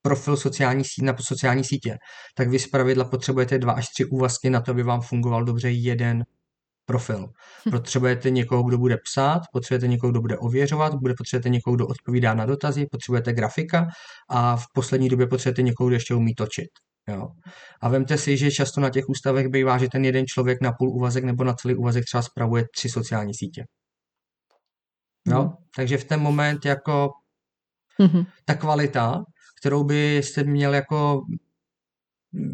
profil 0.03 0.37
sociální 0.37 0.85
sítě, 0.85 1.07
na 1.07 1.17
sociální 1.21 1.65
sítě, 1.65 1.97
tak 2.37 2.49
vy 2.49 2.59
zpravidla 2.59 3.05
potřebujete 3.05 3.59
dva 3.59 3.73
až 3.73 3.87
tři 3.89 4.05
úvazky 4.05 4.51
na 4.51 4.61
to, 4.61 4.71
aby 4.71 4.83
vám 4.83 5.01
fungoval 5.01 5.45
dobře 5.45 5.71
jeden 5.71 6.25
profil. 6.87 7.27
Hm. 7.67 7.71
Potřebujete 7.71 8.31
někoho, 8.31 8.63
kdo 8.63 8.79
bude 8.79 8.97
psát, 9.05 9.43
potřebujete 9.53 9.89
někoho, 9.89 10.11
kdo 10.11 10.21
bude 10.21 10.39
ověřovat, 10.39 10.95
bude 10.95 11.15
potřebujete 11.19 11.49
někoho, 11.49 11.77
kdo 11.77 11.87
odpovídá 11.87 12.35
na 12.35 12.47
dotazy, 12.47 12.87
potřebujete 12.91 13.33
grafika 13.33 13.87
a 14.31 14.57
v 14.57 14.65
poslední 14.75 15.09
době 15.09 15.27
potřebujete 15.27 15.63
někoho, 15.63 15.89
kdo 15.89 15.97
ještě 15.97 16.15
umí 16.15 16.35
točit. 16.35 16.69
Jo. 17.09 17.29
A 17.81 17.89
vemte 17.89 18.19
si, 18.19 18.37
že 18.37 18.51
často 18.51 18.81
na 18.81 18.91
těch 18.91 19.09
ústavech 19.09 19.49
bývá, 19.49 19.79
že 19.79 19.89
ten 19.89 20.05
jeden 20.05 20.27
člověk 20.27 20.61
na 20.63 20.73
půl 20.73 20.91
úvazek 20.91 21.25
nebo 21.25 21.45
na 21.45 21.55
celý 21.55 21.75
úvazek 21.75 22.05
třeba 22.05 22.23
spravuje 22.23 22.65
tři 22.75 22.89
sociální 22.89 23.35
sítě. 23.35 23.65
Jo? 25.27 25.43
Mm. 25.43 25.51
Takže 25.77 25.99
v 25.99 26.05
ten 26.05 26.21
moment 26.21 26.65
jako 26.65 27.11
mm-hmm. 28.01 28.27
ta 28.45 28.55
kvalita, 28.55 29.25
kterou 29.61 29.85
byste 29.85 30.45
měl 30.45 30.75
jako 30.75 31.23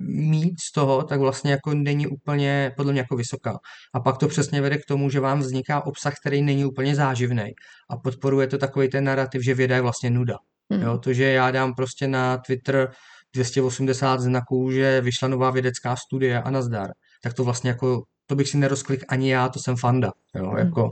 mít 0.08 0.60
z 0.60 0.72
toho, 0.72 1.02
tak 1.02 1.20
vlastně 1.20 1.50
jako 1.50 1.74
není 1.74 2.06
úplně 2.06 2.72
podle 2.76 2.92
mě 2.92 3.00
jako 3.00 3.16
vysoká. 3.16 3.58
A 3.94 4.00
pak 4.00 4.18
to 4.18 4.28
přesně 4.28 4.60
vede 4.60 4.78
k 4.78 4.84
tomu, 4.84 5.10
že 5.10 5.20
vám 5.20 5.38
vzniká 5.38 5.86
obsah, 5.86 6.14
který 6.20 6.42
není 6.42 6.64
úplně 6.64 6.94
záživný 6.94 7.52
a 7.90 7.96
podporuje 7.96 8.46
to 8.46 8.58
takový 8.58 8.88
ten 8.88 9.04
narrativ, 9.04 9.42
že 9.42 9.54
věda 9.54 9.76
je 9.76 9.82
vlastně 9.82 10.10
nuda. 10.10 10.38
Hmm. 10.72 10.82
Jo, 10.82 10.98
to, 10.98 11.12
že 11.12 11.24
já 11.24 11.50
dám 11.50 11.74
prostě 11.74 12.08
na 12.08 12.38
Twitter 12.38 12.92
280 13.34 14.20
znaků, 14.20 14.70
že 14.72 15.00
vyšla 15.00 15.28
nová 15.28 15.50
vědecká 15.50 15.96
studie 15.96 16.42
a 16.42 16.50
nazdar, 16.50 16.90
tak 17.22 17.34
to 17.34 17.44
vlastně 17.44 17.70
jako, 17.70 18.02
to 18.28 18.34
bych 18.34 18.48
si 18.48 18.58
nerozklik 18.58 19.04
ani 19.08 19.30
já, 19.30 19.48
to 19.48 19.58
jsem 19.58 19.76
fanda, 19.76 20.12
jo, 20.34 20.48
hmm. 20.48 20.58
jako, 20.58 20.90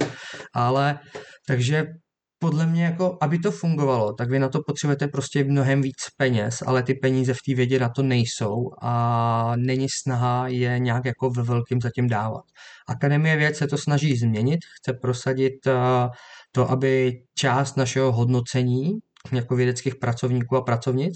ale, 0.55 0.99
takže 1.47 1.87
podle 2.39 2.67
mě, 2.67 2.85
jako, 2.85 3.19
aby 3.21 3.39
to 3.39 3.51
fungovalo, 3.51 4.13
tak 4.13 4.31
vy 4.31 4.39
na 4.39 4.49
to 4.49 4.61
potřebujete 4.67 5.09
prostě 5.09 5.45
mnohem 5.45 5.83
víc 5.83 5.97
peněz, 6.17 6.63
ale 6.67 6.83
ty 6.83 6.95
peníze 6.95 7.35
v 7.35 7.43
té 7.47 7.55
vědě 7.55 7.79
na 7.79 7.89
to 7.89 8.03
nejsou 8.03 8.71
a 8.83 9.53
není 9.57 9.89
snaha 9.89 10.49
je 10.49 10.79
nějak 10.79 11.05
jako 11.05 11.31
ve 11.31 11.43
velkým 11.43 11.81
zatím 11.81 12.09
dávat. 12.09 12.45
Akademie 12.89 13.37
věd 13.37 13.57
se 13.57 13.67
to 13.67 13.79
snaží 13.79 14.17
změnit, 14.17 14.61
chce 14.77 14.93
prosadit 14.93 15.67
uh, 15.67 15.73
to, 16.53 16.71
aby 16.71 17.23
část 17.35 17.77
našeho 17.77 18.13
hodnocení 18.13 18.93
jako 19.33 19.57
vědeckých 19.57 19.95
pracovníků 19.97 20.57
a 20.57 20.63
pracovnic, 20.63 21.15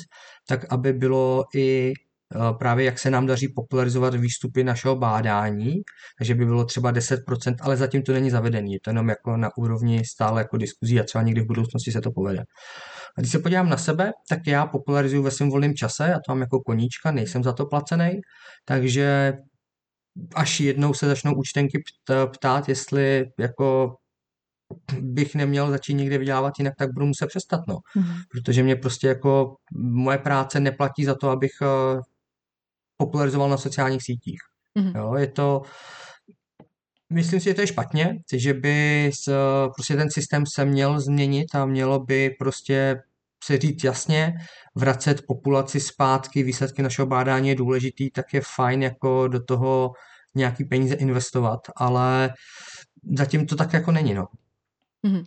tak 0.49 0.73
aby 0.73 0.93
bylo 0.93 1.45
i 1.55 1.93
Eh, 1.93 2.10
právě 2.59 2.85
jak 2.85 2.99
se 2.99 3.11
nám 3.11 3.27
daří 3.27 3.49
popularizovat 3.49 4.15
výstupy 4.15 4.65
našeho 4.65 4.97
bádání, 4.97 5.75
takže 6.19 6.35
by 6.35 6.45
bylo 6.45 6.65
třeba 6.65 6.93
10%, 6.93 7.55
ale 7.61 7.77
zatím 7.77 8.03
to 8.03 8.13
není 8.13 8.31
zavedený, 8.31 8.73
je 8.73 8.79
to 8.81 8.91
jenom 8.91 9.09
jako 9.09 9.37
na 9.37 9.51
úrovni 9.57 10.05
stále 10.05 10.41
jako 10.41 10.57
diskuzí 10.57 11.01
a 11.01 11.05
třeba 11.05 11.23
někdy 11.23 11.41
v 11.41 11.47
budoucnosti 11.47 11.93
se 11.93 12.01
to 12.01 12.11
povede. 12.13 12.41
A 13.19 13.21
když 13.21 13.33
se 13.33 13.39
podívám 13.39 13.69
na 13.69 13.77
sebe, 13.77 14.13
tak 14.29 14.47
já 14.47 14.67
popularizuju 14.67 15.23
ve 15.23 15.31
svém 15.31 15.51
volném 15.51 15.75
čase, 15.75 16.05
já 16.05 16.15
to 16.15 16.33
mám 16.33 16.41
jako 16.41 16.61
koníčka, 16.61 17.11
nejsem 17.11 17.43
za 17.43 17.53
to 17.53 17.67
placený, 17.67 18.11
takže 18.65 19.33
až 20.35 20.61
jednou 20.61 20.95
se 20.95 21.07
začnou 21.07 21.35
účtenky 21.35 21.83
ptát, 22.33 22.69
jestli 22.69 23.31
jako 23.39 23.97
bych 25.01 25.35
neměl 25.35 25.71
začít 25.71 25.95
někde 25.95 26.19
vydělávat 26.19 26.55
jinak, 26.59 26.75
tak 26.79 26.93
budu 26.93 27.07
muset 27.07 27.27
přestat, 27.27 27.61
no. 27.69 27.79
Mm. 27.97 28.05
Protože 28.31 28.63
mě 28.63 28.77
prostě 28.77 29.09
jako 29.09 29.57
moje 29.75 30.19
práce 30.19 30.61
neplatí 30.61 31.05
za 31.05 31.15
to, 31.15 31.31
abych 31.31 31.53
eh, 31.63 32.01
popularizoval 33.01 33.49
na 33.49 33.57
sociálních 33.57 34.03
sítích. 34.03 34.39
Mm-hmm. 34.79 34.99
Jo, 34.99 35.15
je 35.15 35.27
to, 35.27 35.63
myslím 37.13 37.41
si, 37.41 37.45
že 37.45 37.55
to 37.55 37.61
je 37.61 37.67
špatně, 37.67 38.19
že 38.33 38.55
by 38.55 39.11
s, 39.15 39.25
prostě 39.75 39.97
ten 39.97 40.11
systém 40.11 40.45
se 40.55 40.65
měl 40.65 41.01
změnit 41.01 41.55
a 41.55 41.67
mělo 41.67 42.05
by 42.05 42.31
prostě 42.39 43.03
se 43.45 43.59
říct 43.59 43.85
jasně, 43.85 44.35
vracet 44.75 45.23
populaci 45.27 45.81
zpátky, 45.81 46.43
výsledky 46.43 46.83
našeho 46.83 47.07
bádání 47.07 47.49
je 47.49 47.55
důležitý, 47.55 48.11
tak 48.11 48.35
je 48.35 48.41
fajn 48.55 48.83
jako 48.83 49.29
do 49.29 49.45
toho 49.45 49.93
nějaký 50.35 50.65
peníze 50.65 50.95
investovat, 50.95 51.61
ale 51.77 52.31
zatím 53.17 53.47
to 53.47 53.57
tak 53.57 53.73
jako 53.73 53.93
není, 53.93 54.15
no. 54.15 54.27
Mm-hmm. 55.07 55.25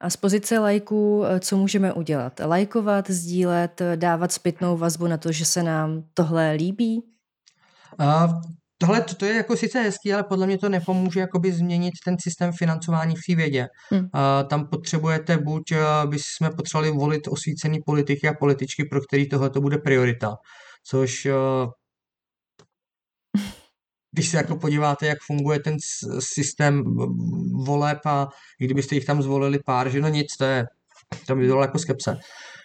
A 0.00 0.10
z 0.10 0.16
pozice 0.16 0.58
lajků, 0.58 1.24
eh, 1.24 1.40
co 1.40 1.56
můžeme 1.56 1.92
udělat? 1.92 2.40
Lajkovat, 2.44 3.10
sdílet, 3.10 3.82
dávat 3.96 4.32
zpětnou 4.32 4.76
vazbu 4.76 5.06
na 5.06 5.16
to, 5.16 5.32
že 5.32 5.44
se 5.44 5.62
nám 5.62 6.02
tohle 6.14 6.52
líbí? 6.52 7.02
A 7.98 8.28
tohle 8.78 9.00
to, 9.00 9.24
je 9.24 9.34
jako 9.34 9.56
sice 9.56 9.80
hezký, 9.80 10.12
ale 10.12 10.22
podle 10.22 10.46
mě 10.46 10.58
to 10.58 10.68
nepomůže 10.68 11.20
jakoby 11.20 11.52
změnit 11.52 11.92
ten 12.04 12.16
systém 12.20 12.52
financování 12.52 13.14
v 13.16 13.20
té 13.26 13.34
vědě. 13.34 13.66
Hmm. 13.90 14.08
A 14.12 14.42
tam 14.42 14.66
potřebujete 14.66 15.38
buď, 15.38 15.72
eh, 15.72 16.06
by 16.06 16.18
jsme 16.18 16.50
potřebovali 16.50 16.90
volit 16.90 17.28
osvícený 17.28 17.78
politiky 17.86 18.28
a 18.28 18.34
političky, 18.34 18.84
pro 18.84 19.00
který 19.00 19.28
tohle 19.28 19.50
to 19.50 19.60
bude 19.60 19.78
priorita. 19.78 20.36
Což 20.84 21.26
eh, 21.26 21.32
když 24.12 24.28
se 24.28 24.36
jako 24.36 24.56
podíváte, 24.56 25.06
jak 25.06 25.18
funguje 25.26 25.60
ten 25.60 25.76
systém 26.18 26.84
voleb 27.64 27.98
a 28.06 28.28
kdybyste 28.58 28.94
jich 28.94 29.04
tam 29.04 29.22
zvolili 29.22 29.58
pár, 29.66 29.88
že 29.88 30.00
no 30.00 30.08
nic, 30.08 30.36
to 30.38 30.44
je, 30.44 30.64
to 31.26 31.36
by 31.36 31.46
bylo 31.46 31.62
jako 31.62 31.78
skepse. 31.78 32.16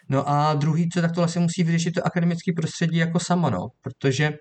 No 0.10 0.30
a 0.30 0.54
druhý, 0.54 0.90
co 0.90 1.02
tak 1.02 1.12
to 1.12 1.22
vlastně 1.22 1.42
musí 1.42 1.64
vyřešit 1.64 1.92
to 1.92 2.08
akademické 2.08 2.52
prostředí 2.56 2.98
jako 2.98 3.20
samo, 3.20 3.50
no, 3.50 3.68
protože 3.82 4.32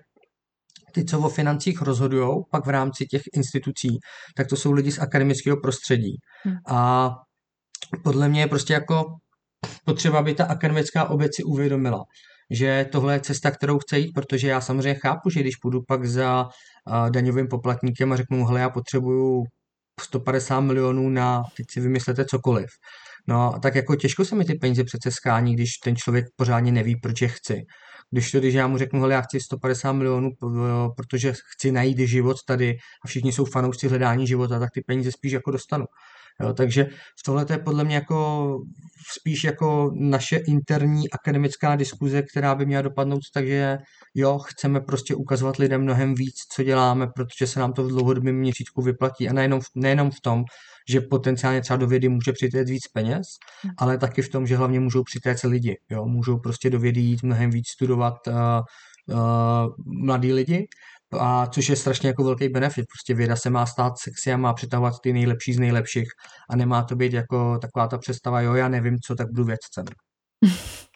ty, 0.91 1.05
co 1.05 1.19
o 1.19 1.29
financích 1.29 1.81
rozhodují, 1.81 2.29
pak 2.51 2.65
v 2.65 2.69
rámci 2.69 3.05
těch 3.05 3.21
institucí, 3.33 3.89
tak 4.35 4.47
to 4.47 4.55
jsou 4.55 4.71
lidi 4.71 4.91
z 4.91 4.99
akademického 4.99 5.57
prostředí. 5.57 6.15
Hmm. 6.43 6.55
A 6.67 7.09
podle 8.03 8.29
mě 8.29 8.41
je 8.41 8.47
prostě 8.47 8.73
jako 8.73 9.03
potřeba, 9.85 10.19
aby 10.19 10.33
ta 10.33 10.45
akademická 10.45 11.09
obec 11.09 11.35
si 11.35 11.43
uvědomila, 11.43 12.03
že 12.53 12.85
tohle 12.91 13.13
je 13.13 13.19
cesta, 13.19 13.51
kterou 13.51 13.79
chce 13.79 13.99
jít, 13.99 14.11
protože 14.11 14.47
já 14.47 14.61
samozřejmě 14.61 14.99
chápu, 14.99 15.29
že 15.29 15.39
když 15.39 15.55
půjdu 15.55 15.81
pak 15.87 16.05
za 16.05 16.47
daňovým 17.09 17.47
poplatníkem 17.47 18.13
a 18.13 18.15
řeknu, 18.15 18.45
hele, 18.45 18.59
já 18.59 18.69
potřebuju 18.69 19.43
150 20.01 20.59
milionů 20.59 21.09
na, 21.09 21.43
teď 21.57 21.65
si 21.69 21.81
vymyslete 21.81 22.25
cokoliv. 22.25 22.69
No, 23.27 23.53
tak 23.61 23.75
jako 23.75 23.95
těžko 23.95 24.25
se 24.25 24.35
mi 24.35 24.45
ty 24.45 24.55
peníze 24.55 24.83
přece 24.83 25.11
skání, 25.11 25.55
když 25.55 25.69
ten 25.83 25.95
člověk 25.95 26.25
pořádně 26.35 26.71
neví, 26.71 26.95
proč 26.95 27.21
je 27.21 27.27
chci. 27.27 27.61
Když 28.11 28.31
to, 28.31 28.39
když 28.39 28.53
já 28.53 28.67
mu 28.67 28.77
řeknu, 28.77 29.01
hele, 29.01 29.13
já 29.13 29.21
chci 29.21 29.39
150 29.39 29.93
milionů, 29.93 30.29
protože 30.97 31.33
chci 31.53 31.71
najít 31.71 31.99
život 31.99 32.37
tady 32.47 32.75
a 33.05 33.07
všichni 33.07 33.31
jsou 33.31 33.45
fanoušci 33.45 33.87
hledání 33.87 34.27
života, 34.27 34.59
tak 34.59 34.69
ty 34.73 34.81
peníze 34.87 35.11
spíš 35.11 35.31
jako 35.31 35.51
dostanu. 35.51 35.85
Jo, 36.41 36.53
takže 36.53 36.83
v 37.19 37.23
tohle 37.25 37.45
je 37.49 37.57
podle 37.57 37.83
mě 37.83 37.95
jako 37.95 38.57
spíš 39.19 39.43
jako 39.43 39.91
naše 39.99 40.37
interní 40.37 41.09
akademická 41.09 41.75
diskuze, 41.75 42.21
která 42.21 42.55
by 42.55 42.65
měla 42.65 42.81
dopadnout, 42.81 43.19
takže 43.33 43.77
jo, 44.15 44.39
chceme 44.39 44.81
prostě 44.81 45.15
ukazovat 45.15 45.57
lidem 45.57 45.81
mnohem 45.81 46.15
víc, 46.15 46.35
co 46.55 46.63
děláme, 46.63 47.07
protože 47.15 47.47
se 47.47 47.59
nám 47.59 47.73
to 47.73 47.83
v 47.83 47.87
dlouhodobém 47.87 48.35
měřítku 48.35 48.81
vyplatí. 48.81 49.29
A 49.29 49.33
nejenom, 49.33 49.59
nejenom 49.75 50.11
v 50.11 50.21
tom, 50.21 50.43
že 50.89 51.01
potenciálně 51.01 51.61
třeba 51.61 51.77
do 51.77 51.87
vědy 51.87 52.09
může 52.09 52.31
přitéct 52.33 52.69
víc 52.69 52.87
peněz, 52.93 53.27
hmm. 53.63 53.73
ale 53.77 53.97
taky 53.97 54.21
v 54.21 54.29
tom, 54.29 54.47
že 54.47 54.57
hlavně 54.57 54.79
můžou 54.79 55.03
přitéct 55.03 55.43
lidi, 55.43 55.75
jo, 55.91 56.05
můžou 56.05 56.39
prostě 56.39 56.69
do 56.69 56.79
vědy 56.79 57.01
jít 57.01 57.23
mnohem 57.23 57.49
víc 57.49 57.67
studovat 57.69 58.13
uh, 58.27 58.33
uh, 59.09 59.69
mladí 60.03 60.33
lidi 60.33 60.67
a 61.19 61.47
což 61.47 61.69
je 61.69 61.75
strašně 61.75 62.09
jako 62.09 62.23
velký 62.23 62.49
benefit. 62.49 62.85
Prostě 62.93 63.13
věda 63.13 63.35
se 63.35 63.49
má 63.49 63.65
stát 63.65 63.93
sexy 63.97 64.33
a 64.33 64.37
má 64.37 64.53
přitahovat 64.53 64.93
ty 65.03 65.13
nejlepší 65.13 65.53
z 65.53 65.59
nejlepších 65.59 66.07
a 66.49 66.55
nemá 66.55 66.83
to 66.83 66.95
být 66.95 67.13
jako 67.13 67.59
taková 67.59 67.87
ta 67.87 67.97
představa, 67.97 68.41
jo, 68.41 68.53
já 68.53 68.67
nevím, 68.69 68.97
co, 69.05 69.15
tak 69.15 69.27
budu 69.27 69.43
vědcem. 69.43 69.85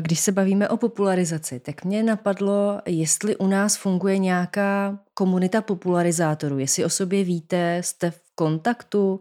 Když 0.00 0.20
se 0.20 0.32
bavíme 0.32 0.68
o 0.68 0.76
popularizaci, 0.76 1.60
tak 1.60 1.84
mě 1.84 2.02
napadlo, 2.02 2.80
jestli 2.86 3.36
u 3.36 3.46
nás 3.46 3.76
funguje 3.76 4.18
nějaká 4.18 4.98
komunita 5.14 5.62
popularizátorů, 5.62 6.58
jestli 6.58 6.84
o 6.84 6.90
sobě 6.90 7.24
víte, 7.24 7.82
jste 7.82 8.10
v 8.10 8.20
kontaktu, 8.34 9.20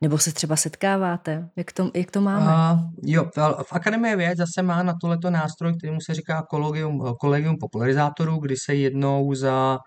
nebo 0.00 0.18
se 0.18 0.32
třeba 0.32 0.56
setkáváte? 0.56 1.48
Jak 1.56 1.72
to, 1.72 1.90
jak 1.94 2.10
to 2.10 2.20
máme? 2.20 2.46
Uh, 2.46 2.80
jo, 3.02 3.30
v 3.62 3.72
Akademii 3.72 4.16
věd 4.16 4.38
zase 4.38 4.62
má 4.62 4.82
na 4.82 4.94
tohleto 5.00 5.30
nástroj, 5.30 5.76
kterýmu 5.78 5.98
se 6.06 6.14
říká 6.14 6.42
kolegium, 6.50 7.14
kolegium 7.20 7.56
popularizátorů, 7.60 8.38
kdy 8.38 8.56
se 8.56 8.74
jednou 8.74 9.34
za, 9.34 9.78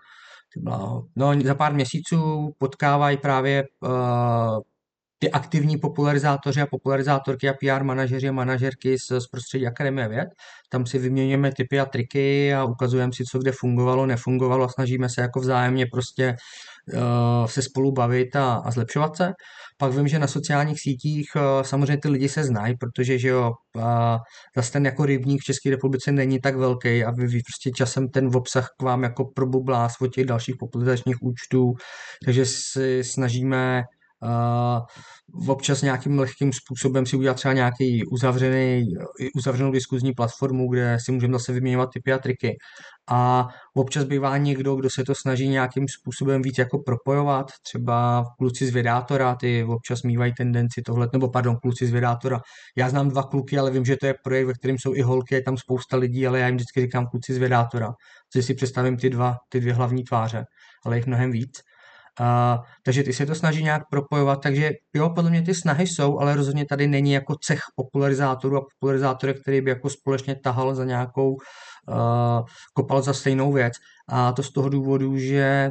no, 1.16 1.34
za 1.44 1.54
pár 1.54 1.74
měsíců 1.74 2.50
potkávají 2.58 3.16
právě 3.16 3.64
uh, 3.80 4.60
ty 5.22 5.30
aktivní 5.30 5.76
popularizátoři 5.76 6.60
a 6.60 6.66
popularizátorky 6.66 7.48
a 7.48 7.54
PR 7.54 7.84
manažeři 7.84 8.28
a 8.28 8.32
manažerky 8.32 8.98
z, 8.98 9.20
z 9.20 9.26
prostředí 9.26 9.66
Akademie 9.66 10.08
věd. 10.08 10.28
Tam 10.70 10.86
si 10.86 10.98
vyměňujeme 10.98 11.52
typy 11.52 11.80
a 11.80 11.86
triky 11.86 12.54
a 12.54 12.64
ukazujeme 12.64 13.12
si, 13.12 13.24
co 13.24 13.38
kde 13.38 13.52
fungovalo, 13.52 14.06
nefungovalo 14.06 14.64
a 14.64 14.68
snažíme 14.68 15.08
se 15.08 15.20
jako 15.20 15.40
vzájemně 15.40 15.86
prostě 15.92 16.36
uh, 16.94 17.46
se 17.46 17.62
spolu 17.62 17.92
bavit 17.92 18.36
a, 18.36 18.54
a 18.54 18.70
zlepšovat 18.70 19.16
se. 19.16 19.32
Pak 19.78 19.92
vím, 19.92 20.08
že 20.08 20.18
na 20.18 20.26
sociálních 20.26 20.80
sítích 20.80 21.26
uh, 21.36 21.42
samozřejmě 21.62 21.96
ty 22.02 22.08
lidi 22.08 22.28
se 22.28 22.44
znají, 22.44 22.74
protože 22.76 23.18
že 23.18 23.28
jo, 23.28 23.50
uh, 23.76 23.82
zase 24.56 24.72
ten 24.72 24.86
jako 24.86 25.06
rybník 25.06 25.40
v 25.40 25.44
České 25.44 25.70
republice 25.70 26.12
není 26.12 26.40
tak 26.40 26.56
velký 26.56 27.04
a 27.04 27.10
vy, 27.10 27.26
vy 27.26 27.40
prostě 27.46 27.70
časem 27.76 28.08
ten 28.08 28.30
obsah 28.34 28.68
k 28.80 28.82
vám 28.82 29.02
jako 29.02 29.24
probublá 29.34 29.88
z 29.88 29.94
těch 30.14 30.26
dalších 30.26 30.54
popularizačních 30.58 31.16
účtů, 31.22 31.72
takže 32.24 32.46
si 32.46 33.04
snažíme 33.04 33.82
uh, 34.22 35.48
občas 35.48 35.82
nějakým 35.82 36.18
lehkým 36.18 36.52
způsobem 36.52 37.06
si 37.06 37.16
udělat 37.16 37.34
třeba 37.34 37.54
nějaký 37.54 38.02
uzavřený, 38.12 38.84
uzavřenou 39.36 39.72
diskuzní 39.72 40.12
platformu, 40.12 40.68
kde 40.68 40.98
si 41.04 41.12
můžeme 41.12 41.32
zase 41.32 41.52
vyměňovat 41.52 41.88
typy 41.94 42.12
a 42.12 42.18
triky. 42.18 42.56
A 43.10 43.48
občas 43.76 44.04
bývá 44.04 44.36
někdo, 44.36 44.76
kdo 44.76 44.90
se 44.90 45.04
to 45.04 45.14
snaží 45.14 45.48
nějakým 45.48 45.84
způsobem 45.88 46.42
víc 46.42 46.58
jako 46.58 46.78
propojovat, 46.86 47.46
třeba 47.66 48.24
kluci 48.38 48.66
z 48.66 48.70
Vědátora, 48.70 49.34
ty 49.34 49.64
občas 49.64 50.02
mývají 50.02 50.32
tendenci 50.34 50.82
tohle, 50.86 51.08
nebo 51.12 51.30
pardon, 51.30 51.56
kluci 51.56 51.86
z 51.86 51.90
Vědátora. 51.90 52.40
Já 52.76 52.88
znám 52.88 53.08
dva 53.08 53.22
kluky, 53.22 53.58
ale 53.58 53.70
vím, 53.70 53.84
že 53.84 53.96
to 54.00 54.06
je 54.06 54.14
projekt, 54.24 54.46
ve 54.46 54.52
kterém 54.52 54.76
jsou 54.78 54.94
i 54.94 55.02
holky, 55.02 55.34
je 55.34 55.42
tam 55.42 55.56
spousta 55.56 55.96
lidí, 55.96 56.26
ale 56.26 56.40
já 56.40 56.46
jim 56.46 56.56
vždycky 56.56 56.80
říkám 56.80 57.06
kluci 57.06 57.34
z 57.34 57.38
Vědátora, 57.38 57.88
že 58.34 58.42
si 58.42 58.54
představím 58.54 58.96
ty 58.96 59.10
dva, 59.10 59.36
ty 59.48 59.60
dvě 59.60 59.74
hlavní 59.74 60.04
tváře, 60.04 60.44
ale 60.86 60.96
jich 60.96 61.06
mnohem 61.06 61.30
víc. 61.30 61.60
Uh, 62.20 62.64
takže 62.84 63.02
ty 63.02 63.12
se 63.12 63.26
to 63.26 63.34
snaží 63.34 63.62
nějak 63.62 63.82
propojovat, 63.90 64.42
takže 64.42 64.70
jo, 64.94 65.10
podle 65.10 65.30
mě 65.30 65.42
ty 65.42 65.54
snahy 65.54 65.86
jsou, 65.86 66.18
ale 66.18 66.36
rozhodně 66.36 66.64
tady 66.64 66.86
není 66.86 67.12
jako 67.12 67.34
cech 67.34 67.60
popularizátorů 67.76 68.56
a 68.56 68.60
popularizátorů, 68.60 69.34
který 69.34 69.60
by 69.60 69.70
jako 69.70 69.90
společně 69.90 70.36
tahal 70.36 70.74
za 70.74 70.84
nějakou 70.84 71.30
uh, 71.32 71.36
kopal 72.74 73.02
za 73.02 73.12
stejnou 73.12 73.52
věc. 73.52 73.72
A 74.08 74.32
to 74.32 74.42
z 74.42 74.52
toho 74.52 74.68
důvodu, 74.68 75.18
že 75.18 75.70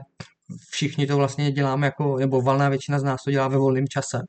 všichni 0.71 1.07
to 1.07 1.17
vlastně 1.17 1.51
děláme 1.51 1.87
jako, 1.87 2.17
nebo 2.17 2.41
valná 2.41 2.69
většina 2.69 2.99
z 2.99 3.03
nás 3.03 3.23
to 3.23 3.31
dělá 3.31 3.47
ve 3.47 3.57
volném 3.57 3.87
čase. 3.87 4.21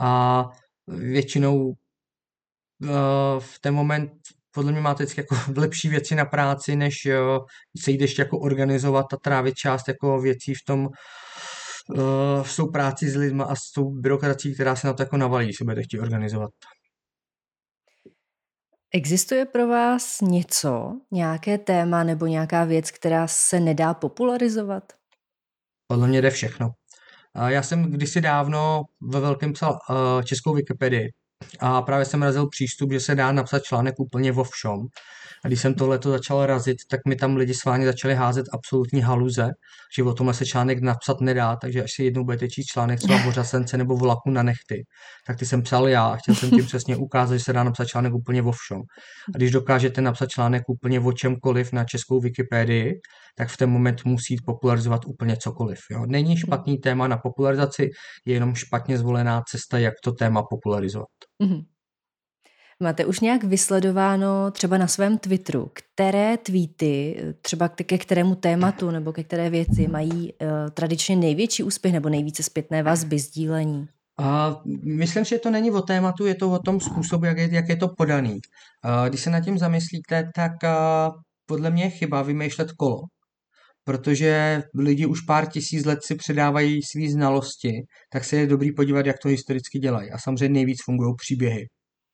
A 0.00 0.44
většinou 0.86 1.72
v 3.38 3.58
ten 3.60 3.74
moment 3.74 4.12
podle 4.58 4.72
mě 4.72 4.80
máte 4.80 5.04
vždycky 5.04 5.20
jako 5.20 5.36
lepší 5.60 5.88
věci 5.88 6.14
na 6.14 6.24
práci, 6.24 6.76
než 6.76 6.94
uh, 7.06 7.44
se 7.82 7.90
jít 7.90 8.00
ještě 8.00 8.22
jako 8.22 8.38
organizovat 8.38 9.06
a 9.12 9.16
trávit 9.16 9.54
část 9.54 9.88
jako 9.88 10.20
věcí 10.20 10.54
v 10.54 10.64
tom, 10.66 10.86
uh, 10.86 12.42
s 12.42 12.56
tou 12.56 12.70
práci 12.70 13.10
s 13.10 13.16
lidma 13.16 13.44
a 13.44 13.54
s 13.54 13.72
tou 13.74 13.90
byrokracií, 13.90 14.54
která 14.54 14.76
se 14.76 14.86
na 14.86 14.92
to 14.92 15.02
jako 15.02 15.16
navalí, 15.16 15.54
se 15.54 15.64
budete 15.64 15.82
chtít 15.82 16.00
organizovat. 16.00 16.50
Existuje 18.94 19.46
pro 19.46 19.68
vás 19.68 20.20
něco, 20.20 20.92
nějaké 21.12 21.58
téma 21.58 22.04
nebo 22.04 22.26
nějaká 22.26 22.64
věc, 22.64 22.90
která 22.90 23.26
se 23.26 23.60
nedá 23.60 23.94
popularizovat? 23.94 24.82
Podle 25.86 26.08
mě 26.08 26.22
jde 26.22 26.30
všechno. 26.30 26.68
Já 27.46 27.62
jsem 27.62 27.82
kdysi 27.82 28.20
dávno 28.20 28.82
ve 29.12 29.20
velkém 29.20 29.52
psal 29.52 29.72
uh, 29.90 30.22
českou 30.22 30.54
Wikipedii 30.54 31.08
a 31.60 31.82
právě 31.82 32.04
jsem 32.04 32.22
razil 32.22 32.48
přístup, 32.48 32.92
že 32.92 33.00
se 33.00 33.14
dá 33.14 33.32
napsat 33.32 33.62
článek 33.62 33.94
úplně 33.98 34.32
o 34.32 34.44
všem. 34.44 34.78
A 35.44 35.48
když 35.48 35.60
jsem 35.60 35.74
tohleto 35.74 36.10
začal 36.10 36.46
razit, 36.46 36.76
tak 36.90 37.00
mi 37.08 37.16
tam 37.16 37.36
lidi 37.36 37.52
vámi 37.66 37.84
začali 37.84 38.14
házet 38.14 38.46
absolutní 38.52 39.00
haluze, 39.00 39.48
že 39.96 40.02
o 40.02 40.14
tomhle 40.14 40.34
se 40.34 40.46
článek 40.46 40.80
napsat 40.80 41.20
nedá, 41.20 41.56
takže 41.56 41.82
až 41.82 41.90
si 41.96 42.04
jednou 42.04 42.24
budete 42.24 42.48
číst 42.48 42.66
článek 42.66 42.98
třeba 42.98 43.24
o 43.28 43.32
řasence 43.32 43.76
nebo 43.78 43.96
vlaku 43.96 44.30
na 44.30 44.42
nechty, 44.42 44.84
tak 45.26 45.38
ty 45.38 45.46
jsem 45.46 45.62
psal 45.62 45.88
já 45.88 46.06
a 46.06 46.16
chtěl 46.16 46.34
jsem 46.34 46.50
tím 46.50 46.66
přesně 46.66 46.96
ukázat, 46.96 47.36
že 47.36 47.44
se 47.44 47.52
dá 47.52 47.64
napsat 47.64 47.84
článek 47.84 48.14
úplně 48.14 48.42
o 48.42 48.52
všem. 48.52 48.80
A 49.34 49.36
když 49.36 49.50
dokážete 49.50 50.00
napsat 50.00 50.30
článek 50.30 50.62
úplně 50.68 51.00
o 51.00 51.12
čemkoliv 51.12 51.72
na 51.72 51.84
českou 51.84 52.20
Wikipedii, 52.20 52.92
tak 53.36 53.48
v 53.48 53.56
ten 53.56 53.70
moment 53.70 54.04
musí 54.04 54.36
popularizovat 54.46 55.00
úplně 55.06 55.36
cokoliv. 55.36 55.78
Jo. 55.90 56.06
Není 56.06 56.36
špatný 56.36 56.78
téma 56.78 57.08
na 57.08 57.16
popularizaci, 57.16 57.88
je 58.26 58.34
jenom 58.34 58.54
špatně 58.54 58.98
zvolená 58.98 59.42
cesta, 59.50 59.78
jak 59.78 59.94
to 60.04 60.12
téma 60.12 60.42
popularizovat. 60.50 61.17
Mm-hmm. 61.42 61.64
Máte 62.82 63.06
už 63.06 63.20
nějak 63.20 63.44
vysledováno 63.44 64.50
třeba 64.50 64.78
na 64.78 64.86
svém 64.86 65.18
Twitteru, 65.18 65.70
které 65.72 66.36
tweety, 66.36 67.22
třeba 67.42 67.68
ke 67.68 67.98
kterému 67.98 68.34
tématu 68.34 68.90
nebo 68.90 69.12
ke 69.12 69.24
které 69.24 69.50
věci 69.50 69.88
mají 69.88 70.32
uh, 70.32 70.48
tradičně 70.70 71.16
největší 71.16 71.62
úspěch 71.62 71.92
nebo 71.92 72.08
nejvíce 72.08 72.42
zpětné 72.42 72.82
vazby, 72.82 73.18
sdílení? 73.18 73.88
A 74.18 74.60
myslím, 74.84 75.24
že 75.24 75.38
to 75.38 75.50
není 75.50 75.70
o 75.70 75.82
tématu, 75.82 76.26
je 76.26 76.34
to 76.34 76.50
o 76.50 76.58
tom 76.58 76.80
způsobu, 76.80 77.24
jak 77.24 77.38
je, 77.38 77.48
jak 77.52 77.68
je 77.68 77.76
to 77.76 77.88
podaný. 77.88 78.38
A 78.82 79.08
když 79.08 79.20
se 79.20 79.30
nad 79.30 79.40
tím 79.40 79.58
zamyslíte, 79.58 80.30
tak 80.34 80.64
a, 80.64 81.10
podle 81.46 81.70
mě 81.70 81.84
je 81.84 81.90
chyba 81.90 82.22
vymýšlet 82.22 82.72
kolo. 82.72 83.00
Protože 83.88 84.62
lidi 84.74 85.06
už 85.06 85.20
pár 85.20 85.46
tisíc 85.46 85.84
let 85.84 85.98
si 86.02 86.14
předávají 86.14 86.82
své 86.82 87.12
znalosti, 87.12 87.72
tak 88.12 88.24
se 88.24 88.36
je 88.36 88.46
dobrý 88.46 88.72
podívat, 88.72 89.06
jak 89.06 89.16
to 89.22 89.28
historicky 89.28 89.78
dělají. 89.78 90.10
A 90.10 90.18
samozřejmě 90.18 90.54
nejvíc 90.54 90.78
fungují 90.84 91.14
příběhy. 91.16 91.66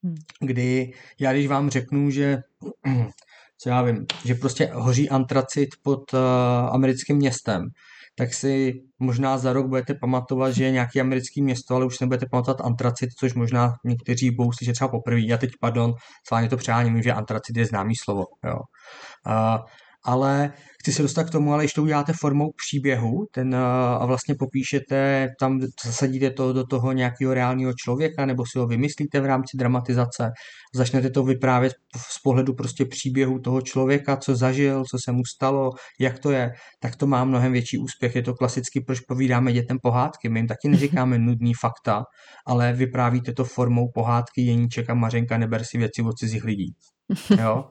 Hmm. 0.05 0.15
kdy 0.41 0.91
já 1.21 1.33
když 1.33 1.47
vám 1.47 1.71
řeknu, 1.71 2.11
že 2.11 2.39
co 3.63 3.69
já 3.69 3.83
vím, 3.83 4.07
že 4.25 4.35
prostě 4.35 4.71
hoří 4.73 5.11
antracit 5.11 5.69
pod 5.83 6.13
uh, 6.13 6.21
americkým 6.73 7.17
městem, 7.17 7.63
tak 8.17 8.35
si 8.35 8.73
možná 8.99 9.39
za 9.39 9.53
rok 9.53 9.67
budete 9.67 9.95
pamatovat, 9.95 10.55
že 10.55 10.65
je 10.65 10.71
nějaký 10.71 11.01
americký 11.01 11.43
město, 11.43 11.75
ale 11.75 11.87
už 11.87 12.01
nebudete 12.01 12.27
pamatovat 12.31 12.61
antracit, 12.61 13.09
což 13.19 13.35
možná 13.35 13.73
někteří 13.85 14.31
budou 14.31 14.53
slyšet 14.53 14.73
třeba 14.73 14.89
poprvé. 14.89 15.21
Já 15.21 15.37
teď, 15.37 15.51
pardon, 15.61 15.93
s 16.29 16.31
vámi 16.31 16.49
to 16.49 16.57
přáním, 16.57 17.03
že 17.03 17.13
antracit 17.13 17.57
je 17.57 17.67
známý 17.67 17.95
slovo. 17.97 18.25
Jo. 18.45 18.59
Uh, 19.27 19.59
ale 20.05 20.53
chci 20.81 20.93
se 20.93 21.03
dostat 21.03 21.25
k 21.25 21.31
tomu, 21.31 21.53
ale 21.53 21.63
když 21.63 21.73
to 21.73 21.83
uděláte 21.83 22.13
formou 22.21 22.51
příběhu 22.67 23.27
ten, 23.33 23.55
a 23.55 24.07
vlastně 24.07 24.35
popíšete, 24.39 25.29
tam 25.41 25.61
zasadíte 25.85 26.31
to 26.31 26.53
do 26.53 26.67
toho 26.67 26.93
nějakého 26.93 27.35
reálného 27.35 27.73
člověka, 27.73 28.27
nebo 28.27 28.45
si 28.47 28.59
ho 28.59 28.67
vymyslíte 28.67 29.21
v 29.21 29.27
rámci 29.27 29.57
dramatizace, 29.57 30.31
začnete 30.75 31.11
to 31.11 31.23
vyprávět 31.23 31.73
z 31.97 32.19
pohledu 32.23 32.55
prostě 32.55 32.85
příběhu 32.85 33.39
toho 33.39 33.61
člověka, 33.61 34.17
co 34.17 34.37
zažil, 34.37 34.85
co 34.91 34.99
se 35.05 35.13
mu 35.13 35.25
stalo, 35.25 35.71
jak 36.01 36.19
to 36.19 36.31
je, 36.31 36.53
tak 36.81 36.97
to 36.97 37.07
má 37.07 37.25
mnohem 37.25 37.53
větší 37.53 37.79
úspěch. 37.79 38.17
Je 38.17 38.23
to 38.23 38.35
klasicky, 38.35 38.81
proč 38.81 39.01
povídáme 39.01 39.53
dětem 39.53 39.79
pohádky. 39.83 40.29
My 40.29 40.39
jim 40.39 40.47
taky 40.47 40.69
neříkáme 40.69 41.19
nudný 41.19 41.53
fakta, 41.61 42.05
ale 42.47 42.73
vyprávíte 42.73 43.33
to 43.33 43.45
formou 43.45 43.89
pohádky 43.95 44.43
Jeníček 44.43 44.91
a 44.91 44.95
Mařenka, 44.95 45.39
neber 45.39 45.65
si 45.65 45.79
věci 45.79 46.03
od 46.03 46.19
cizích 46.19 46.45
lidí. 46.45 46.75
Jo? 47.41 47.65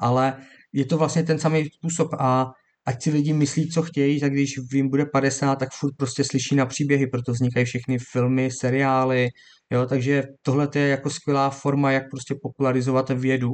Ale 0.00 0.36
je 0.72 0.86
to 0.86 0.98
vlastně 0.98 1.22
ten 1.22 1.38
samý 1.38 1.64
způsob 1.64 2.08
a 2.18 2.46
ať 2.86 3.02
si 3.02 3.10
lidi 3.10 3.32
myslí, 3.32 3.68
co 3.68 3.82
chtějí, 3.82 4.20
tak 4.20 4.32
když 4.32 4.54
jim 4.72 4.88
bude 4.88 5.06
50, 5.06 5.56
tak 5.56 5.68
furt 5.80 5.92
prostě 5.96 6.24
slyší 6.24 6.56
na 6.56 6.66
příběhy, 6.66 7.06
proto 7.06 7.32
vznikají 7.32 7.66
všechny 7.66 7.98
filmy, 8.12 8.48
seriály, 8.60 9.28
jo, 9.72 9.86
takže 9.86 10.22
tohle 10.42 10.68
je 10.74 10.88
jako 10.88 11.10
skvělá 11.10 11.50
forma, 11.50 11.92
jak 11.92 12.02
prostě 12.10 12.34
popularizovat 12.42 13.10
vědu 13.10 13.52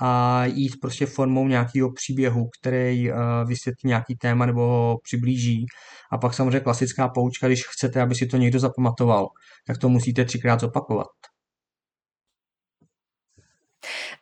a 0.00 0.44
jít 0.46 0.72
prostě 0.80 1.06
formou 1.06 1.48
nějakého 1.48 1.92
příběhu, 1.92 2.48
který 2.60 3.10
uh, 3.10 3.18
vysvětlí 3.48 3.88
nějaký 3.88 4.16
téma 4.16 4.46
nebo 4.46 4.60
ho 4.60 4.98
přiblíží. 5.02 5.66
A 6.12 6.18
pak 6.18 6.34
samozřejmě 6.34 6.60
klasická 6.60 7.08
poučka, 7.08 7.46
když 7.46 7.66
chcete, 7.68 8.00
aby 8.00 8.14
si 8.14 8.26
to 8.26 8.36
někdo 8.36 8.58
zapamatoval, 8.58 9.26
tak 9.66 9.78
to 9.78 9.88
musíte 9.88 10.24
třikrát 10.24 10.60
zopakovat. 10.60 11.06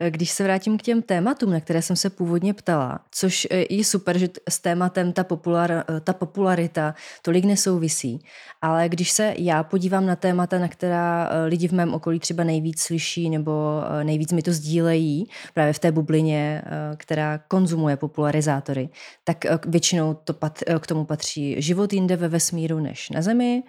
Eh, 0.00 0.10
když 0.10 0.30
se 0.30 0.44
vrátím 0.44 0.78
k 0.78 0.82
těm 0.82 1.02
tématům, 1.02 1.50
na 1.50 1.60
které 1.60 1.82
jsem 1.82 1.96
se 1.96 2.10
původně 2.10 2.54
ptala, 2.54 3.00
což 3.10 3.46
eh, 3.50 3.64
je 3.70 3.84
super, 3.84 4.18
že 4.18 4.28
s 4.48 4.60
tématem 4.60 5.12
ta, 5.12 5.24
popular, 5.24 5.72
eh, 5.72 6.00
ta 6.00 6.12
popularita 6.12 6.94
tolik 7.22 7.44
nesouvisí, 7.44 8.24
ale 8.62 8.88
když 8.88 9.10
se 9.10 9.34
já 9.38 9.62
podívám 9.62 10.06
na 10.06 10.16
témata, 10.16 10.58
na 10.58 10.68
která 10.68 11.30
lidi 11.46 11.68
v 11.68 11.72
mém 11.72 11.94
okolí 11.94 12.20
třeba 12.20 12.44
nejvíc 12.44 12.80
slyší 12.80 13.30
nebo 13.30 13.82
nejvíc 14.02 14.32
mi 14.32 14.42
to 14.42 14.52
sdílejí, 14.52 15.28
právě 15.54 15.72
v 15.72 15.78
té 15.78 15.92
bublině, 15.92 16.62
která 16.96 17.38
konzumuje 17.38 17.96
popularizátory, 17.96 18.88
tak 19.24 19.66
většinou 19.66 20.14
to 20.14 20.32
pat, 20.32 20.58
k 20.80 20.86
tomu 20.86 21.04
patří 21.04 21.62
život 21.62 21.92
jinde 21.92 22.16
ve 22.16 22.28
vesmíru 22.28 22.80
než 22.80 23.10
na 23.10 23.22
Zemi, 23.22 23.62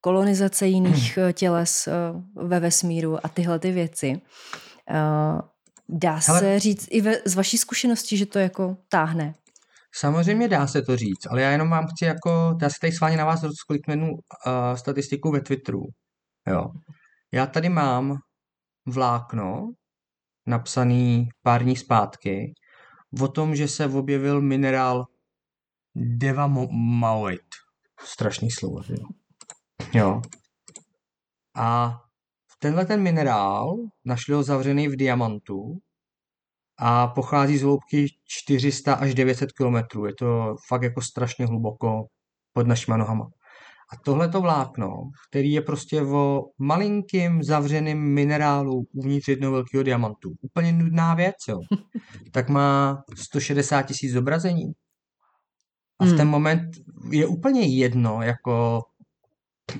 kolonizace 0.00 0.66
jiných 0.66 1.18
těles 1.32 1.88
ve 2.34 2.60
vesmíru 2.60 3.26
a 3.26 3.28
tyhle 3.28 3.58
ty 3.58 3.72
věci. 3.72 4.20
Dá 5.88 6.20
Hele, 6.26 6.40
se 6.40 6.58
říct 6.58 6.88
i 6.90 7.00
ve, 7.00 7.14
z 7.26 7.34
vaší 7.34 7.58
zkušenosti, 7.58 8.16
že 8.16 8.26
to 8.26 8.38
jako 8.38 8.76
táhne? 8.88 9.34
Samozřejmě 9.94 10.48
dá 10.48 10.66
se 10.66 10.82
to 10.82 10.96
říct, 10.96 11.26
ale 11.30 11.42
já 11.42 11.50
jenom 11.50 11.70
vám 11.70 11.86
chci 11.86 12.04
jako, 12.04 12.58
já 12.62 12.70
se 12.70 12.76
tady 12.80 12.92
s 12.92 13.00
vámi 13.00 13.16
na 13.16 13.24
vás 13.24 13.42
rozkliknu 13.42 14.12
uh, 14.12 14.20
statistiku 14.74 15.30
ve 15.30 15.40
Twitteru. 15.40 15.82
Jo. 16.46 16.70
Já 17.32 17.46
tady 17.46 17.68
mám 17.68 18.18
vlákno, 18.86 19.72
napsaný 20.46 21.28
pár 21.42 21.62
dní 21.62 21.76
zpátky, 21.76 22.54
o 23.20 23.28
tom, 23.28 23.56
že 23.56 23.68
se 23.68 23.86
objevil 23.86 24.40
minerál 24.40 25.06
Devamauit. 25.94 27.46
Strašný 28.04 28.50
slovo, 28.50 28.82
jo. 28.88 29.06
jo. 29.94 30.22
A 31.56 32.00
Tenhle 32.62 32.86
ten 32.86 33.02
minerál 33.02 33.76
našli 34.04 34.34
ho 34.34 34.42
zavřený 34.42 34.88
v 34.88 34.96
diamantu 34.96 35.78
a 36.78 37.06
pochází 37.06 37.58
z 37.58 37.62
hloubky 37.62 38.06
400 38.28 38.94
až 38.94 39.14
900 39.14 39.52
km. 39.52 40.06
Je 40.06 40.14
to 40.18 40.54
fakt 40.68 40.82
jako 40.82 41.02
strašně 41.02 41.46
hluboko 41.46 42.04
pod 42.52 42.66
našima 42.66 42.96
nohama. 42.96 43.26
A 43.92 43.96
tohleto 44.04 44.40
vlákno, 44.40 44.88
který 45.30 45.52
je 45.52 45.60
prostě 45.60 46.02
o 46.02 46.42
malinkým 46.58 47.42
zavřeným 47.42 48.14
minerálu 48.14 48.84
uvnitř 48.92 49.28
jednoho 49.28 49.52
velkého 49.52 49.82
diamantu, 49.82 50.32
úplně 50.40 50.72
nudná 50.72 51.14
věc, 51.14 51.34
jo, 51.48 51.58
tak 52.32 52.48
má 52.48 53.02
160 53.14 53.82
tisíc 53.82 54.12
zobrazení. 54.12 54.72
A 55.98 56.04
v 56.04 56.08
ten 56.08 56.20
hmm. 56.20 56.28
moment 56.28 56.62
je 57.10 57.26
úplně 57.26 57.60
jedno, 57.60 58.22
jako 58.22 58.82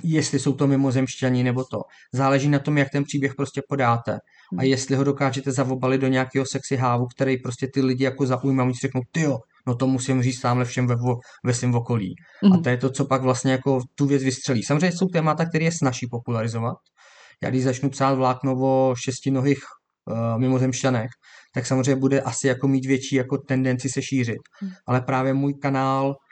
jestli 0.03 0.39
jsou 0.39 0.53
to 0.53 0.67
mimozemšťani 0.67 1.43
nebo 1.43 1.65
to. 1.65 1.81
Záleží 2.13 2.49
na 2.49 2.59
tom, 2.59 2.79
jak 2.79 2.91
ten 2.91 3.05
příběh 3.05 3.35
prostě 3.35 3.63
podáte. 3.69 4.13
A 4.13 4.61
hmm. 4.61 4.61
jestli 4.61 4.97
ho 4.97 5.05
dokážete 5.05 5.53
zavobalit 5.53 6.01
do 6.01 6.09
nějakého 6.09 6.47
sexy 6.47 6.77
hávu, 6.77 7.07
který 7.07 7.37
prostě 7.37 7.67
ty 7.75 7.83
lidi 7.83 8.05
jako 8.05 8.27
zaujme 8.27 8.63
a 8.63 8.67
oni 8.67 8.75
si 8.75 8.81
řeknou, 8.81 9.01
ty 9.13 9.21
jo, 9.21 9.39
no 9.67 9.75
to 9.75 9.87
musím 9.87 10.23
říct 10.23 10.41
tamhle 10.41 10.65
všem 10.65 10.87
ve, 10.87 10.97
ve 11.45 11.55
svém 11.55 11.75
okolí. 11.75 12.15
Mm. 12.43 12.53
A 12.53 12.55
hmm. 12.55 12.63
to 12.63 12.69
je 12.69 12.77
to, 12.77 12.91
co 12.91 13.05
pak 13.05 13.23
vlastně 13.23 13.53
jako 13.53 13.81
tu 13.95 14.07
věc 14.07 14.23
vystřelí. 14.23 14.63
Samozřejmě 14.63 14.93
jsou 14.97 15.07
témata, 15.07 15.45
které 15.45 15.65
je 15.65 15.73
snaží 15.73 16.07
popularizovat. 16.11 16.77
Já 17.43 17.51
když 17.51 17.65
začnu 17.65 17.91
psát 17.91 18.15
vlákno 18.15 18.55
o 18.61 18.95
šestinohých 18.97 19.59
uh, 20.05 20.41
mimozemšťanech, 20.41 21.11
tak 21.55 21.67
samozřejmě 21.67 21.97
bude 21.97 22.21
asi 22.21 22.47
jako 22.47 22.69
mít 22.69 22.87
větší 22.87 23.17
jako 23.17 23.39
tendenci 23.39 23.89
se 23.89 24.03
šířit. 24.03 24.39
Mm. 24.63 24.71
Ale 24.87 25.01
právě 25.01 25.35
můj 25.35 25.55
kanál 25.55 26.15
Eh, 26.15 26.30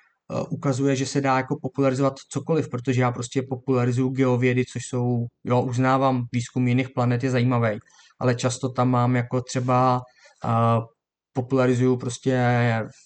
ukazuje, 0.48 0.96
že 0.96 1.06
se 1.06 1.20
dá 1.20 1.36
jako 1.36 1.56
popularizovat 1.62 2.14
cokoliv, 2.28 2.68
protože 2.68 3.00
já 3.00 3.12
prostě 3.12 3.42
popularizuju 3.42 4.08
geovědy, 4.08 4.64
což 4.64 4.86
jsou, 4.86 5.26
jo, 5.44 5.62
uznávám, 5.62 6.24
výzkum 6.32 6.68
jiných 6.68 6.88
planet 6.94 7.24
je 7.24 7.30
zajímavý, 7.30 7.78
ale 8.20 8.34
často 8.34 8.68
tam 8.68 8.90
mám 8.90 9.16
jako 9.16 9.40
třeba 9.42 10.00
uh, 10.44 10.84
popularizují 11.32 11.98
prostě 11.98 12.30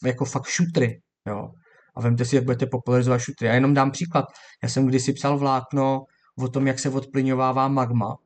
jako 0.05 0.25
fakt 0.25 0.47
šutry, 0.47 1.01
jo. 1.29 1.49
A 1.97 2.01
vemte 2.01 2.25
si, 2.25 2.37
jak 2.37 2.45
budete 2.45 2.67
popularizovat 2.67 3.21
šutry. 3.21 3.47
Já 3.49 3.55
jenom 3.55 3.75
dám 3.75 3.91
příklad. 3.91 4.25
Já 4.63 4.69
jsem 4.69 4.87
kdysi 4.87 5.13
psal 5.13 5.39
vlákno 5.39 6.05
o 6.39 6.49
tom, 6.49 6.67
jak 6.67 6.79
se 6.79 6.91
odplyňovává 6.91 7.69
magma, 7.69 8.17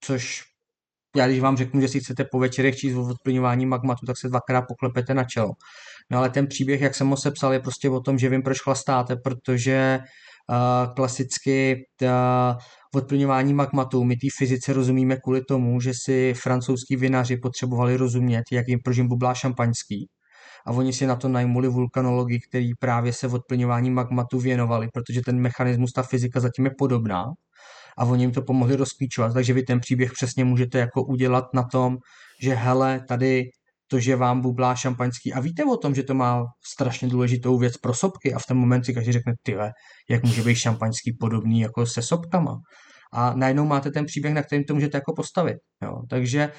což 0.00 0.42
já 1.16 1.26
když 1.26 1.40
vám 1.40 1.56
řeknu, 1.56 1.80
že 1.80 1.88
si 1.88 2.00
chcete 2.00 2.24
po 2.24 2.38
večerech 2.38 2.76
číst 2.76 2.96
o 2.96 3.08
odplyňování 3.08 3.66
magmatu, 3.66 4.06
tak 4.06 4.18
se 4.18 4.28
dvakrát 4.28 4.62
poklepete 4.62 5.14
na 5.14 5.24
čelo. 5.24 5.52
No 6.10 6.18
ale 6.18 6.30
ten 6.30 6.46
příběh, 6.46 6.80
jak 6.80 6.94
jsem 6.94 7.08
ho 7.08 7.16
sepsal, 7.16 7.52
je 7.52 7.60
prostě 7.60 7.90
o 7.90 8.00
tom, 8.00 8.18
že 8.18 8.28
vím, 8.28 8.42
proč 8.42 8.60
chlastáte, 8.60 9.16
protože 9.16 9.98
uh, 10.50 10.94
klasicky 10.94 11.84
uh, 12.02 12.08
odplňování 12.94 13.54
magmatu 13.54 14.04
my 14.04 14.16
té 14.16 14.26
fyzice 14.38 14.72
rozumíme 14.72 15.16
kvůli 15.16 15.44
tomu, 15.44 15.80
že 15.80 15.92
si 16.04 16.34
francouzský 16.34 16.96
vinaři 16.96 17.36
potřebovali 17.36 17.96
rozumět, 17.96 18.44
jak 18.52 18.68
jim 18.68 18.78
proč 18.84 18.96
jim 18.96 19.08
bublá 19.08 19.34
šampaňský. 19.34 20.08
A 20.66 20.72
oni 20.72 20.92
si 20.92 21.06
na 21.06 21.16
to 21.16 21.28
najmuli 21.28 21.68
vulkanologi, 21.68 22.38
který 22.48 22.70
právě 22.80 23.12
se 23.12 23.28
odplňování 23.28 23.90
magmatu 23.90 24.38
věnovali, 24.38 24.88
protože 24.94 25.20
ten 25.26 25.40
mechanismus, 25.40 25.92
ta 25.92 26.02
fyzika 26.02 26.40
zatím 26.40 26.64
je 26.64 26.70
podobná 26.78 27.24
a 27.98 28.04
oni 28.04 28.22
jim 28.22 28.32
to 28.32 28.42
pomohli 28.42 28.76
rozklíčovat. 28.76 29.34
Takže 29.34 29.52
vy 29.52 29.62
ten 29.62 29.80
příběh 29.80 30.12
přesně 30.12 30.44
můžete 30.44 30.78
jako 30.78 31.04
udělat 31.04 31.44
na 31.54 31.62
tom, 31.62 31.96
že 32.42 32.54
hele, 32.54 33.00
tady 33.08 33.44
to, 33.86 34.00
že 34.00 34.16
vám 34.16 34.40
bublá 34.40 34.74
šampaňský 34.74 35.32
a 35.32 35.40
víte 35.40 35.64
o 35.64 35.76
tom, 35.76 35.94
že 35.94 36.02
to 36.02 36.14
má 36.14 36.44
strašně 36.72 37.08
důležitou 37.08 37.58
věc 37.58 37.76
pro 37.76 37.94
sopky 37.94 38.34
a 38.34 38.38
v 38.38 38.46
ten 38.48 38.56
moment 38.56 38.84
si 38.84 38.94
každý 38.94 39.12
řekne, 39.12 39.32
tyhle, 39.42 39.72
jak 40.10 40.22
může 40.22 40.42
být 40.42 40.54
šampaňský 40.54 41.16
podobný 41.20 41.60
jako 41.60 41.86
se 41.86 42.02
sopkama. 42.02 42.56
A 43.12 43.34
najednou 43.34 43.64
máte 43.64 43.90
ten 43.90 44.04
příběh, 44.04 44.34
na 44.34 44.42
kterým 44.42 44.64
to 44.64 44.74
můžete 44.74 44.96
jako 44.96 45.12
postavit. 45.16 45.56
Jo. 45.82 45.92
Takže 46.10 46.52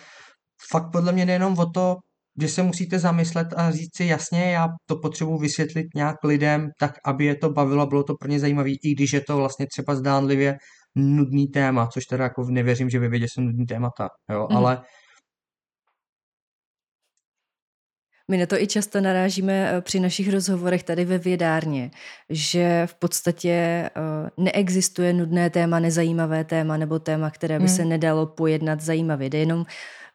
fakt 0.72 0.92
podle 0.92 1.12
mě 1.12 1.26
nejenom 1.26 1.60
o 1.60 1.66
to, 1.66 1.96
že 2.42 2.48
se 2.48 2.64
musíte 2.64 3.00
zamyslet 3.00 3.48
a 3.56 3.72
říct 3.72 3.98
si 3.98 4.06
jasně, 4.06 4.52
já 4.52 4.68
to 4.86 4.96
potřebuji 4.96 5.38
vysvětlit 5.38 5.86
nějak 5.96 6.16
lidem, 6.24 6.68
tak 6.80 6.92
aby 7.06 7.26
je 7.26 7.36
to 7.36 7.50
bavilo, 7.50 7.86
bylo 7.86 8.04
to 8.04 8.14
pro 8.20 8.30
ně 8.30 8.40
zajímavé, 8.40 8.70
i 8.70 8.94
když 8.96 9.14
je 9.14 9.22
to 9.22 9.38
vlastně 9.38 9.66
třeba 9.68 9.96
zdánlivě 9.96 10.58
nudný 10.96 11.48
téma, 11.48 11.88
což 11.88 12.06
teda 12.06 12.24
jako 12.24 12.44
nevěřím, 12.50 12.90
že 12.90 13.00
ve 13.00 13.10
vědě 13.10 13.26
jsou 13.30 13.42
nudný 13.42 13.66
témata, 13.66 14.10
jo, 14.32 14.48
mm. 14.52 14.58
ale 14.58 14.82
My 18.32 18.38
na 18.38 18.46
to 18.46 18.62
i 18.62 18.68
často 18.68 19.02
narážíme 19.02 19.72
eh, 19.72 19.82
při 19.82 20.00
našich 20.00 20.34
rozhovorech 20.34 20.84
tady 20.84 21.06
ve 21.06 21.18
vědárně, 21.18 21.92
že 22.30 22.84
v 22.86 22.94
podstatě 22.96 23.50
eh, 23.50 23.90
neexistuje 24.38 25.14
nudné 25.14 25.50
téma, 25.50 25.80
nezajímavé 25.80 26.44
téma 26.44 26.78
nebo 26.78 27.00
téma, 27.00 27.30
které 27.30 27.60
by 27.60 27.66
hmm. 27.66 27.76
se 27.76 27.86
nedalo 27.86 28.26
pojednat 28.26 28.82
zajímavě. 28.82 29.30
Jde 29.30 29.38
jenom 29.38 29.66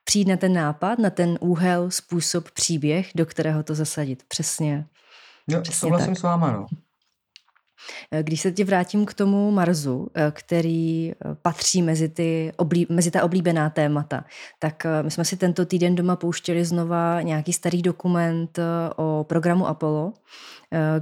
přijít 0.05 0.29
na 0.29 0.37
ten 0.37 0.53
nápad, 0.53 0.99
na 0.99 1.11
ten 1.11 1.39
úhel, 1.41 1.91
způsob, 1.91 2.51
příběh, 2.51 3.11
do 3.15 3.27
kterého 3.27 3.63
to 3.63 3.75
zasadit. 3.75 4.23
Přesně. 4.29 4.87
No, 5.49 5.61
Přesně 5.61 5.79
souhlasím 5.79 6.15
tak. 6.15 6.19
s 6.19 6.23
váma, 6.23 6.53
no. 6.53 6.67
Eh, 8.11 8.23
když 8.23 8.41
se 8.41 8.53
tě 8.53 8.65
vrátím 8.65 9.07
k 9.07 9.15
tomu 9.15 9.51
Marsu, 9.51 10.09
eh, 10.15 10.33
který 10.35 11.13
eh, 11.13 11.15
patří 11.43 11.83
mezi, 11.83 12.09
ty 12.09 12.53
oblí, 12.57 12.87
mezi 12.91 13.11
ta 13.11 13.25
oblíbená 13.25 13.71
témata, 13.71 14.25
tak 14.59 14.87
my 15.03 15.11
jsme 15.11 15.25
si 15.25 15.37
tento 15.37 15.67
týden 15.67 15.95
doma 15.95 16.17
pouštěli 16.17 16.65
znova 16.65 17.23
nějaký 17.23 17.53
starý 17.53 17.83
dokument 17.83 18.59
o 18.97 19.25
programu 19.29 19.67
Apollo, 19.67 20.13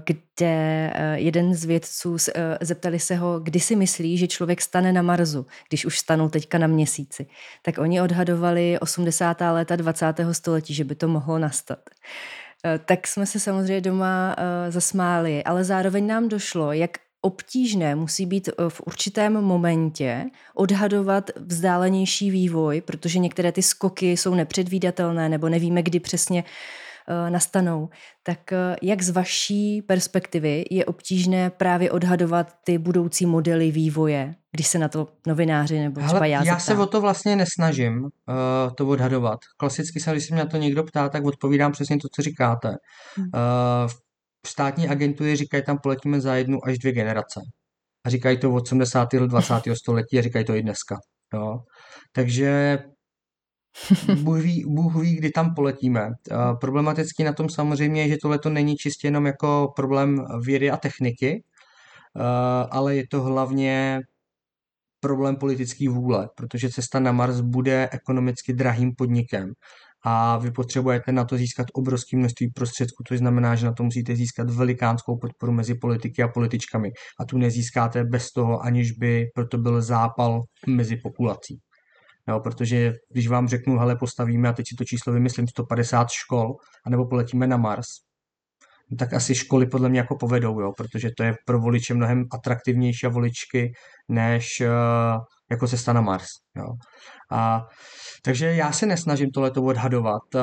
kde 0.04 0.92
jeden 1.14 1.54
z 1.54 1.64
vědců 1.64 2.16
zeptali 2.60 2.98
se 2.98 3.16
ho, 3.16 3.40
kdy 3.40 3.60
si 3.60 3.76
myslí, 3.76 4.18
že 4.18 4.26
člověk 4.26 4.60
stane 4.60 4.92
na 4.92 5.02
Marsu, 5.02 5.46
když 5.68 5.84
už 5.84 5.98
stanou 5.98 6.28
teďka 6.28 6.58
na 6.58 6.66
měsíci. 6.66 7.26
Tak 7.62 7.78
oni 7.78 8.00
odhadovali 8.00 8.78
80. 8.78 9.40
léta 9.40 9.76
20. 9.76 10.14
století, 10.32 10.74
že 10.74 10.84
by 10.84 10.94
to 10.94 11.08
mohlo 11.08 11.38
nastat. 11.38 11.78
Eh, 12.66 12.80
tak 12.84 13.06
jsme 13.06 13.26
se 13.26 13.40
samozřejmě 13.40 13.80
doma 13.80 14.36
uh, 14.38 14.72
zasmáli, 14.72 15.44
ale 15.44 15.64
zároveň 15.64 16.06
nám 16.06 16.28
došlo, 16.28 16.72
jak 16.72 16.90
obtížné 17.20 17.94
musí 17.94 18.26
být 18.26 18.48
eh, 18.48 18.52
v 18.68 18.80
určitém 18.86 19.32
momentě 19.32 20.30
odhadovat 20.54 21.30
vzdálenější 21.36 22.30
vývoj, 22.30 22.80
protože 22.80 23.18
některé 23.18 23.52
ty 23.52 23.62
skoky 23.62 24.16
jsou 24.16 24.34
nepředvídatelné 24.34 25.28
nebo 25.28 25.48
nevíme, 25.48 25.82
kdy 25.82 26.00
přesně 26.00 26.44
Eh, 26.44 26.89
nastanou. 27.30 27.88
Tak 28.22 28.52
eh, 28.52 28.76
jak 28.82 29.02
z 29.02 29.10
vaší 29.10 29.82
perspektivy 29.82 30.64
je 30.70 30.84
obtížné 30.84 31.50
právě 31.50 31.90
odhadovat 31.90 32.54
ty 32.64 32.78
budoucí 32.78 33.26
modely 33.26 33.70
vývoje, 33.70 34.34
když 34.52 34.66
se 34.66 34.78
na 34.78 34.88
to 34.88 35.08
novináři 35.26 35.78
nebo 35.78 36.00
třeba 36.00 36.26
já 36.26 36.44
Já 36.44 36.58
se 36.58 36.76
o 36.76 36.86
to 36.86 37.00
vlastně 37.00 37.36
nesnažím 37.36 38.02
uh, 38.02 38.10
to 38.74 38.88
odhadovat. 38.88 39.38
Klasicky 39.56 40.00
se, 40.00 40.10
když 40.12 40.26
se 40.26 40.34
mě 40.34 40.42
na 40.44 40.50
to 40.50 40.56
někdo 40.56 40.84
ptá, 40.84 41.08
tak 41.08 41.24
odpovídám 41.24 41.72
přesně 41.72 41.98
to, 41.98 42.08
co 42.14 42.22
říkáte. 42.22 42.68
Uh, 43.18 43.24
v 44.46 44.48
státní 44.48 44.88
agentuře 44.88 45.36
říkají, 45.36 45.62
tam 45.62 45.78
poletíme 45.78 46.20
za 46.20 46.34
jednu 46.34 46.58
až 46.64 46.78
dvě 46.78 46.92
generace. 46.92 47.40
A 48.04 48.10
říkají 48.10 48.38
to 48.38 48.52
od 48.52 48.62
80. 48.62 49.12
let 49.12 49.28
20. 49.28 49.54
století 49.74 50.18
a 50.18 50.22
říkají 50.22 50.44
to 50.44 50.54
i 50.54 50.62
dneska. 50.62 50.96
Jo. 51.34 51.58
Takže 52.12 52.78
Bůh 54.22 54.38
ví, 54.38 54.64
Bůh 54.66 54.96
ví, 54.96 55.16
kdy 55.16 55.30
tam 55.30 55.54
poletíme. 55.54 56.06
Uh, 56.06 56.58
problematický 56.60 57.24
na 57.24 57.32
tom 57.32 57.48
samozřejmě 57.48 58.02
je, 58.02 58.08
že 58.08 58.16
tohle 58.22 58.38
to 58.38 58.50
není 58.50 58.76
čistě 58.76 59.06
jenom 59.06 59.26
jako 59.26 59.72
problém 59.76 60.26
vědy 60.44 60.70
a 60.70 60.76
techniky, 60.76 61.42
uh, 62.16 62.22
ale 62.70 62.96
je 62.96 63.04
to 63.10 63.22
hlavně 63.22 64.00
problém 65.00 65.36
politické 65.36 65.88
vůle, 65.88 66.28
protože 66.36 66.70
cesta 66.70 67.00
na 67.00 67.12
Mars 67.12 67.40
bude 67.40 67.88
ekonomicky 67.92 68.52
drahým 68.52 68.92
podnikem 68.98 69.52
a 70.04 70.38
vy 70.38 70.50
potřebujete 70.50 71.12
na 71.12 71.24
to 71.24 71.36
získat 71.36 71.66
obrovské 71.72 72.16
množství 72.16 72.50
prostředků, 72.50 73.02
to 73.08 73.16
znamená, 73.16 73.54
že 73.54 73.66
na 73.66 73.72
to 73.72 73.82
musíte 73.82 74.16
získat 74.16 74.50
velikánskou 74.50 75.18
podporu 75.18 75.52
mezi 75.52 75.74
politiky 75.74 76.22
a 76.22 76.28
političkami 76.28 76.90
a 77.20 77.24
tu 77.24 77.38
nezískáte 77.38 78.04
bez 78.04 78.32
toho, 78.32 78.60
aniž 78.60 78.92
by 78.92 79.26
proto 79.34 79.58
byl 79.58 79.82
zápal 79.82 80.42
mezi 80.66 80.96
populací. 80.96 81.58
Jo, 82.30 82.40
protože 82.40 82.92
když 83.12 83.28
vám 83.28 83.48
řeknu, 83.48 83.78
hele, 83.78 83.96
postavíme, 83.96 84.48
a 84.48 84.52
teď 84.52 84.66
si 84.68 84.74
to 84.74 84.84
číslo 84.84 85.12
vymyslím, 85.12 85.48
150 85.48 86.08
škol, 86.10 86.54
anebo 86.86 87.08
poletíme 87.08 87.46
na 87.46 87.56
Mars, 87.56 87.86
no 88.90 88.96
tak 88.96 89.12
asi 89.12 89.34
školy 89.34 89.66
podle 89.66 89.88
mě 89.88 89.98
jako 89.98 90.16
povedou, 90.16 90.60
jo, 90.60 90.72
protože 90.76 91.10
to 91.16 91.22
je 91.22 91.34
pro 91.46 91.60
voliče 91.60 91.94
mnohem 91.94 92.24
atraktivnější 92.32 93.06
a 93.06 93.10
voličky, 93.10 93.72
než 94.08 94.60
uh, 94.60 95.22
jako 95.50 95.68
cesta 95.68 95.92
na 95.92 96.00
Mars. 96.00 96.28
Jo. 96.56 96.66
A, 97.32 97.66
takže 98.24 98.54
já 98.54 98.72
se 98.72 98.86
nesnažím 98.86 99.30
tohleto 99.30 99.62
odhadovat. 99.62 100.22
Uh, 100.34 100.40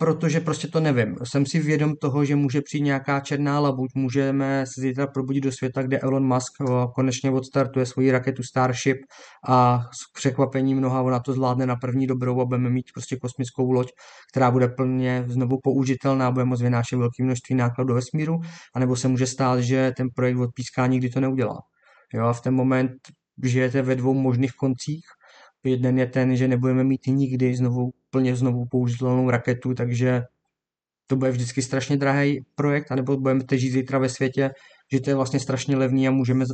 protože 0.00 0.40
prostě 0.40 0.68
to 0.68 0.80
nevím. 0.80 1.16
Jsem 1.24 1.46
si 1.46 1.58
vědom 1.60 1.96
toho, 1.96 2.24
že 2.24 2.36
může 2.36 2.60
přijít 2.60 2.82
nějaká 2.82 3.20
černá 3.20 3.60
labuť, 3.60 3.90
můžeme 3.94 4.64
se 4.66 4.80
zítra 4.80 5.06
probudit 5.06 5.44
do 5.44 5.52
světa, 5.52 5.82
kde 5.82 5.98
Elon 5.98 6.26
Musk 6.26 6.52
eh, 6.60 6.64
konečně 6.94 7.30
odstartuje 7.30 7.86
svoji 7.86 8.10
raketu 8.10 8.42
Starship 8.42 8.96
a 9.48 9.80
s 9.80 10.12
překvapením 10.12 10.78
mnoha 10.78 11.02
ona 11.02 11.20
to 11.20 11.32
zvládne 11.32 11.66
na 11.66 11.76
první 11.76 12.06
dobrou 12.06 12.40
a 12.40 12.44
budeme 12.44 12.70
mít 12.70 12.86
prostě 12.94 13.16
kosmickou 13.16 13.70
loď, 13.70 13.88
která 14.32 14.50
bude 14.50 14.68
plně 14.68 15.24
znovu 15.28 15.58
použitelná 15.62 16.28
a 16.28 16.30
bude 16.30 16.44
moct 16.44 16.62
vynášet 16.62 16.96
velké 16.96 17.22
množství 17.22 17.54
nákladů 17.54 17.88
do 17.88 17.94
vesmíru, 17.94 18.40
anebo 18.74 18.96
se 18.96 19.08
může 19.08 19.26
stát, 19.26 19.60
že 19.60 19.92
ten 19.96 20.06
projekt 20.14 20.36
odpíská 20.36 20.86
nikdy 20.86 21.08
to 21.08 21.20
neudělá. 21.20 21.58
Jo, 22.14 22.24
a 22.24 22.32
v 22.32 22.40
ten 22.40 22.54
moment 22.54 22.92
žijete 23.44 23.82
ve 23.82 23.94
dvou 23.96 24.14
možných 24.14 24.52
koncích 24.52 25.04
Jeden 25.64 25.98
je 25.98 26.06
ten, 26.06 26.36
že 26.36 26.48
nebudeme 26.48 26.84
mít 26.84 27.06
nikdy 27.06 27.56
znovu, 27.56 27.90
plně 28.10 28.36
znovu 28.36 28.64
použitelnou 28.70 29.30
raketu, 29.30 29.74
takže 29.74 30.22
to 31.06 31.16
bude 31.16 31.30
vždycky 31.30 31.62
strašně 31.62 31.96
drahý 31.96 32.40
projekt, 32.54 32.92
anebo 32.92 33.16
budeme 33.16 33.40
žít 33.52 33.70
zítra 33.70 33.98
ve 33.98 34.08
světě, 34.08 34.50
že 34.92 35.00
to 35.00 35.10
je 35.10 35.16
vlastně 35.16 35.40
strašně 35.40 35.76
levný 35.76 36.08
a 36.08 36.10
můžeme 36.10 36.44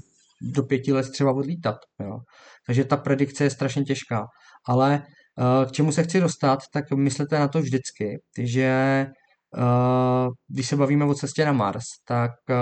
do 0.43 0.63
pěti 0.63 0.93
let 0.93 1.11
třeba 1.13 1.33
odlítat. 1.33 1.77
Jo. 2.01 2.19
Takže 2.67 2.85
ta 2.85 2.97
predikce 2.97 3.45
je 3.45 3.51
strašně 3.51 3.85
těžká. 3.85 4.27
Ale 4.69 5.03
eh, 5.03 5.67
k 5.67 5.73
čemu 5.73 5.93
se 5.93 6.03
chci 6.03 6.21
dostat, 6.21 6.59
tak 6.73 6.85
myslete 6.91 7.39
na 7.39 7.49
to 7.49 7.61
vždycky, 7.61 8.19
že 8.39 8.63
eh, 8.63 10.29
když 10.49 10.67
se 10.67 10.77
bavíme 10.77 11.05
o 11.05 11.15
cestě 11.15 11.45
na 11.45 11.53
Mars, 11.53 11.85
tak 12.09 12.31
eh, 12.51 12.55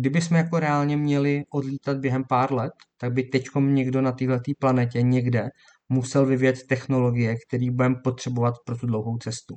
kdyby 0.00 0.20
jsme 0.20 0.38
jako 0.38 0.58
reálně 0.58 0.96
měli 0.96 1.42
odlítat 1.52 1.98
během 1.98 2.24
pár 2.28 2.52
let, 2.52 2.72
tak 3.00 3.12
by 3.12 3.22
teďkom 3.22 3.74
někdo 3.74 4.00
na 4.00 4.12
této 4.12 4.52
planetě 4.58 5.02
někde 5.02 5.48
musel 5.88 6.26
vyvět 6.26 6.66
technologie, 6.68 7.36
které 7.48 7.70
budeme 7.70 7.96
potřebovat 8.04 8.54
pro 8.66 8.76
tu 8.76 8.86
dlouhou 8.86 9.18
cestu. 9.18 9.54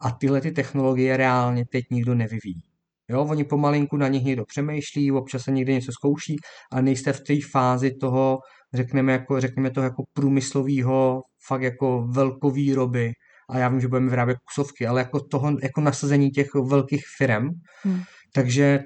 A 0.00 0.10
tyhle 0.10 0.40
ty 0.40 0.52
technologie 0.52 1.16
reálně 1.16 1.64
teď 1.72 1.84
nikdo 1.90 2.14
nevyvíjí. 2.14 2.62
Jo, 3.08 3.24
oni 3.24 3.44
pomalinku 3.44 3.96
na 3.96 4.08
nich 4.08 4.24
někdo 4.24 4.44
přemýšlí, 4.44 5.12
občas 5.12 5.42
se 5.42 5.50
někde 5.50 5.72
něco 5.72 5.92
zkouší, 5.92 6.36
ale 6.72 6.82
nejste 6.82 7.12
v 7.12 7.20
té 7.20 7.34
fázi 7.50 7.90
toho, 8.00 8.38
řekneme, 8.74 9.12
jako, 9.12 9.40
řekněme 9.40 9.70
toho 9.70 9.84
jako 9.84 10.02
průmyslového, 10.12 11.22
fakt 11.46 11.62
jako 11.62 12.06
velkovýroby. 12.10 13.12
A 13.50 13.58
já 13.58 13.68
vím, 13.68 13.80
že 13.80 13.88
budeme 13.88 14.10
vyrábět 14.10 14.38
kusovky, 14.38 14.86
ale 14.86 15.00
jako 15.00 15.20
toho, 15.20 15.56
jako 15.62 15.80
nasazení 15.80 16.30
těch 16.30 16.54
velkých 16.54 17.04
firm. 17.18 17.48
Hmm. 17.82 18.02
Takže 18.34 18.80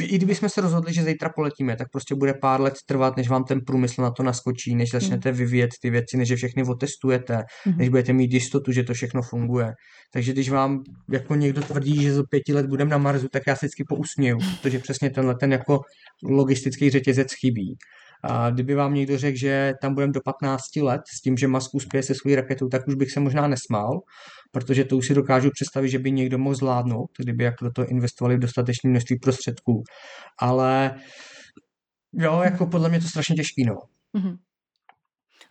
i 0.00 0.16
kdybychom 0.16 0.48
se 0.48 0.60
rozhodli, 0.60 0.94
že 0.94 1.04
zítra 1.04 1.30
poletíme, 1.36 1.76
tak 1.76 1.88
prostě 1.92 2.14
bude 2.14 2.34
pár 2.34 2.60
let 2.60 2.74
trvat, 2.86 3.16
než 3.16 3.28
vám 3.28 3.44
ten 3.44 3.60
průmysl 3.66 4.02
na 4.02 4.10
to 4.10 4.22
naskočí, 4.22 4.74
než 4.74 4.90
začnete 4.90 5.28
hmm. 5.28 5.38
vyvíjet 5.38 5.70
ty 5.82 5.90
věci, 5.90 6.16
než 6.16 6.28
je 6.28 6.36
všechny 6.36 6.62
otestujete, 6.62 7.42
mm. 7.66 7.76
než 7.76 7.88
budete 7.88 8.12
mít 8.12 8.32
jistotu, 8.32 8.72
že 8.72 8.82
to 8.82 8.94
všechno 8.94 9.22
funguje. 9.22 9.72
Takže 10.12 10.32
když 10.32 10.50
vám 10.50 10.82
jako 11.10 11.34
někdo 11.34 11.62
tvrdí, 11.62 12.02
že 12.02 12.14
za 12.14 12.22
pěti 12.30 12.52
let 12.52 12.66
budeme 12.66 12.90
na 12.90 12.98
Marsu, 12.98 13.26
tak 13.32 13.42
já 13.46 13.56
se 13.56 13.66
vždycky 13.66 13.84
pousměju, 13.88 14.38
protože 14.62 14.78
přesně 14.78 15.10
tenhle 15.10 15.34
ten 15.40 15.52
jako 15.52 15.78
logistický 16.22 16.90
řetězec 16.90 17.28
chybí. 17.40 17.76
A 18.24 18.50
kdyby 18.50 18.74
vám 18.74 18.94
někdo 18.94 19.18
řekl, 19.18 19.38
že 19.38 19.72
tam 19.82 19.94
budeme 19.94 20.12
do 20.12 20.20
15 20.24 20.62
let 20.76 21.00
s 21.16 21.20
tím, 21.20 21.36
že 21.36 21.48
Musk 21.48 21.74
uspěje 21.74 22.02
se 22.02 22.14
svou 22.14 22.34
raketou, 22.34 22.68
tak 22.68 22.88
už 22.88 22.94
bych 22.94 23.12
se 23.12 23.20
možná 23.20 23.48
nesmál, 23.48 24.00
protože 24.52 24.84
to 24.84 24.96
už 24.96 25.06
si 25.06 25.14
dokážu 25.14 25.50
představit, 25.50 25.88
že 25.88 25.98
by 25.98 26.12
někdo 26.12 26.38
mohl 26.38 26.54
zvládnout, 26.54 27.10
kdyby 27.18 27.52
do 27.62 27.70
toho 27.70 27.88
investovali 27.88 28.36
v 28.36 28.40
dostatečné 28.40 28.90
množství 28.90 29.18
prostředků. 29.18 29.82
Ale 30.40 30.94
jo, 32.12 32.40
jako 32.44 32.66
podle 32.66 32.88
mě 32.88 33.00
to 33.00 33.08
strašně 33.08 33.36
těžký, 33.36 33.64
no. 33.64 33.74
Mm-hmm. 34.18 34.36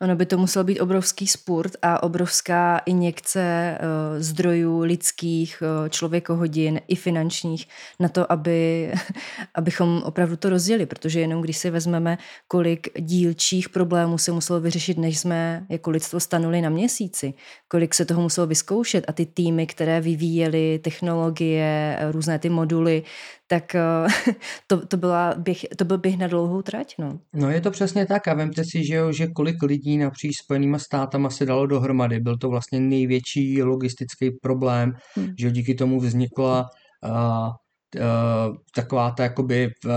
Ono 0.02 0.16
by 0.16 0.26
to 0.26 0.38
musel 0.38 0.64
být 0.64 0.80
obrovský 0.80 1.28
sport 1.28 1.72
a 1.82 2.04
obrovská 2.04 2.78
injekce 2.78 3.78
uh, 3.80 4.22
zdrojů 4.22 4.80
lidských, 4.80 5.64
uh, 5.82 5.90
člověkohodin 5.90 6.82
i 6.88 6.96
finančních 6.96 7.68
na 8.00 8.10
to, 8.10 8.32
aby, 8.32 8.92
abychom 9.56 10.04
opravdu 10.06 10.38
to 10.38 10.50
rozdělili, 10.50 10.86
protože 10.86 11.20
jenom 11.20 11.42
když 11.42 11.58
si 11.58 11.70
vezmeme, 11.70 12.18
kolik 12.48 12.88
dílčích 13.00 13.70
problémů 13.70 14.18
se 14.18 14.32
muselo 14.32 14.60
vyřešit, 14.60 14.98
než 14.98 15.20
jsme 15.20 15.66
jako 15.70 15.90
lidstvo 15.90 16.20
stanuli 16.20 16.62
na 16.62 16.70
měsíci, 16.70 17.34
kolik 17.68 17.94
se 17.94 18.06
toho 18.06 18.22
muselo 18.22 18.48
vyzkoušet. 18.48 19.06
A 19.08 19.14
ty 19.14 19.26
týmy, 19.26 19.68
které 19.68 20.02
vyvíjely 20.02 20.80
technologie, 20.84 22.00
různé 22.12 22.40
ty 22.40 22.50
moduly, 22.50 23.04
tak 23.48 23.76
eh, 23.76 24.08
to, 24.68 24.88
to, 24.88 24.98
byla 24.98 25.36
běh, 25.38 25.66
to 25.78 25.86
byl 25.86 25.98
běh 25.98 26.18
na 26.18 26.28
dlouhou 26.28 26.62
trať. 26.62 26.96
No. 27.00 27.20
no 27.34 27.50
je 27.50 27.62
to 27.62 27.72
přesně 27.72 28.06
tak 28.06 28.28
a 28.28 28.34
vemte 28.34 28.64
si, 28.64 28.86
že, 28.86 28.96
jo, 28.96 29.12
že 29.12 29.28
kolik 29.28 29.64
lidí 29.64 29.98
napříč 29.98 30.38
Spojenýma 30.38 30.80
státama 30.80 31.30
se 31.30 31.46
dalo 31.46 31.68
dohromady. 31.68 32.20
Byl 32.20 32.38
to 32.38 32.50
vlastně 32.50 32.80
největší 32.80 33.64
logistický 33.64 34.32
problém, 34.42 34.94
hmm. 35.16 35.34
že 35.40 35.52
díky 35.52 35.76
tomu 35.76 36.00
vznikla 36.00 36.70
uh, 37.04 37.50
uh, 37.96 38.56
taková 38.76 39.12
ta 39.12 39.24
jakoby 39.24 39.70
uh, 39.86 39.92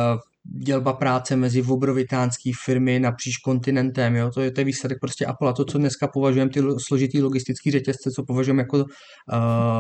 dělba 0.57 0.93
práce 0.93 1.37
mezi 1.37 1.63
obrovitánský 1.63 2.53
firmy 2.65 2.99
napříč 2.99 3.37
kontinentem, 3.37 4.17
jo? 4.17 4.31
to 4.31 4.41
je 4.41 4.51
ten 4.51 4.67
výsledek 4.67 4.99
prostě 5.01 5.27
Apple 5.27 5.51
a 5.51 5.53
to, 5.53 5.65
co 5.65 5.79
dneska 5.79 6.09
považujeme 6.09 6.51
ty 6.51 6.61
složitý 6.87 7.23
logistický 7.23 7.71
řetězce, 7.71 8.11
co 8.11 8.25
považujeme 8.25 8.63
jako 8.63 8.77
uh, 8.79 8.85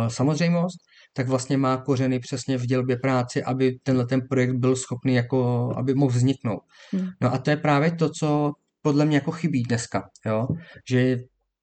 samozřejmost, 0.08 0.78
tak 1.18 1.28
vlastně 1.28 1.56
má 1.56 1.76
kořeny 1.76 2.20
přesně 2.20 2.58
v 2.58 2.66
dělbě 2.66 2.96
práce, 2.96 3.42
aby 3.42 3.78
tenhle 3.82 4.06
ten 4.06 4.20
projekt 4.28 4.54
byl 4.54 4.76
schopný, 4.76 5.14
jako, 5.14 5.70
aby 5.76 5.94
mohl 5.94 6.12
vzniknout. 6.12 6.60
Hmm. 6.92 7.08
No 7.20 7.34
a 7.34 7.38
to 7.38 7.50
je 7.50 7.56
právě 7.56 7.92
to, 7.92 8.10
co 8.10 8.52
podle 8.82 9.04
mě 9.04 9.16
jako 9.16 9.30
chybí 9.30 9.62
dneska, 9.62 10.10
jo? 10.26 10.46
že 10.88 11.16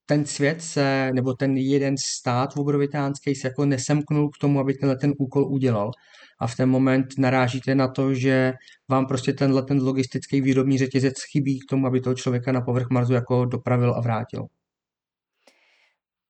ten 0.05 0.25
svět 0.25 0.61
se, 0.61 1.11
nebo 1.13 1.33
ten 1.33 1.57
jeden 1.57 1.95
stát 1.97 2.57
obrovitánský 2.57 3.35
se 3.35 3.47
jako 3.47 3.65
nesemknul 3.65 4.29
k 4.29 4.37
tomu, 4.37 4.59
aby 4.59 4.73
tenhle 4.73 4.97
ten 4.97 5.13
úkol 5.19 5.47
udělal. 5.47 5.91
A 6.39 6.47
v 6.47 6.55
ten 6.55 6.69
moment 6.69 7.07
narážíte 7.17 7.75
na 7.75 7.87
to, 7.87 8.13
že 8.13 8.53
vám 8.89 9.05
prostě 9.05 9.33
tenhle 9.33 9.63
ten 9.63 9.83
logistický 9.83 10.41
výrobní 10.41 10.77
řetězec 10.77 11.13
chybí 11.31 11.59
k 11.59 11.69
tomu, 11.69 11.87
aby 11.87 12.01
toho 12.01 12.15
člověka 12.15 12.51
na 12.51 12.61
povrch 12.61 12.87
Marsu 12.89 13.13
jako 13.13 13.45
dopravil 13.45 13.93
a 13.95 14.01
vrátil. 14.01 14.45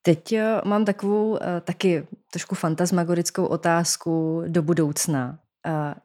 Teď 0.05 0.33
eh, 0.33 0.61
mám 0.65 0.85
takovou 0.85 1.37
eh, 1.43 1.61
taky 1.61 2.07
trošku 2.31 2.55
fantasmagorickou 2.55 3.45
otázku 3.45 4.43
do 4.47 4.61
budoucna. 4.61 5.39
Eh, 5.65 5.95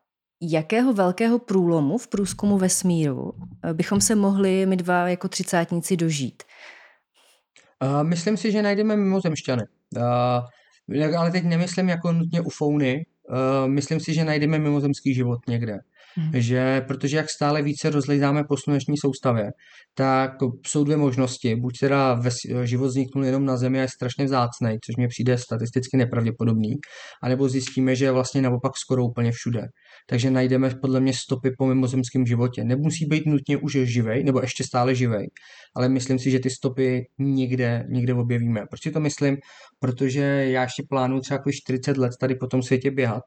jakého 0.42 0.92
velkého 0.92 1.38
průlomu 1.38 1.98
v 1.98 2.08
průzkumu 2.08 2.58
vesmíru 2.58 3.32
bychom 3.72 4.00
se 4.00 4.14
mohli 4.14 4.66
my 4.66 4.76
dva 4.76 5.08
jako 5.08 5.28
třicátníci 5.28 5.96
dožít? 5.96 6.42
Myslím 8.02 8.36
si, 8.36 8.52
že 8.52 8.62
najdeme 8.62 8.96
mimozemšťany. 8.96 9.62
Ale 11.18 11.30
teď 11.32 11.44
nemyslím 11.44 11.88
jako 11.88 12.12
nutně 12.12 12.40
ufouny. 12.40 13.06
Myslím 13.66 14.00
si, 14.00 14.14
že 14.14 14.24
najdeme 14.24 14.58
mimozemský 14.58 15.14
život 15.14 15.38
někde. 15.48 15.78
Hmm. 16.16 16.30
Že, 16.34 16.80
protože 16.88 17.16
jak 17.16 17.30
stále 17.30 17.62
více 17.62 17.90
rozlejzáme 17.90 18.44
po 18.48 18.56
sluneční 18.56 18.94
soustavě, 18.98 19.50
tak 19.94 20.30
jsou 20.66 20.84
dvě 20.84 20.96
možnosti. 20.96 21.56
Buď 21.56 21.78
teda 21.80 22.14
ve, 22.14 22.30
život 22.66 22.86
vzniknul 22.86 23.24
jenom 23.24 23.44
na 23.44 23.56
Zemi 23.56 23.78
a 23.78 23.82
je 23.82 23.88
strašně 23.88 24.24
vzácný, 24.24 24.70
což 24.86 24.96
mi 24.98 25.08
přijde 25.08 25.38
statisticky 25.38 25.96
nepravděpodobný, 25.96 26.72
anebo 27.22 27.48
zjistíme, 27.48 27.96
že 27.96 28.04
je 28.04 28.10
vlastně 28.10 28.42
naopak 28.42 28.72
skoro 28.76 29.04
úplně 29.04 29.32
všude. 29.32 29.62
Takže 30.08 30.30
najdeme 30.30 30.70
podle 30.82 31.00
mě 31.00 31.12
stopy 31.14 31.50
po 31.58 31.66
mimozemském 31.66 32.26
životě. 32.26 32.64
Nemusí 32.64 33.06
být 33.06 33.26
nutně 33.26 33.56
už 33.56 33.72
živej, 33.72 34.24
nebo 34.24 34.40
ještě 34.40 34.64
stále 34.64 34.94
živej, 34.94 35.26
ale 35.76 35.88
myslím 35.88 36.18
si, 36.18 36.30
že 36.30 36.38
ty 36.38 36.50
stopy 36.50 37.02
někde, 37.18 37.84
někde 37.88 38.14
objevíme. 38.14 38.60
Proč 38.70 38.82
si 38.82 38.90
to 38.90 39.00
myslím? 39.00 39.36
Protože 39.78 40.20
já 40.50 40.62
ještě 40.62 40.82
plánuju 40.88 41.20
třeba 41.20 41.40
40 41.52 41.96
let 41.96 42.12
tady 42.20 42.34
po 42.34 42.46
tom 42.46 42.62
světě 42.62 42.90
běhat 42.90 43.22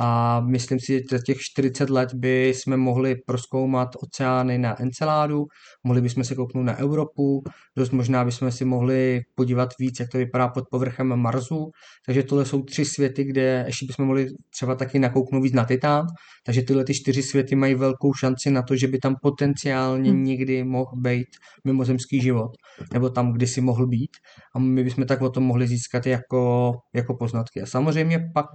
a 0.00 0.40
myslím 0.40 0.80
si, 0.80 0.86
že 0.92 1.00
za 1.10 1.18
těch 1.18 1.40
40 1.40 1.90
let 1.90 2.14
by 2.14 2.48
jsme 2.48 2.76
mohli 2.76 3.16
proskoumat 3.26 3.88
oceány 4.02 4.58
na 4.58 4.82
Enceládu, 4.82 5.46
mohli 5.84 6.00
bychom 6.00 6.24
se 6.24 6.34
kouknout 6.34 6.66
na 6.66 6.76
Evropu, 6.76 7.42
dost 7.78 7.90
možná 7.90 8.24
bychom 8.24 8.52
si 8.52 8.64
mohli 8.64 9.20
podívat 9.34 9.68
víc, 9.78 10.00
jak 10.00 10.08
to 10.08 10.18
vypadá 10.18 10.48
pod 10.48 10.64
povrchem 10.70 11.16
Marsu, 11.16 11.70
takže 12.06 12.22
tohle 12.22 12.44
jsou 12.44 12.62
tři 12.62 12.84
světy, 12.84 13.24
kde 13.24 13.64
ještě 13.66 13.86
bychom 13.86 14.06
mohli 14.06 14.26
třeba 14.50 14.74
taky 14.74 14.98
nakouknout 14.98 15.42
víc 15.42 15.52
na 15.52 15.64
Titán, 15.64 16.06
takže 16.46 16.62
tyhle 16.62 16.84
ty 16.84 16.94
čtyři 16.94 17.22
světy 17.22 17.56
mají 17.56 17.74
velkou 17.74 18.14
šanci 18.14 18.50
na 18.50 18.62
to, 18.62 18.76
že 18.76 18.88
by 18.88 18.98
tam 18.98 19.16
potenciálně 19.22 20.10
hmm. 20.10 20.24
někdy 20.24 20.64
mohl 20.64 20.92
být 20.96 21.28
mimozemský 21.64 22.20
život, 22.20 22.50
nebo 22.92 23.10
tam 23.10 23.32
kdysi 23.32 23.60
mohl 23.60 23.86
být. 23.86 24.10
A 24.54 24.58
my 24.58 24.84
bychom 24.84 25.06
tak 25.06 25.22
o 25.22 25.30
tom 25.30 25.44
mohli 25.44 25.68
získat 25.68 26.06
jako, 26.06 26.72
jako 26.94 27.14
poznatky. 27.14 27.62
A 27.62 27.66
samozřejmě 27.66 28.18
pak, 28.34 28.46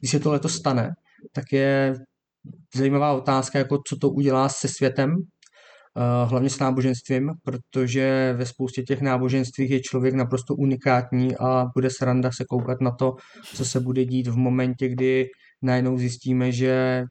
když 0.00 0.10
se 0.10 0.20
tohle 0.20 0.40
stane, 0.46 0.90
tak 1.34 1.44
je 1.52 1.94
zajímavá 2.76 3.12
otázka, 3.12 3.58
jako 3.58 3.78
co 3.88 3.96
to 3.96 4.10
udělá 4.10 4.48
se 4.48 4.68
světem, 4.68 5.14
hlavně 6.24 6.50
s 6.50 6.58
náboženstvím, 6.58 7.30
protože 7.42 8.34
ve 8.36 8.46
spoustě 8.46 8.82
těch 8.82 9.00
náboženstvích 9.00 9.70
je 9.70 9.80
člověk 9.80 10.14
naprosto 10.14 10.54
unikátní 10.54 11.36
a 11.36 11.66
bude 11.74 11.90
sranda 11.90 12.30
se 12.32 12.44
koukat 12.44 12.80
na 12.80 12.90
to, 12.90 13.16
co 13.54 13.64
se 13.64 13.80
bude 13.80 14.04
dít 14.04 14.26
v 14.26 14.36
momentě, 14.36 14.88
kdy 14.88 15.26
najednou 15.62 15.98
zjistíme, 15.98 16.52
že 16.52 17.04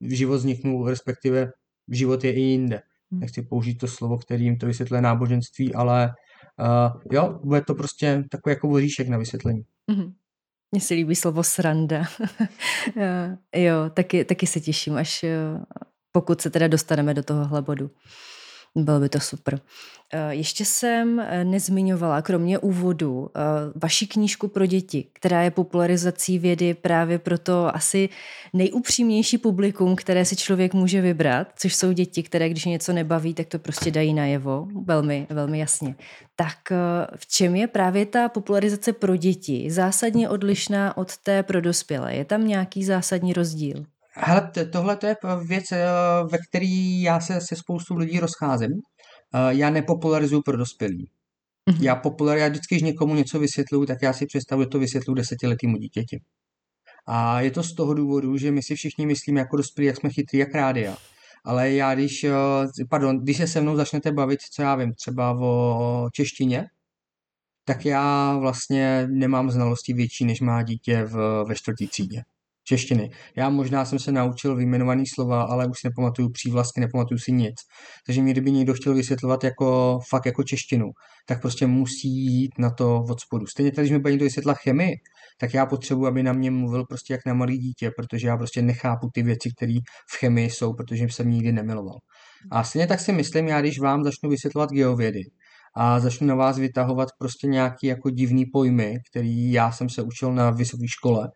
život 0.00 0.36
vzniknul, 0.36 0.88
respektive 0.88 1.48
život 1.90 2.24
je 2.24 2.32
i 2.32 2.40
jinde. 2.40 2.82
Hmm. 3.10 3.20
Nechci 3.20 3.42
použít 3.42 3.74
to 3.74 3.86
slovo, 3.88 4.18
kterým 4.18 4.58
to 4.58 4.66
vysvětluje 4.66 5.02
náboženství, 5.02 5.74
ale 5.74 6.10
uh, 6.60 7.00
jo, 7.12 7.40
bude 7.44 7.60
to 7.60 7.74
prostě 7.74 8.24
takový 8.30 8.50
jako 8.50 8.68
voříšek 8.68 9.08
na 9.08 9.18
vysvětlení. 9.18 9.62
Mm-hmm. 9.92 10.12
Mně 10.72 10.80
se 10.80 10.94
líbí 10.94 11.16
slovo 11.16 11.42
sranda. 11.42 12.04
jo, 13.56 13.90
taky, 13.94 14.24
taky 14.24 14.46
se 14.46 14.60
těším, 14.60 14.96
až 14.96 15.24
pokud 16.16 16.40
se 16.40 16.50
teda 16.50 16.68
dostaneme 16.68 17.14
do 17.14 17.22
tohohle 17.22 17.62
bodu. 17.62 17.90
Bylo 18.76 19.00
by 19.00 19.08
to 19.08 19.20
super. 19.20 19.60
Eh, 20.12 20.34
ještě 20.34 20.64
jsem 20.64 21.20
eh, 21.20 21.44
nezmiňovala, 21.44 22.22
kromě 22.22 22.58
úvodu, 22.58 23.28
eh, 23.28 23.40
vaši 23.74 24.06
knížku 24.06 24.48
pro 24.48 24.66
děti, 24.66 25.06
která 25.12 25.42
je 25.42 25.50
popularizací 25.50 26.38
vědy 26.38 26.74
právě 26.74 27.18
pro 27.18 27.38
to 27.38 27.76
asi 27.76 28.08
nejupřímnější 28.52 29.38
publikum, 29.38 29.96
které 29.96 30.24
si 30.24 30.36
člověk 30.36 30.74
může 30.74 31.00
vybrat, 31.00 31.48
což 31.56 31.74
jsou 31.74 31.92
děti, 31.92 32.22
které 32.22 32.48
když 32.48 32.64
něco 32.64 32.92
nebaví, 32.92 33.34
tak 33.34 33.46
to 33.46 33.58
prostě 33.58 33.90
dají 33.90 34.14
najevo, 34.14 34.68
velmi, 34.84 35.26
velmi 35.30 35.58
jasně. 35.58 35.94
Tak 36.36 36.58
v 37.16 37.26
čem 37.26 37.56
je 37.56 37.66
právě 37.66 38.06
ta 38.06 38.28
popularizace 38.28 38.92
pro 38.92 39.16
děti 39.16 39.70
zásadně 39.70 40.28
odlišná 40.28 40.96
od 40.96 41.16
té 41.16 41.42
pro 41.42 41.60
dospělé? 41.60 42.14
Je 42.14 42.24
tam 42.24 42.46
nějaký 42.46 42.84
zásadní 42.84 43.32
rozdíl? 43.32 43.86
Hele, 44.18 44.50
tohle 44.72 44.96
to 44.96 45.06
je 45.06 45.16
věc, 45.46 45.64
ve 46.30 46.38
který 46.48 47.02
já 47.02 47.20
se 47.20 47.40
se 47.40 47.56
spoustu 47.56 47.94
lidí 47.94 48.20
rozcházím. 48.20 48.70
Já 49.48 49.70
nepopularizuju 49.70 50.42
pro 50.42 50.56
dospělí. 50.56 51.10
Mm-hmm. 51.70 51.82
Já 51.82 51.96
popularizuji, 51.96 52.42
já 52.42 52.48
vždycky, 52.48 52.74
když 52.74 52.82
někomu 52.82 53.14
něco 53.14 53.38
vysvětluju, 53.38 53.86
tak 53.86 53.98
já 54.02 54.12
si 54.12 54.26
představuji, 54.26 54.64
že 54.64 54.68
to 54.68 54.78
vysvětluji 54.78 55.14
desetiletýmu 55.14 55.76
dítěti. 55.76 56.20
A 57.06 57.40
je 57.40 57.50
to 57.50 57.62
z 57.62 57.74
toho 57.74 57.94
důvodu, 57.94 58.36
že 58.36 58.50
my 58.50 58.62
si 58.62 58.74
všichni 58.74 59.06
myslíme 59.06 59.40
jako 59.40 59.56
dospělí, 59.56 59.86
jak 59.86 59.96
jsme 59.96 60.10
chytrý, 60.10 60.38
jak 60.38 60.54
rádia. 60.54 60.96
Ale 61.44 61.72
já, 61.72 61.94
když, 61.94 62.26
pardon, 62.90 63.18
když 63.18 63.36
se 63.36 63.46
se 63.46 63.60
mnou 63.60 63.76
začnete 63.76 64.12
bavit, 64.12 64.40
co 64.40 64.62
já 64.62 64.74
vím, 64.74 64.92
třeba 64.94 65.38
o 65.40 66.08
češtině, 66.12 66.66
tak 67.64 67.84
já 67.84 68.36
vlastně 68.38 69.06
nemám 69.10 69.50
znalosti 69.50 69.92
větší, 69.92 70.24
než 70.24 70.40
má 70.40 70.62
dítě 70.62 71.04
v, 71.04 71.44
ve 71.48 71.54
čtvrtý 71.54 71.88
třídě. 71.88 72.22
Češtiny. 72.68 73.10
Já 73.36 73.48
možná 73.48 73.84
jsem 73.84 73.98
se 73.98 74.12
naučil 74.12 74.56
vyjmenovaný 74.56 75.04
slova, 75.14 75.42
ale 75.42 75.66
už 75.66 75.82
nepamatuju 75.84 76.28
přívlastky, 76.32 76.80
nepamatuju 76.80 77.18
si 77.18 77.32
nic. 77.32 77.54
Takže 78.06 78.22
mě 78.22 78.32
kdyby 78.32 78.52
někdo 78.52 78.74
chtěl 78.74 78.94
vysvětlovat 78.94 79.44
jako 79.44 79.98
fakt 80.10 80.26
jako 80.26 80.42
češtinu, 80.42 80.86
tak 81.26 81.40
prostě 81.40 81.66
musí 81.66 82.08
jít 82.08 82.58
na 82.58 82.70
to 82.70 83.04
od 83.10 83.20
spodu. 83.20 83.46
Stejně 83.46 83.72
tady, 83.72 83.84
když 83.84 83.92
mi 83.92 83.98
bude 83.98 84.10
někdo 84.10 84.24
vysvětlat 84.24 84.56
chemii, 84.58 84.94
tak 85.40 85.54
já 85.54 85.66
potřebuji, 85.66 86.06
aby 86.06 86.22
na 86.22 86.32
mě 86.32 86.50
mluvil 86.50 86.84
prostě 86.84 87.14
jak 87.14 87.20
na 87.26 87.34
malý 87.34 87.58
dítě, 87.58 87.90
protože 87.96 88.28
já 88.28 88.36
prostě 88.36 88.62
nechápu 88.62 89.08
ty 89.14 89.22
věci, 89.22 89.50
které 89.56 89.74
v 90.10 90.18
chemii 90.18 90.50
jsou, 90.50 90.74
protože 90.74 91.04
jsem 91.04 91.30
nikdy 91.30 91.52
nemiloval. 91.52 91.98
A 92.50 92.64
stejně 92.64 92.86
tak 92.86 93.00
si 93.00 93.12
myslím, 93.12 93.48
já 93.48 93.60
když 93.60 93.80
vám 93.80 94.04
začnu 94.04 94.30
vysvětlovat 94.30 94.70
geovědy, 94.70 95.20
a 95.76 96.00
začnu 96.00 96.26
na 96.26 96.34
vás 96.34 96.58
vytahovat 96.58 97.08
prostě 97.18 97.46
nějaký 97.46 97.86
jako 97.86 98.10
divný 98.10 98.46
pojmy, 98.46 98.94
který 99.10 99.52
já 99.52 99.72
jsem 99.72 99.88
se 99.88 100.02
učil 100.02 100.32
na 100.32 100.50
vysoké 100.50 100.88
škole, 100.88 101.28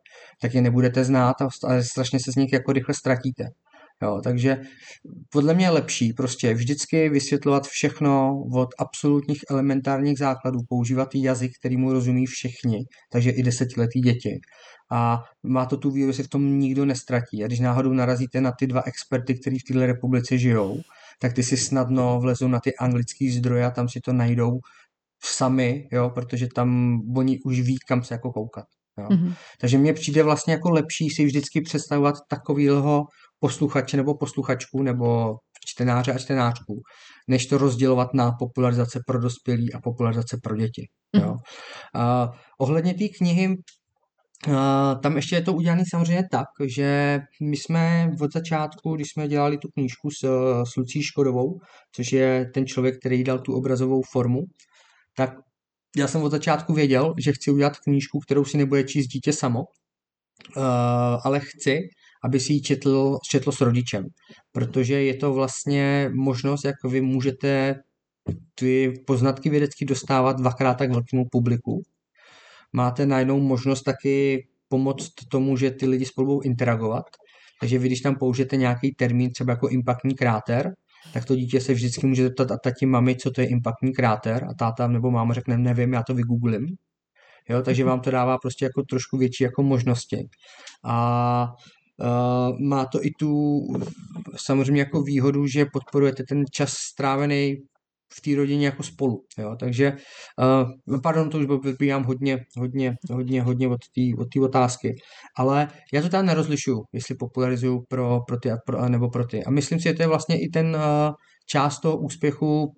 tak 0.42 0.54
je 0.54 0.62
nebudete 0.62 1.04
znát 1.04 1.36
a 1.42 1.48
strašně 1.82 2.18
se 2.24 2.32
z 2.32 2.36
nich 2.36 2.52
jako 2.52 2.72
rychle 2.72 2.94
ztratíte. 2.94 3.44
Jo, 4.02 4.20
takže 4.24 4.56
podle 5.32 5.54
mě 5.54 5.64
je 5.64 5.70
lepší 5.70 6.12
prostě 6.12 6.54
vždycky 6.54 7.08
vysvětlovat 7.08 7.66
všechno 7.66 8.30
od 8.54 8.68
absolutních 8.78 9.40
elementárních 9.50 10.18
základů, 10.18 10.58
používat 10.68 11.08
jazyk, 11.14 11.52
který 11.60 11.76
mu 11.76 11.92
rozumí 11.92 12.26
všichni, 12.26 12.78
takže 13.12 13.30
i 13.30 13.42
desetiletí 13.42 14.00
děti. 14.00 14.40
A 14.92 15.18
má 15.42 15.66
to 15.66 15.76
tu 15.76 15.90
víru, 15.90 16.12
že 16.12 16.16
se 16.16 16.22
v 16.22 16.28
tom 16.28 16.58
nikdo 16.58 16.84
nestratí. 16.84 17.44
A 17.44 17.46
když 17.46 17.60
náhodou 17.60 17.92
narazíte 17.92 18.40
na 18.40 18.52
ty 18.58 18.66
dva 18.66 18.82
experty, 18.86 19.34
kteří 19.34 19.58
v 19.58 19.72
této 19.72 19.86
republice 19.86 20.38
žijou, 20.38 20.80
tak 21.22 21.32
ty 21.32 21.42
si 21.42 21.56
snadno 21.56 22.20
vlezou 22.20 22.48
na 22.48 22.60
ty 22.60 22.76
anglické 22.76 23.32
zdroje 23.32 23.64
a 23.64 23.70
tam 23.70 23.88
si 23.88 24.00
to 24.00 24.12
najdou 24.12 24.58
sami, 25.24 25.88
jo, 25.92 26.10
protože 26.10 26.46
tam 26.54 27.00
oni 27.16 27.38
už 27.44 27.60
ví, 27.60 27.78
kam 27.88 28.02
se 28.02 28.14
jako 28.14 28.32
koukat. 28.32 28.64
Jo. 28.98 29.06
Mm-hmm. 29.08 29.34
Takže 29.60 29.78
mně 29.78 29.92
přijde 29.92 30.22
vlastně 30.22 30.52
jako 30.52 30.70
lepší 30.70 31.10
si 31.10 31.24
vždycky 31.24 31.60
představovat 31.60 32.14
takovýho 32.28 33.04
posluchače 33.38 33.96
nebo 33.96 34.14
posluchačku 34.14 34.82
nebo 34.82 35.36
čtenáře 35.66 36.12
a 36.12 36.18
čtenářku, 36.18 36.80
než 37.28 37.46
to 37.46 37.58
rozdělovat 37.58 38.14
na 38.14 38.32
popularizace 38.38 39.00
pro 39.06 39.18
dospělí 39.18 39.72
a 39.72 39.80
popularizace 39.80 40.38
pro 40.42 40.56
děti. 40.56 40.88
Jo. 41.16 41.22
Mm-hmm. 41.22 41.40
A 41.94 42.30
ohledně 42.60 42.94
té 42.94 43.08
knihy 43.18 43.56
tam 45.02 45.16
ještě 45.16 45.36
je 45.36 45.42
to 45.42 45.52
udělané 45.52 45.82
samozřejmě 45.90 46.28
tak, 46.30 46.46
že 46.66 47.18
my 47.42 47.56
jsme 47.56 48.10
od 48.20 48.32
začátku, 48.32 48.94
když 48.94 49.10
jsme 49.10 49.28
dělali 49.28 49.58
tu 49.58 49.68
knížku 49.68 50.10
s, 50.10 50.20
s 50.64 50.76
Lucí 50.76 51.02
Škodovou, 51.02 51.58
což 51.92 52.12
je 52.12 52.50
ten 52.54 52.66
člověk, 52.66 52.98
který 52.98 53.24
dal 53.24 53.38
tu 53.38 53.54
obrazovou 53.54 54.02
formu, 54.12 54.40
tak 55.16 55.30
já 55.96 56.08
jsem 56.08 56.22
od 56.22 56.30
začátku 56.30 56.72
věděl, 56.72 57.14
že 57.18 57.32
chci 57.32 57.50
udělat 57.50 57.78
knížku, 57.78 58.18
kterou 58.18 58.44
si 58.44 58.56
nebude 58.58 58.84
číst 58.84 59.06
dítě 59.06 59.32
samo, 59.32 59.60
ale 61.24 61.40
chci, 61.40 61.78
aby 62.24 62.40
si 62.40 62.52
ji 62.52 62.62
četl, 62.62 63.18
četl 63.30 63.52
s 63.52 63.60
rodičem, 63.60 64.04
protože 64.52 65.02
je 65.02 65.14
to 65.14 65.32
vlastně 65.32 66.10
možnost, 66.14 66.64
jak 66.64 66.84
vy 66.84 67.00
můžete 67.00 67.74
ty 68.54 68.92
poznatky 69.06 69.50
vědecky 69.50 69.84
dostávat 69.84 70.36
dvakrát 70.36 70.74
tak 70.74 70.90
velkému 70.90 71.24
publiku, 71.30 71.82
máte 72.72 73.06
najednou 73.06 73.40
možnost 73.40 73.82
taky 73.82 74.46
pomoct 74.68 75.12
tomu, 75.30 75.56
že 75.56 75.70
ty 75.70 75.86
lidi 75.86 76.06
spolu 76.06 76.26
budou 76.26 76.40
interagovat. 76.40 77.04
Takže 77.60 77.78
vy, 77.78 77.86
když 77.86 78.00
tam 78.00 78.14
použijete 78.14 78.56
nějaký 78.56 78.94
termín, 78.94 79.30
třeba 79.30 79.52
jako 79.52 79.68
impaktní 79.68 80.14
kráter, 80.14 80.72
tak 81.12 81.24
to 81.24 81.36
dítě 81.36 81.60
se 81.60 81.74
vždycky 81.74 82.06
může 82.06 82.22
zeptat 82.22 82.50
a 82.50 82.56
tati 82.64 82.86
mami, 82.86 83.16
co 83.16 83.30
to 83.30 83.40
je 83.40 83.46
impaktní 83.46 83.92
kráter 83.92 84.44
a 84.44 84.54
táta 84.54 84.88
nebo 84.88 85.10
máma 85.10 85.34
řekne, 85.34 85.58
nevím, 85.58 85.92
já 85.92 86.02
to 86.02 86.14
vygooglím. 86.14 86.66
Jo, 87.48 87.62
takže 87.62 87.84
vám 87.84 88.00
to 88.00 88.10
dává 88.10 88.38
prostě 88.38 88.64
jako 88.64 88.82
trošku 88.82 89.16
větší 89.16 89.44
jako 89.44 89.62
možnosti. 89.62 90.28
A 90.84 91.46
Uh, 92.02 92.60
má 92.60 92.86
to 92.86 93.04
i 93.04 93.10
tu 93.18 93.60
samozřejmě 94.36 94.82
jako 94.82 95.02
výhodu, 95.02 95.46
že 95.46 95.66
podporujete 95.72 96.22
ten 96.28 96.44
čas 96.52 96.72
strávený 96.72 97.56
v 98.14 98.20
té 98.20 98.36
rodině 98.36 98.66
jako 98.66 98.82
spolu. 98.82 99.24
Jo? 99.38 99.56
Takže, 99.60 99.92
uh, 100.92 101.00
pardon, 101.00 101.30
to 101.30 101.38
už 101.38 101.46
vypíjám 101.64 102.04
hodně, 102.04 102.38
hodně, 102.58 102.96
hodně, 103.10 103.42
hodně 103.42 103.68
od 103.68 103.80
té 103.94 104.22
od 104.22 104.44
otázky. 104.44 104.94
Ale 105.38 105.68
já 105.92 106.02
to 106.02 106.08
tam 106.08 106.26
nerozlišuju, 106.26 106.82
jestli 106.92 107.14
popularizuju 107.14 107.80
pro, 107.88 108.20
pro 108.28 108.36
ty 108.38 108.50
pro, 108.66 108.88
nebo 108.88 109.08
pro 109.10 109.26
ty. 109.26 109.44
A 109.44 109.50
myslím 109.50 109.78
si, 109.78 109.82
že 109.82 109.94
to 109.94 110.02
je 110.02 110.08
vlastně 110.08 110.40
i 110.40 110.48
ten 110.48 110.76
uh, 110.76 111.12
část 111.50 111.80
toho 111.80 111.98
úspěchu 111.98 112.72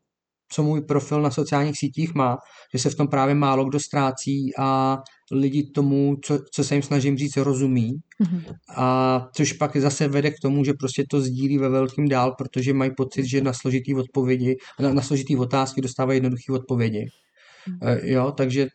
co 0.53 0.63
můj 0.63 0.81
profil 0.81 1.23
na 1.23 1.31
sociálních 1.31 1.79
sítích 1.79 2.15
má, 2.15 2.37
že 2.73 2.79
se 2.79 2.91
v 2.91 2.95
tom 2.95 3.09
právě 3.09 3.35
málo 3.35 3.65
kdo 3.65 3.81
ztrácí 3.81 4.51
a 4.59 4.99
lidi 5.33 5.71
tomu, 5.75 6.17
co, 6.25 6.39
co 6.53 6.65
se 6.65 6.75
jim 6.75 6.83
snažím 6.83 7.17
říct, 7.17 7.37
rozumí. 7.37 7.93
Mm-hmm. 8.23 8.55
A 8.77 9.29
což 9.35 9.53
pak 9.53 9.77
zase 9.77 10.09
vede 10.09 10.31
k 10.31 10.41
tomu, 10.43 10.65
že 10.65 10.73
prostě 10.73 11.05
to 11.11 11.21
sdílí 11.21 11.59
ve 11.59 11.69
velkým 11.69 12.09
dál, 12.09 12.35
protože 12.39 12.75
mají 12.75 12.91
pocit, 12.97 13.25
že 13.27 13.41
na 13.41 13.53
složitý 13.53 13.95
odpovědi, 13.95 14.57
na, 14.81 14.93
na 14.93 15.03
složitý 15.03 15.37
otázky 15.37 15.81
dostávají 15.81 16.17
jednoduché 16.17 16.53
odpovědi. 16.53 17.07
Mm-hmm. 17.69 18.01
Jo, 18.03 18.33
takže 18.37 18.67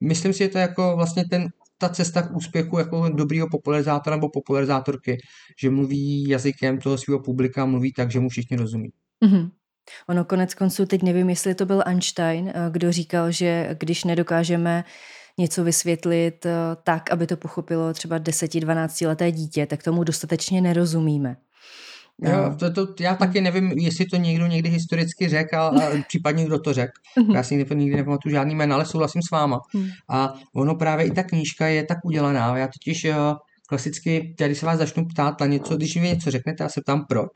myslím 0.00 0.32
si, 0.32 0.38
že 0.38 0.48
to 0.48 0.58
je 0.58 0.62
jako 0.62 0.96
vlastně 0.96 1.24
ten, 1.30 1.48
ta 1.78 1.88
cesta 1.88 2.22
k 2.22 2.36
úspěchu 2.36 2.78
jako 2.78 3.08
dobrýho 3.08 3.46
popularizátora 3.50 4.16
nebo 4.16 4.28
popularizátorky, 4.28 5.16
že 5.60 5.70
mluví 5.70 6.28
jazykem 6.28 6.78
toho 6.78 6.98
svého 6.98 7.20
publika, 7.20 7.66
mluví 7.66 7.92
tak, 7.92 8.10
že 8.10 8.20
mu 8.20 8.28
všichni 8.28 8.56
rozumí. 8.56 8.88
Mm-hmm. 9.24 9.50
Ono 10.08 10.24
konec 10.24 10.54
konců, 10.54 10.86
teď 10.86 11.02
nevím, 11.02 11.30
jestli 11.30 11.54
to 11.54 11.66
byl 11.66 11.82
Einstein, 11.86 12.48
eh, 12.48 12.52
kdo 12.70 12.92
říkal, 12.92 13.30
že 13.30 13.76
když 13.78 14.04
nedokážeme 14.04 14.84
něco 15.38 15.64
vysvětlit 15.64 16.46
eh, 16.46 16.52
tak, 16.84 17.10
aby 17.10 17.26
to 17.26 17.36
pochopilo 17.36 17.92
třeba 17.92 18.18
10-12 18.18 19.08
leté 19.08 19.32
dítě, 19.32 19.66
tak 19.66 19.82
tomu 19.82 20.04
dostatečně 20.04 20.60
nerozumíme. 20.60 21.36
Jo, 22.22 22.54
to, 22.58 22.72
to, 22.72 23.02
já 23.02 23.14
taky 23.14 23.40
nevím, 23.40 23.72
jestli 23.72 24.06
to 24.06 24.16
někdo 24.16 24.46
někdy 24.46 24.68
historicky 24.68 25.28
řekl 25.28 25.56
a, 25.56 25.68
a 25.68 25.72
případně 26.08 26.44
kdo 26.44 26.58
to 26.58 26.72
řekl. 26.72 26.92
Mhm. 27.18 27.30
Já 27.30 27.42
si 27.42 27.56
nikdy, 27.56 27.76
nikdy 27.76 27.96
nepamatuju 27.96 28.34
žádný 28.34 28.54
jméno, 28.54 28.74
ale 28.74 28.86
souhlasím 28.86 29.22
s 29.22 29.30
váma. 29.30 29.60
Hmm. 29.74 29.88
A 30.08 30.34
ono 30.54 30.74
právě 30.74 31.06
i 31.06 31.10
ta 31.10 31.22
knížka 31.22 31.66
je 31.66 31.84
tak 31.84 31.98
udělaná. 32.04 32.56
Já 32.56 32.66
totiž 32.66 33.04
eh, 33.04 33.14
klasicky, 33.68 34.34
když 34.38 34.58
se 34.58 34.66
vás 34.66 34.78
začnu 34.78 35.04
ptát 35.04 35.40
na 35.40 35.46
něco, 35.46 35.76
když 35.76 35.96
mi 35.96 36.08
něco 36.08 36.30
řeknete, 36.30 36.64
já 36.64 36.68
se 36.68 36.80
ptám 36.80 37.06
proč 37.06 37.32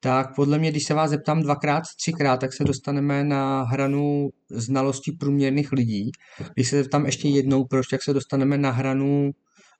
tak 0.00 0.34
podle 0.36 0.58
mě, 0.58 0.70
když 0.70 0.84
se 0.84 0.94
vás 0.94 1.10
zeptám 1.10 1.42
dvakrát, 1.42 1.82
třikrát, 1.96 2.36
tak 2.36 2.52
se 2.52 2.64
dostaneme 2.64 3.24
na 3.24 3.62
hranu 3.62 4.28
znalostí 4.50 5.12
průměrných 5.12 5.72
lidí. 5.72 6.10
Když 6.54 6.68
se 6.68 6.82
zeptám 6.82 7.06
ještě 7.06 7.28
jednou, 7.28 7.64
proč, 7.64 7.86
tak 7.86 8.02
se 8.02 8.14
dostaneme 8.14 8.58
na 8.58 8.70
hranu 8.70 9.30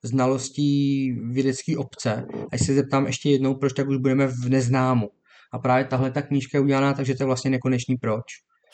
znalostí 0.03 1.13
vědecké 1.13 1.77
obce. 1.77 2.27
A 2.53 2.57
když 2.57 2.67
se 2.67 2.75
zeptám 2.75 3.07
ještě 3.07 3.31
jednou, 3.31 3.55
proč, 3.55 3.73
tak 3.73 3.89
už 3.89 3.97
budeme 3.97 4.27
v 4.27 4.49
neznámu. 4.49 5.09
A 5.53 5.59
právě 5.59 5.85
tahle 5.85 6.11
ta 6.11 6.23
knížka 6.23 6.59
je 6.59 6.63
udělaná, 6.63 6.95
takže 6.95 7.15
to 7.15 7.23
je 7.23 7.27
vlastně 7.27 7.51
nekonečný 7.51 7.97
proč. 7.97 8.25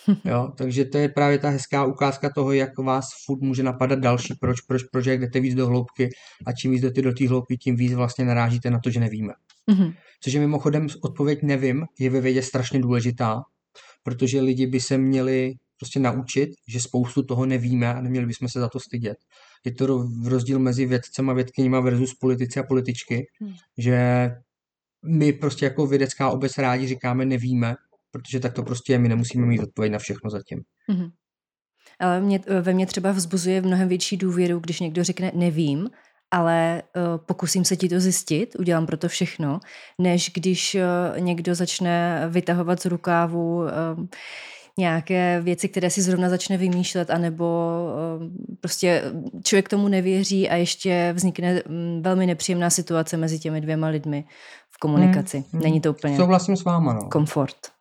Jo, 0.24 0.48
takže 0.56 0.84
to 0.84 0.98
je 0.98 1.08
právě 1.08 1.38
ta 1.38 1.48
hezká 1.48 1.84
ukázka 1.84 2.30
toho, 2.30 2.52
jak 2.52 2.78
vás 2.78 3.04
furt 3.26 3.40
může 3.40 3.62
napadat 3.62 3.98
další 3.98 4.34
proč, 4.40 4.60
proč, 4.60 4.82
proč, 4.92 5.06
jak 5.06 5.20
jdete 5.20 5.40
víc 5.40 5.54
do 5.54 5.66
hloubky 5.66 6.08
a 6.46 6.52
čím 6.52 6.70
víc 6.70 6.82
jdete 6.82 7.02
do 7.02 7.12
té 7.12 7.28
hloubky, 7.28 7.56
tím 7.56 7.76
víc 7.76 7.92
vlastně 7.92 8.24
narážíte 8.24 8.70
na 8.70 8.78
to, 8.78 8.90
že 8.90 9.00
nevíme. 9.00 9.32
Mm-hmm. 9.70 9.94
Což 10.20 10.32
je 10.32 10.40
mimochodem 10.40 10.86
odpověď 11.02 11.38
nevím, 11.42 11.84
je 11.98 12.10
ve 12.10 12.20
vědě 12.20 12.42
strašně 12.42 12.80
důležitá, 12.80 13.42
protože 14.02 14.40
lidi 14.40 14.66
by 14.66 14.80
se 14.80 14.98
měli 14.98 15.54
prostě 15.78 16.00
naučit, 16.00 16.50
že 16.68 16.80
spoustu 16.80 17.22
toho 17.22 17.46
nevíme 17.46 17.94
a 17.94 18.00
neměli 18.00 18.26
bychom 18.26 18.48
se 18.48 18.60
za 18.60 18.68
to 18.68 18.80
stydět. 18.80 19.16
Je 19.64 19.74
to 19.74 20.08
rozdíl 20.24 20.58
mezi 20.58 20.86
vědcem 20.86 21.30
a 21.30 21.32
vědkyněma 21.32 21.80
versus 21.80 22.14
politici 22.14 22.60
a 22.60 22.62
političky, 22.62 23.26
hmm. 23.40 23.52
že 23.78 24.28
my 25.06 25.32
prostě 25.32 25.64
jako 25.64 25.86
vědecká 25.86 26.30
obec 26.30 26.58
rádi 26.58 26.86
říkáme 26.86 27.24
nevíme, 27.24 27.74
protože 28.10 28.40
tak 28.40 28.52
to 28.52 28.62
prostě 28.62 28.92
je, 28.92 28.98
my 28.98 29.08
nemusíme 29.08 29.46
mít 29.46 29.60
odpověď 29.60 29.92
na 29.92 29.98
všechno 29.98 30.30
zatím. 30.30 30.62
Hmm. 30.88 31.08
Ale 32.00 32.20
mě, 32.20 32.40
ve 32.60 32.72
mně 32.72 32.86
třeba 32.86 33.12
vzbuzuje 33.12 33.62
mnohem 33.62 33.88
větší 33.88 34.16
důvěru, 34.16 34.58
když 34.58 34.80
někdo 34.80 35.04
řekne 35.04 35.32
nevím 35.34 35.90
ale 36.34 36.82
uh, 36.96 37.02
pokusím 37.26 37.64
se 37.64 37.76
ti 37.76 37.88
to 37.88 38.00
zjistit, 38.00 38.56
udělám 38.58 38.86
pro 38.86 38.96
to 38.96 39.08
všechno, 39.08 39.60
než 39.98 40.30
když 40.34 40.74
uh, 40.74 41.20
někdo 41.20 41.54
začne 41.54 42.24
vytahovat 42.28 42.82
z 42.82 42.86
rukávu 42.86 43.56
uh, 43.56 43.68
nějaké 44.78 45.40
věci, 45.40 45.68
které 45.68 45.90
si 45.90 46.02
zrovna 46.02 46.28
začne 46.28 46.56
vymýšlet, 46.56 47.10
anebo 47.10 47.44
uh, 48.18 48.56
prostě 48.60 49.02
člověk 49.44 49.68
tomu 49.68 49.88
nevěří 49.88 50.48
a 50.48 50.54
ještě 50.54 51.12
vznikne 51.16 51.62
um, 51.62 52.02
velmi 52.02 52.26
nepříjemná 52.26 52.70
situace 52.70 53.16
mezi 53.16 53.38
těmi 53.38 53.60
dvěma 53.60 53.86
lidmi 53.86 54.24
v 54.70 54.78
komunikaci. 54.78 55.36
Hmm, 55.36 55.46
hmm. 55.52 55.62
Není 55.62 55.80
to 55.80 55.90
úplně 55.90 56.16
Souhlasím 56.16 56.56
s 56.56 56.64
váma, 56.64 56.92
no. 56.92 57.08
komfort. 57.08 57.73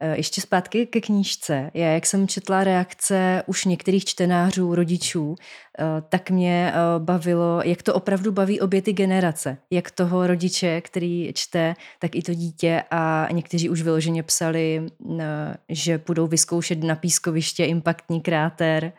Eh, 0.00 0.16
ještě 0.16 0.40
zpátky 0.40 0.86
ke 0.86 1.00
knížce. 1.00 1.70
Já, 1.74 1.86
jak 1.86 2.06
jsem 2.06 2.28
četla 2.28 2.64
reakce 2.64 3.42
už 3.46 3.64
některých 3.64 4.04
čtenářů, 4.04 4.74
rodičů, 4.74 5.34
eh, 5.78 5.84
tak 6.08 6.30
mě 6.30 6.72
eh, 6.72 6.78
bavilo, 6.98 7.60
jak 7.64 7.82
to 7.82 7.94
opravdu 7.94 8.32
baví 8.32 8.60
obě 8.60 8.82
ty 8.82 8.92
generace. 8.92 9.58
Jak 9.70 9.90
toho 9.90 10.26
rodiče, 10.26 10.80
který 10.80 11.32
čte, 11.34 11.74
tak 11.98 12.16
i 12.16 12.22
to 12.22 12.34
dítě 12.34 12.82
a 12.90 13.28
někteří 13.32 13.68
už 13.68 13.82
vyloženě 13.82 14.22
psali, 14.22 14.86
že 15.68 16.00
budou 16.06 16.26
vyzkoušet 16.26 16.82
na 16.82 16.94
pískoviště 16.94 17.64
impaktní 17.64 18.20
kráter, 18.20 18.92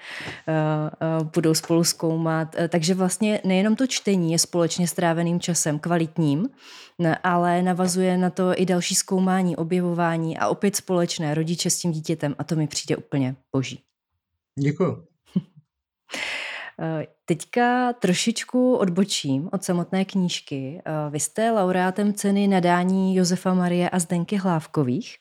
budou 1.35 1.53
spolu 1.53 1.83
zkoumat. 1.83 2.55
Takže 2.69 2.93
vlastně 2.93 3.41
nejenom 3.43 3.75
to 3.75 3.87
čtení 3.87 4.31
je 4.31 4.39
společně 4.39 4.87
stráveným 4.87 5.39
časem, 5.39 5.79
kvalitním, 5.79 6.49
ale 7.23 7.61
navazuje 7.61 8.17
na 8.17 8.29
to 8.29 8.61
i 8.61 8.65
další 8.65 8.95
zkoumání, 8.95 9.55
objevování 9.55 10.37
a 10.37 10.47
opět 10.47 10.75
společné 10.75 11.33
rodiče 11.33 11.69
s 11.69 11.79
tím 11.79 11.91
dítětem 11.91 12.35
a 12.37 12.43
to 12.43 12.55
mi 12.55 12.67
přijde 12.67 12.97
úplně 12.97 13.35
boží. 13.51 13.83
Děkuji. 14.59 15.07
Eh, 16.81 17.07
teďka 17.25 17.93
trošičku 17.93 18.75
odbočím 18.75 19.49
od 19.51 19.63
samotné 19.63 20.05
knížky. 20.05 20.81
Eh, 20.85 21.09
vy 21.09 21.19
jste 21.19 21.51
laureátem 21.51 22.13
ceny 22.13 22.47
nadání 22.47 23.15
Josefa 23.15 23.53
Marie 23.53 23.89
a 23.89 23.99
Zdenky 23.99 24.37
Hlávkových, 24.37 25.15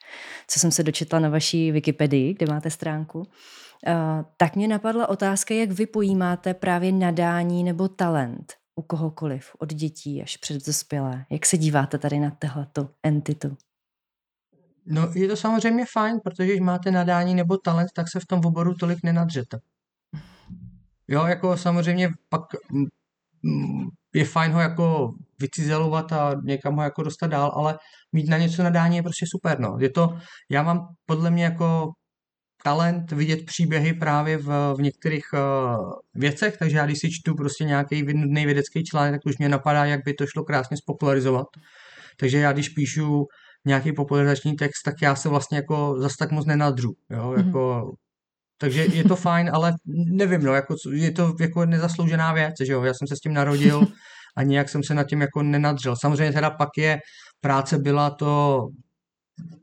co 0.48 0.60
jsem 0.60 0.70
se 0.70 0.82
dočetla 0.82 1.18
na 1.18 1.28
vaší 1.28 1.72
Wikipedii, 1.72 2.34
kde 2.34 2.46
máte 2.46 2.70
stránku. 2.70 3.26
Eh, 3.86 3.94
tak 4.36 4.56
mě 4.56 4.68
napadla 4.68 5.08
otázka, 5.08 5.54
jak 5.54 5.70
vy 5.70 5.86
pojímáte 5.86 6.54
právě 6.54 6.92
nadání 6.92 7.64
nebo 7.64 7.88
talent 7.88 8.54
u 8.78 8.82
kohokoliv, 8.82 9.50
od 9.58 9.74
dětí 9.74 10.22
až 10.22 10.36
před 10.36 10.66
dospělé. 10.66 11.24
Jak 11.30 11.46
se 11.46 11.56
díváte 11.56 11.98
tady 11.98 12.18
na 12.18 12.30
tohleto 12.30 12.88
entitu? 13.02 13.56
No 14.86 15.10
je 15.14 15.28
to 15.28 15.36
samozřejmě 15.36 15.84
fajn, 15.92 16.20
protože 16.24 16.46
když 16.46 16.60
máte 16.60 16.90
nadání 16.90 17.34
nebo 17.34 17.56
talent, 17.56 17.88
tak 17.94 18.06
se 18.12 18.20
v 18.20 18.26
tom 18.26 18.40
oboru 18.44 18.74
tolik 18.74 18.98
nenadřete. 19.04 19.58
Jo, 21.08 21.26
jako 21.26 21.56
samozřejmě 21.56 22.08
pak 22.28 22.42
mm, 22.72 22.84
mm, 23.42 23.88
je 24.14 24.24
fajn 24.24 24.52
ho 24.52 24.60
jako 24.60 25.12
vycizelovat 25.40 26.12
a 26.12 26.34
někam 26.44 26.76
ho 26.76 26.82
jako 26.82 27.02
dostat 27.02 27.26
dál, 27.26 27.52
ale 27.54 27.78
mít 28.12 28.28
na 28.28 28.38
něco 28.38 28.62
nadání 28.62 28.96
je 28.96 29.02
prostě 29.02 29.26
super, 29.28 29.60
no. 29.60 29.76
Je 29.80 29.90
to, 29.90 30.18
já 30.50 30.62
mám 30.62 30.86
podle 31.06 31.30
mě 31.30 31.44
jako 31.44 31.92
talent 32.64 33.12
vidět 33.12 33.46
příběhy 33.46 33.92
právě 33.92 34.38
v, 34.38 34.74
v 34.78 34.82
některých 34.82 35.24
uh, 35.32 35.92
věcech, 36.14 36.56
takže 36.56 36.76
já 36.76 36.86
když 36.86 36.98
si 36.98 37.10
čtu 37.10 37.34
prostě 37.34 37.64
nějaký 37.64 38.02
nudný 38.02 38.46
vědecký 38.46 38.84
článek, 38.84 39.12
tak 39.12 39.26
už 39.26 39.38
mě 39.38 39.48
napadá, 39.48 39.84
jak 39.84 40.00
by 40.04 40.14
to 40.14 40.26
šlo 40.26 40.44
krásně 40.44 40.76
spopularizovat. 40.76 41.46
Takže 42.20 42.38
já 42.38 42.52
když 42.52 42.68
píšu 42.68 43.24
nějaký 43.66 43.92
popularizační 43.92 44.56
text, 44.56 44.82
tak 44.84 44.94
já 45.02 45.14
se 45.16 45.28
vlastně 45.28 45.56
jako 45.56 45.94
zas 45.98 46.16
tak 46.16 46.30
moc 46.30 46.46
nenadřu, 46.46 46.92
jo, 47.10 47.30
mm-hmm. 47.30 47.46
jako 47.46 47.92
takže 48.60 48.84
je 48.84 49.04
to 49.04 49.16
fajn, 49.16 49.50
ale 49.52 49.72
nevím, 50.12 50.42
no, 50.42 50.54
jako, 50.54 50.74
je 50.92 51.10
to 51.10 51.34
jako 51.40 51.66
nezasloužená 51.66 52.32
věc, 52.32 52.54
že 52.66 52.72
jo, 52.72 52.82
já 52.82 52.94
jsem 52.94 53.08
se 53.08 53.16
s 53.16 53.20
tím 53.20 53.34
narodil 53.34 53.86
a 54.36 54.42
nějak 54.42 54.68
jsem 54.68 54.82
se 54.84 54.94
nad 54.94 55.04
tím 55.04 55.20
jako 55.20 55.42
nenadřel. 55.42 55.96
Samozřejmě 56.00 56.32
teda 56.32 56.50
pak 56.50 56.68
je, 56.78 56.98
práce 57.40 57.78
byla 57.78 58.10
to 58.10 58.60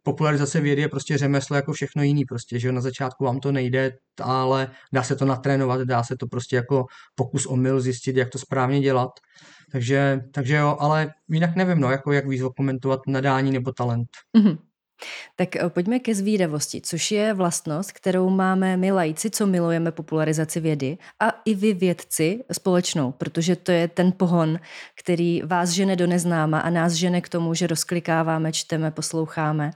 popularizace 0.04 0.62
vědy 0.62 0.82
je 0.82 0.90
prostě 0.90 1.18
řemeslo 1.18 1.56
jako 1.56 1.74
všechno 1.74 2.04
jiný 2.04 2.26
prostě, 2.26 2.60
že 2.60 2.72
na 2.72 2.82
začátku 2.82 3.24
vám 3.24 3.40
to 3.40 3.52
nejde, 3.52 3.92
ale 4.22 4.72
dá 4.94 5.04
se 5.04 5.16
to 5.16 5.26
natrénovat, 5.26 5.82
dá 5.82 6.04
se 6.04 6.16
to 6.20 6.28
prostě 6.28 6.56
jako 6.56 6.86
pokus 7.16 7.46
omyl 7.46 7.82
zjistit, 7.82 8.16
jak 8.16 8.30
to 8.30 8.40
správně 8.40 8.80
dělat. 8.80 9.10
Takže, 9.72 10.22
takže 10.34 10.56
jo, 10.56 10.78
ale 10.80 11.14
jinak 11.30 11.56
nevím, 11.56 11.80
no, 11.80 11.92
jako 11.92 12.12
jak 12.12 12.28
víc 12.28 12.42
komentovat 12.58 13.00
nadání 13.08 13.52
nebo 13.52 13.72
talent. 13.72 14.10
Mm-hmm. 14.38 14.58
Tak 15.36 15.56
eh, 15.56 15.70
pojďme 15.70 16.00
ke 16.00 16.16
zvídavosti, 16.16 16.82
což 16.82 17.12
je 17.12 17.34
vlastnost, 17.34 17.92
kterou 17.92 18.30
máme 18.30 18.78
my 18.78 18.92
lajci, 18.92 19.30
co 19.30 19.48
milujeme 19.48 19.92
popularizaci 19.92 20.60
vědy 20.60 20.98
a 21.20 21.30
i 21.46 21.56
vy 21.56 21.74
vědci 21.74 22.44
společnou, 22.52 23.12
protože 23.12 23.56
to 23.56 23.72
je 23.72 23.88
ten 23.88 24.12
pohon, 24.12 24.60
který 24.96 25.42
vás 25.42 25.70
žene 25.70 25.96
do 25.96 26.08
neznáma 26.08 26.60
a 26.60 26.70
nás 26.70 26.94
žene 26.94 27.22
k 27.22 27.30
tomu, 27.30 27.54
že 27.54 27.68
rozklikáváme, 27.68 28.52
čteme, 28.52 28.92
posloucháme. 28.92 29.72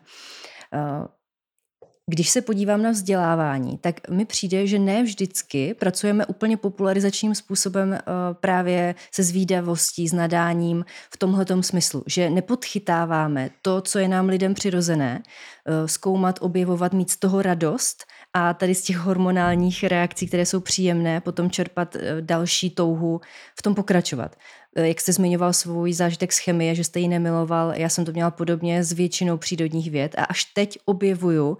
Když 2.09 2.29
se 2.29 2.41
podívám 2.41 2.81
na 2.81 2.91
vzdělávání, 2.91 3.77
tak 3.77 4.09
mi 4.09 4.25
přijde, 4.25 4.67
že 4.67 4.79
ne 4.79 5.03
vždycky 5.03 5.73
pracujeme 5.73 6.25
úplně 6.25 6.57
popularizačním 6.57 7.35
způsobem 7.35 7.93
eh, 7.93 8.01
právě 8.33 8.95
se 9.11 9.23
zvídavostí, 9.23 10.07
s 10.07 10.13
nadáním 10.13 10.85
v 11.11 11.17
tomhletom 11.17 11.63
smyslu, 11.63 12.03
že 12.07 12.29
nepodchytáváme 12.29 13.49
to, 13.61 13.81
co 13.81 13.99
je 13.99 14.07
nám 14.07 14.29
lidem 14.29 14.53
přirozené, 14.53 15.23
eh, 15.65 15.87
zkoumat, 15.87 16.39
objevovat, 16.41 16.93
mít 16.93 17.09
z 17.09 17.17
toho 17.17 17.41
radost 17.41 18.05
a 18.33 18.53
tady 18.53 18.75
z 18.75 18.81
těch 18.81 18.97
hormonálních 18.97 19.83
reakcí, 19.83 20.27
které 20.27 20.45
jsou 20.45 20.59
příjemné, 20.59 21.21
potom 21.21 21.49
čerpat 21.49 21.95
eh, 21.95 22.21
další 22.21 22.69
touhu 22.69 23.21
v 23.59 23.61
tom 23.61 23.75
pokračovat. 23.75 24.35
Eh, 24.75 24.87
jak 24.87 25.01
jste 25.01 25.13
zmiňoval 25.13 25.53
svůj 25.53 25.93
zážitek 25.93 26.33
z 26.33 26.37
chemie, 26.39 26.75
že 26.75 26.83
jste 26.83 26.99
ji 26.99 27.07
nemiloval, 27.07 27.73
já 27.75 27.89
jsem 27.89 28.05
to 28.05 28.11
měla 28.11 28.31
podobně 28.31 28.83
s 28.83 28.91
většinou 28.91 29.37
přírodních 29.37 29.91
věd 29.91 30.15
a 30.17 30.23
až 30.23 30.43
teď 30.45 30.79
objevuju 30.85 31.49
uh, 31.49 31.57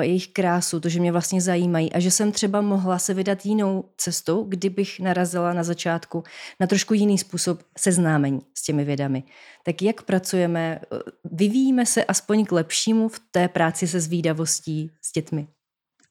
jejich 0.00 0.28
krásu, 0.28 0.80
to, 0.80 0.88
že 0.88 1.00
mě 1.00 1.12
vlastně 1.12 1.40
zajímají 1.40 1.92
a 1.92 2.00
že 2.00 2.10
jsem 2.10 2.32
třeba 2.32 2.60
mohla 2.60 2.98
se 2.98 3.14
vydat 3.14 3.46
jinou 3.46 3.84
cestou, 3.96 4.44
kdybych 4.44 5.00
narazila 5.00 5.52
na 5.52 5.62
začátku 5.62 6.24
na 6.60 6.66
trošku 6.66 6.94
jiný 6.94 7.18
způsob 7.18 7.62
seznámení 7.78 8.40
s 8.54 8.62
těmi 8.62 8.84
vědami. 8.84 9.22
Tak 9.64 9.82
jak 9.82 10.02
pracujeme, 10.02 10.80
eh, 10.82 10.98
vyvíjíme 11.24 11.86
se 11.86 12.04
aspoň 12.04 12.46
k 12.46 12.52
lepšímu 12.52 13.08
v 13.08 13.20
té 13.30 13.48
práci 13.48 13.88
se 13.88 14.00
zvídavostí 14.00 14.90
s 15.02 15.12
dětmi? 15.12 15.46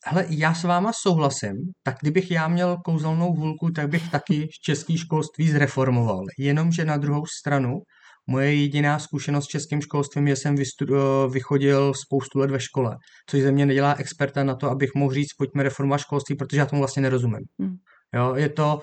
Hele, 0.08 0.26
já 0.30 0.54
s 0.54 0.64
váma 0.64 0.92
souhlasím, 1.02 1.56
tak 1.84 1.96
kdybych 2.02 2.32
já 2.32 2.48
měl 2.48 2.78
kouzelnou 2.86 3.34
hůlku, 3.34 3.72
tak 3.72 3.90
bych 3.90 4.12
taky 4.12 4.48
český 4.64 4.98
školství 4.98 5.50
zreformoval. 5.50 6.24
Jenomže 6.40 6.86
na 6.86 6.98
druhou 6.98 7.26
stranu, 7.26 7.80
moje 8.28 8.56
jediná 8.56 9.00
zkušenost 9.00 9.46
s 9.46 9.48
českým 9.48 9.82
školstvím 9.82 10.28
je, 10.28 10.36
že 10.36 10.42
jsem 10.42 10.56
vystudo, 10.56 11.30
vychodil 11.34 11.94
spoustu 11.94 12.40
let 12.40 12.52
ve 12.52 12.60
škole, 12.60 12.98
což 13.30 13.42
ze 13.42 13.52
mě 13.52 13.66
nedělá 13.66 13.94
experta 13.94 14.44
na 14.44 14.56
to, 14.56 14.70
abych 14.70 14.96
mohl 14.96 15.14
říct, 15.14 15.34
pojďme 15.38 15.64
reformovat 15.64 16.02
školství, 16.02 16.36
protože 16.36 16.58
já 16.58 16.66
tomu 16.66 16.82
vlastně 16.82 17.02
nerozumím. 17.02 17.46
Hmm. 17.60 17.76
Jo, 18.16 18.36
je 18.36 18.50
to, 18.50 18.82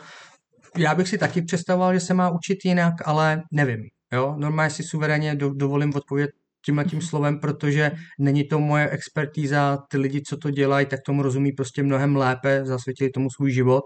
já 0.78 0.94
bych 0.94 1.08
si 1.08 1.18
taky 1.18 1.42
představoval, 1.42 1.94
že 1.94 2.00
se 2.00 2.14
má 2.14 2.30
učit 2.30 2.58
jinak, 2.64 2.94
ale 3.04 3.42
nevím. 3.52 3.80
Jo, 4.12 4.34
normálně 4.38 4.70
si 4.70 4.82
suverénně 4.82 5.34
do, 5.34 5.50
dovolím 5.54 5.92
odpovědět 5.94 6.30
tímhle 6.64 6.84
tím 6.84 7.00
slovem, 7.00 7.40
protože 7.40 7.92
není 8.18 8.44
to 8.44 8.60
moje 8.60 8.90
expertíza, 8.90 9.78
ty 9.90 9.98
lidi, 9.98 10.22
co 10.22 10.36
to 10.36 10.50
dělají, 10.50 10.86
tak 10.86 11.00
tomu 11.06 11.22
rozumí 11.22 11.52
prostě 11.52 11.82
mnohem 11.82 12.16
lépe, 12.16 12.60
zasvětili 12.64 13.10
tomu 13.10 13.30
svůj 13.30 13.52
život. 13.52 13.84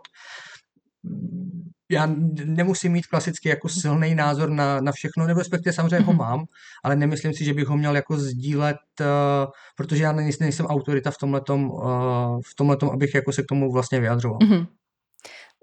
Já 1.90 2.06
nemusím 2.44 2.92
mít 2.92 3.06
klasicky 3.06 3.48
jako 3.48 3.68
silný 3.68 4.14
názor 4.14 4.50
na, 4.50 4.80
na 4.80 4.92
všechno, 4.92 5.26
nebo 5.26 5.38
respektive 5.38 5.72
samozřejmě 5.72 6.06
ho 6.06 6.12
mhm. 6.12 6.18
mám, 6.18 6.44
ale 6.84 6.96
nemyslím 6.96 7.32
si, 7.34 7.44
že 7.44 7.54
bych 7.54 7.66
ho 7.66 7.76
měl 7.76 7.96
jako 7.96 8.18
sdílet, 8.18 8.76
uh, 9.00 9.06
protože 9.76 10.02
já 10.02 10.12
nejsem, 10.12 10.44
nejsem 10.44 10.66
autorita 10.66 11.10
v 11.10 11.18
tomhletom, 11.18 11.70
uh, 11.70 11.82
v 12.46 12.54
tomhletom, 12.56 12.90
abych 12.90 13.14
jako 13.14 13.32
se 13.32 13.42
k 13.42 13.46
tomu 13.48 13.72
vlastně 13.72 14.00
vyjadřoval. 14.00 14.38
Mm-hmm. 14.38 14.66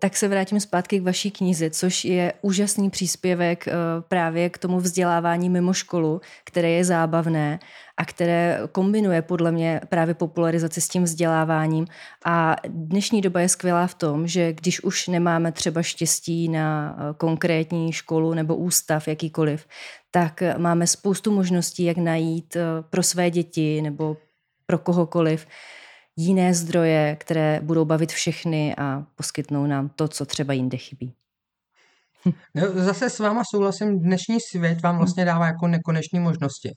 Tak 0.04 0.18
se 0.18 0.28
vrátím 0.28 0.60
zpátky 0.60 1.00
k 1.00 1.04
vaší 1.04 1.32
knize, 1.32 1.70
což 1.70 2.06
je 2.06 2.34
úžasný 2.42 2.90
příspěvek 2.90 3.68
eh, 3.68 3.74
právě 4.08 4.50
k 4.50 4.58
tomu 4.58 4.80
vzdělávání 4.80 5.50
mimo 5.50 5.74
školu, 5.74 6.22
které 6.44 6.70
je 6.70 6.86
zábavné 6.86 7.60
a 7.98 8.06
které 8.06 8.60
kombinuje 8.72 9.22
podle 9.22 9.52
mě 9.52 9.82
právě 9.90 10.14
popularizaci 10.14 10.82
s 10.82 10.88
tím 10.88 11.04
vzděláváním. 11.04 11.88
A 12.26 12.56
dnešní 12.68 13.22
doba 13.22 13.40
je 13.40 13.50
skvělá 13.50 13.88
v 13.88 13.94
tom, 13.94 14.28
že 14.28 14.54
když 14.54 14.84
už 14.84 15.08
nemáme 15.08 15.52
třeba 15.52 15.82
štěstí 15.82 16.50
na 16.50 16.96
eh, 16.98 17.14
konkrétní 17.18 17.94
školu 17.94 18.34
nebo 18.34 18.56
ústav 18.56 19.08
jakýkoliv, 19.08 19.68
tak 20.12 20.44
máme 20.58 20.88
spoustu 20.88 21.32
možností, 21.32 21.84
jak 21.84 21.98
najít 21.98 22.56
eh, 22.56 22.62
pro 22.90 23.04
své 23.04 23.30
děti 23.30 23.82
nebo 23.82 24.18
pro 24.66 24.78
kohokoliv 24.78 25.48
jiné 26.18 26.54
zdroje, 26.54 27.18
které 27.20 27.60
budou 27.64 27.86
bavit 27.86 28.12
všechny 28.12 28.76
a 28.76 29.06
poskytnou 29.16 29.68
nám 29.68 29.90
to, 29.90 30.08
co 30.08 30.26
třeba 30.26 30.54
jinde 30.54 30.78
chybí. 30.78 31.14
No, 32.56 32.84
zase 32.84 33.10
s 33.10 33.20
váma 33.20 33.42
souhlasím, 33.54 34.00
dnešní 34.00 34.38
svět 34.52 34.82
vám 34.82 34.98
vlastně 34.98 35.26
dává 35.26 35.46
jako 35.48 35.68
nekonečné 35.68 36.20
možnosti. 36.20 36.70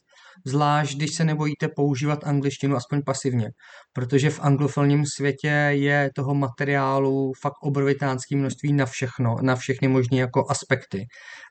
Zvlášť, 0.46 0.96
když 0.96 1.14
se 1.14 1.24
nebojíte 1.24 1.68
používat 1.76 2.24
angličtinu 2.24 2.76
aspoň 2.76 3.02
pasivně. 3.06 3.48
Protože 3.92 4.30
v 4.30 4.40
anglofilním 4.40 5.04
světě 5.16 5.48
je 5.70 6.10
toho 6.16 6.34
materiálu 6.34 7.32
fakt 7.42 7.62
obrovitánské 7.62 8.36
množství 8.36 8.72
na 8.72 8.86
všechno, 8.86 9.36
na 9.42 9.56
všechny 9.56 9.88
možné 9.88 10.16
jako 10.18 10.44
aspekty. 10.50 11.04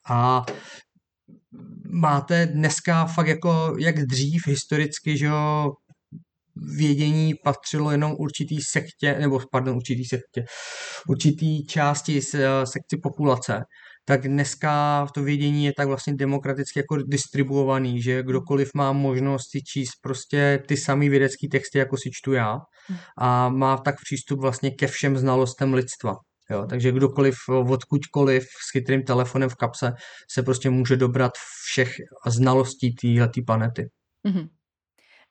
A 0.09 0.45
máte 1.91 2.45
dneska 2.45 3.05
fakt 3.05 3.27
jako 3.27 3.75
jak 3.79 3.95
dřív 3.95 4.47
historicky, 4.47 5.17
že 5.17 5.25
jo, 5.25 5.71
vědění 6.77 7.33
patřilo 7.43 7.91
jenom 7.91 8.15
určitý 8.19 8.61
sektě, 8.61 9.17
nebo 9.19 9.39
pardon, 9.51 9.75
určitý 9.75 10.05
sektě, 10.05 10.45
určitý 11.09 11.65
části 11.65 12.21
z 12.21 12.35
sekci 12.63 12.97
populace, 13.03 13.61
tak 14.05 14.27
dneska 14.27 15.07
to 15.13 15.23
vědění 15.23 15.65
je 15.65 15.73
tak 15.77 15.87
vlastně 15.87 16.13
demokraticky 16.13 16.79
jako 16.79 16.97
distribuovaný, 17.07 18.01
že 18.01 18.23
kdokoliv 18.23 18.69
má 18.75 18.91
možnost 18.91 19.51
si 19.51 19.61
číst 19.61 19.91
prostě 20.03 20.63
ty 20.67 20.77
samé 20.77 21.09
vědecké 21.09 21.47
texty, 21.51 21.77
jako 21.77 21.97
si 21.97 22.09
čtu 22.13 22.33
já 22.33 22.57
a 23.17 23.49
má 23.49 23.77
tak 23.77 23.95
přístup 24.05 24.39
vlastně 24.39 24.71
ke 24.71 24.87
všem 24.87 25.17
znalostem 25.17 25.73
lidstva. 25.73 26.13
Jo, 26.51 26.65
takže 26.69 26.91
kdokoliv 26.91 27.35
odkudkoliv 27.47 28.43
s 28.43 28.71
chytrým 28.71 29.03
telefonem 29.03 29.49
v 29.49 29.55
kapse 29.55 29.91
se 30.31 30.43
prostě 30.43 30.69
může 30.69 30.95
dobrat 30.95 31.31
všech 31.65 31.95
znalostí 32.27 32.95
téhle 32.95 33.29
planety. 33.45 33.85
Mm-hmm. 34.27 34.47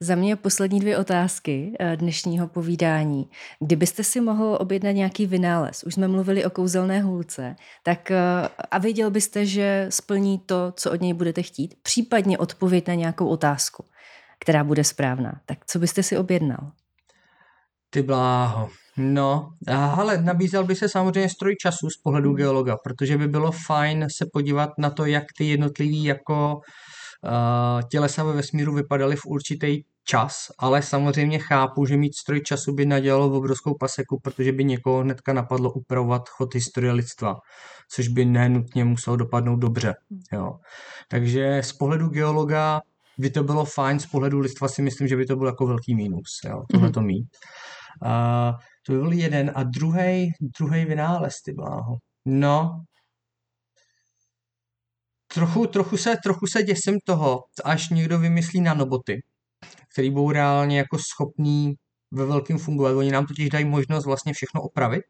Za 0.05 0.14
mě 0.14 0.36
poslední 0.36 0.80
dvě 0.80 0.98
otázky 0.98 1.76
eh, 1.80 1.96
dnešního 1.96 2.48
povídání. 2.48 3.30
Kdybyste 3.61 4.05
si 4.05 4.20
mohl 4.20 4.59
objednat 4.61 4.92
nějaký 4.92 5.26
vynález, 5.26 5.84
už 5.84 5.94
jsme 5.94 6.09
mluvili 6.09 6.44
o 6.44 6.50
kouzelné 6.50 7.00
hůlce, 7.00 7.57
tak 7.82 8.11
eh, 8.11 8.18
a 8.70 8.78
věděl 8.78 9.11
byste, 9.11 9.46
že 9.46 9.86
splní 9.90 10.38
to, 10.38 10.72
co 10.76 10.92
od 10.92 11.00
něj 11.00 11.12
budete 11.12 11.42
chtít, 11.42 11.74
případně 11.82 12.38
odpověď 12.38 12.88
na 12.88 12.94
nějakou 12.94 13.28
otázku, 13.28 13.84
která 14.38 14.64
bude 14.64 14.84
správná. 14.84 15.40
Tak 15.46 15.59
co 15.66 15.78
byste 15.78 16.02
si 16.02 16.18
objednal? 16.18 16.72
Ty 17.90 18.02
bláho. 18.02 18.68
No, 18.96 19.50
ale 19.68 20.22
nabízel 20.22 20.64
by 20.64 20.76
se 20.76 20.88
samozřejmě 20.88 21.28
stroj 21.28 21.57
času 21.57 21.90
z 21.90 21.96
pohledu 21.96 22.32
geologa, 22.32 22.76
protože 22.84 23.18
by 23.18 23.28
bylo 23.28 23.52
fajn 23.66 24.07
se 24.16 24.26
podívat 24.32 24.70
na 24.78 24.90
to, 24.90 25.07
jak 25.07 25.24
ty 25.38 25.44
jednotlivý 25.44 26.05
jako 26.05 26.55
uh, 26.55 27.88
tělesa 27.88 28.24
ve 28.24 28.32
vesmíru 28.32 28.74
vypadaly 28.74 29.16
v 29.16 29.26
určitý 29.26 29.82
čas, 30.05 30.34
ale 30.59 30.82
samozřejmě 30.82 31.38
chápu, 31.38 31.86
že 31.86 31.96
mít 31.96 32.14
stroj 32.16 32.40
času 32.40 32.74
by 32.74 32.86
nadělalo 32.86 33.30
v 33.30 33.34
obrovskou 33.34 33.74
paseku, 33.80 34.20
protože 34.22 34.52
by 34.52 34.64
někoho 34.64 35.00
hnedka 35.00 35.32
napadlo 35.32 35.72
upravovat 35.72 36.28
chod 36.28 36.55
historie 36.55 36.92
lidstva, 36.92 37.34
což 37.90 38.09
by 38.09 38.24
nenutně 38.24 38.84
muselo 38.84 39.16
dopadnout 39.16 39.57
dobře. 39.57 39.94
Jo. 40.32 40.52
Takže 41.11 41.62
z 41.62 41.72
pohledu 41.72 42.09
geologa 42.09 42.80
by 43.18 43.30
to 43.30 43.44
bylo 43.44 43.64
fajn, 43.64 44.00
z 44.00 44.07
pohledu 44.07 44.38
lidstva 44.38 44.68
si 44.68 44.82
myslím, 44.82 45.09
že 45.09 45.16
by 45.16 45.26
to 45.26 45.36
byl 45.36 45.46
jako 45.46 45.66
velký 45.66 45.94
mínus, 45.94 46.40
jo, 46.44 46.62
tohle 46.72 46.90
to 46.90 47.00
mít. 47.00 47.28
Uh, 48.05 48.59
to 48.86 48.92
by 48.92 48.98
byl 48.98 49.12
jeden. 49.12 49.52
A 49.55 49.62
druhý, 49.62 50.30
druhý 50.59 50.84
vynález, 50.84 51.34
ty 51.44 51.52
bláho. 51.52 51.96
No, 52.26 52.84
trochu, 55.34 55.66
trochu, 55.66 55.96
se, 55.96 56.16
trochu 56.22 56.46
se 56.46 56.62
děsím 56.62 56.98
toho, 57.05 57.40
až 57.64 57.90
někdo 57.90 58.18
vymyslí 58.18 58.61
nanoboty, 58.61 59.20
který 59.92 60.10
budou 60.10 60.30
reálně 60.30 60.78
jako 60.78 60.98
schopný 60.98 61.74
ve 62.12 62.26
velkém 62.26 62.58
fungovat. 62.58 62.96
Oni 62.96 63.10
nám 63.10 63.26
totiž 63.26 63.48
dají 63.48 63.64
možnost 63.64 64.06
vlastně 64.06 64.32
všechno 64.32 64.62
opravit, 64.62 65.04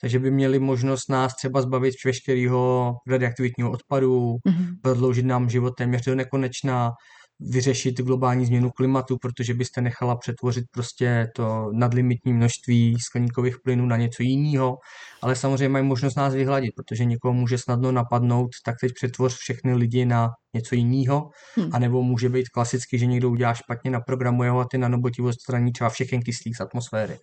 takže 0.00 0.18
by 0.18 0.30
měli 0.30 0.58
možnost 0.58 1.08
nás 1.08 1.34
třeba 1.36 1.62
zbavit 1.62 1.94
veškerého 2.04 2.92
radioaktivitního 3.08 3.70
odpadu, 3.70 4.36
mm-hmm. 4.48 4.74
prodloužit 4.82 5.26
nám 5.26 5.50
život 5.50 5.70
téměř 5.70 6.04
do 6.04 6.14
nekonečna, 6.14 6.90
vyřešit 7.40 8.00
globální 8.00 8.46
změnu 8.46 8.70
klimatu, 8.70 9.16
protože 9.22 9.54
byste 9.54 9.80
nechala 9.80 10.16
přetvořit 10.16 10.64
prostě 10.72 11.26
to 11.36 11.70
nadlimitní 11.72 12.32
množství 12.32 12.96
skleníkových 13.00 13.56
plynů 13.64 13.86
na 13.86 13.96
něco 13.96 14.22
jiného, 14.22 14.76
ale 15.22 15.36
samozřejmě 15.36 15.68
mají 15.68 15.84
možnost 15.84 16.14
nás 16.14 16.34
vyhladit, 16.34 16.70
protože 16.76 17.04
někoho 17.04 17.34
může 17.34 17.58
snadno 17.58 17.92
napadnout, 17.92 18.48
tak 18.64 18.74
teď 18.80 18.92
přetvoř 18.94 19.36
všechny 19.36 19.74
lidi 19.74 20.04
na 20.04 20.28
něco 20.54 20.74
jiného, 20.74 21.30
hmm. 21.56 21.70
anebo 21.72 22.02
může 22.02 22.28
být 22.28 22.48
klasicky, 22.48 22.98
že 22.98 23.06
někdo 23.06 23.30
udělá 23.30 23.54
špatně, 23.54 23.90
naprogramuje 23.90 24.50
ho 24.50 24.60
a 24.60 24.66
ty 24.70 24.78
nanoboti 24.78 25.22
odstraní 25.22 25.72
třeba 25.72 25.90
všechny 25.90 26.18
kyslík 26.18 26.56
z 26.56 26.60
atmosféry. 26.60 27.18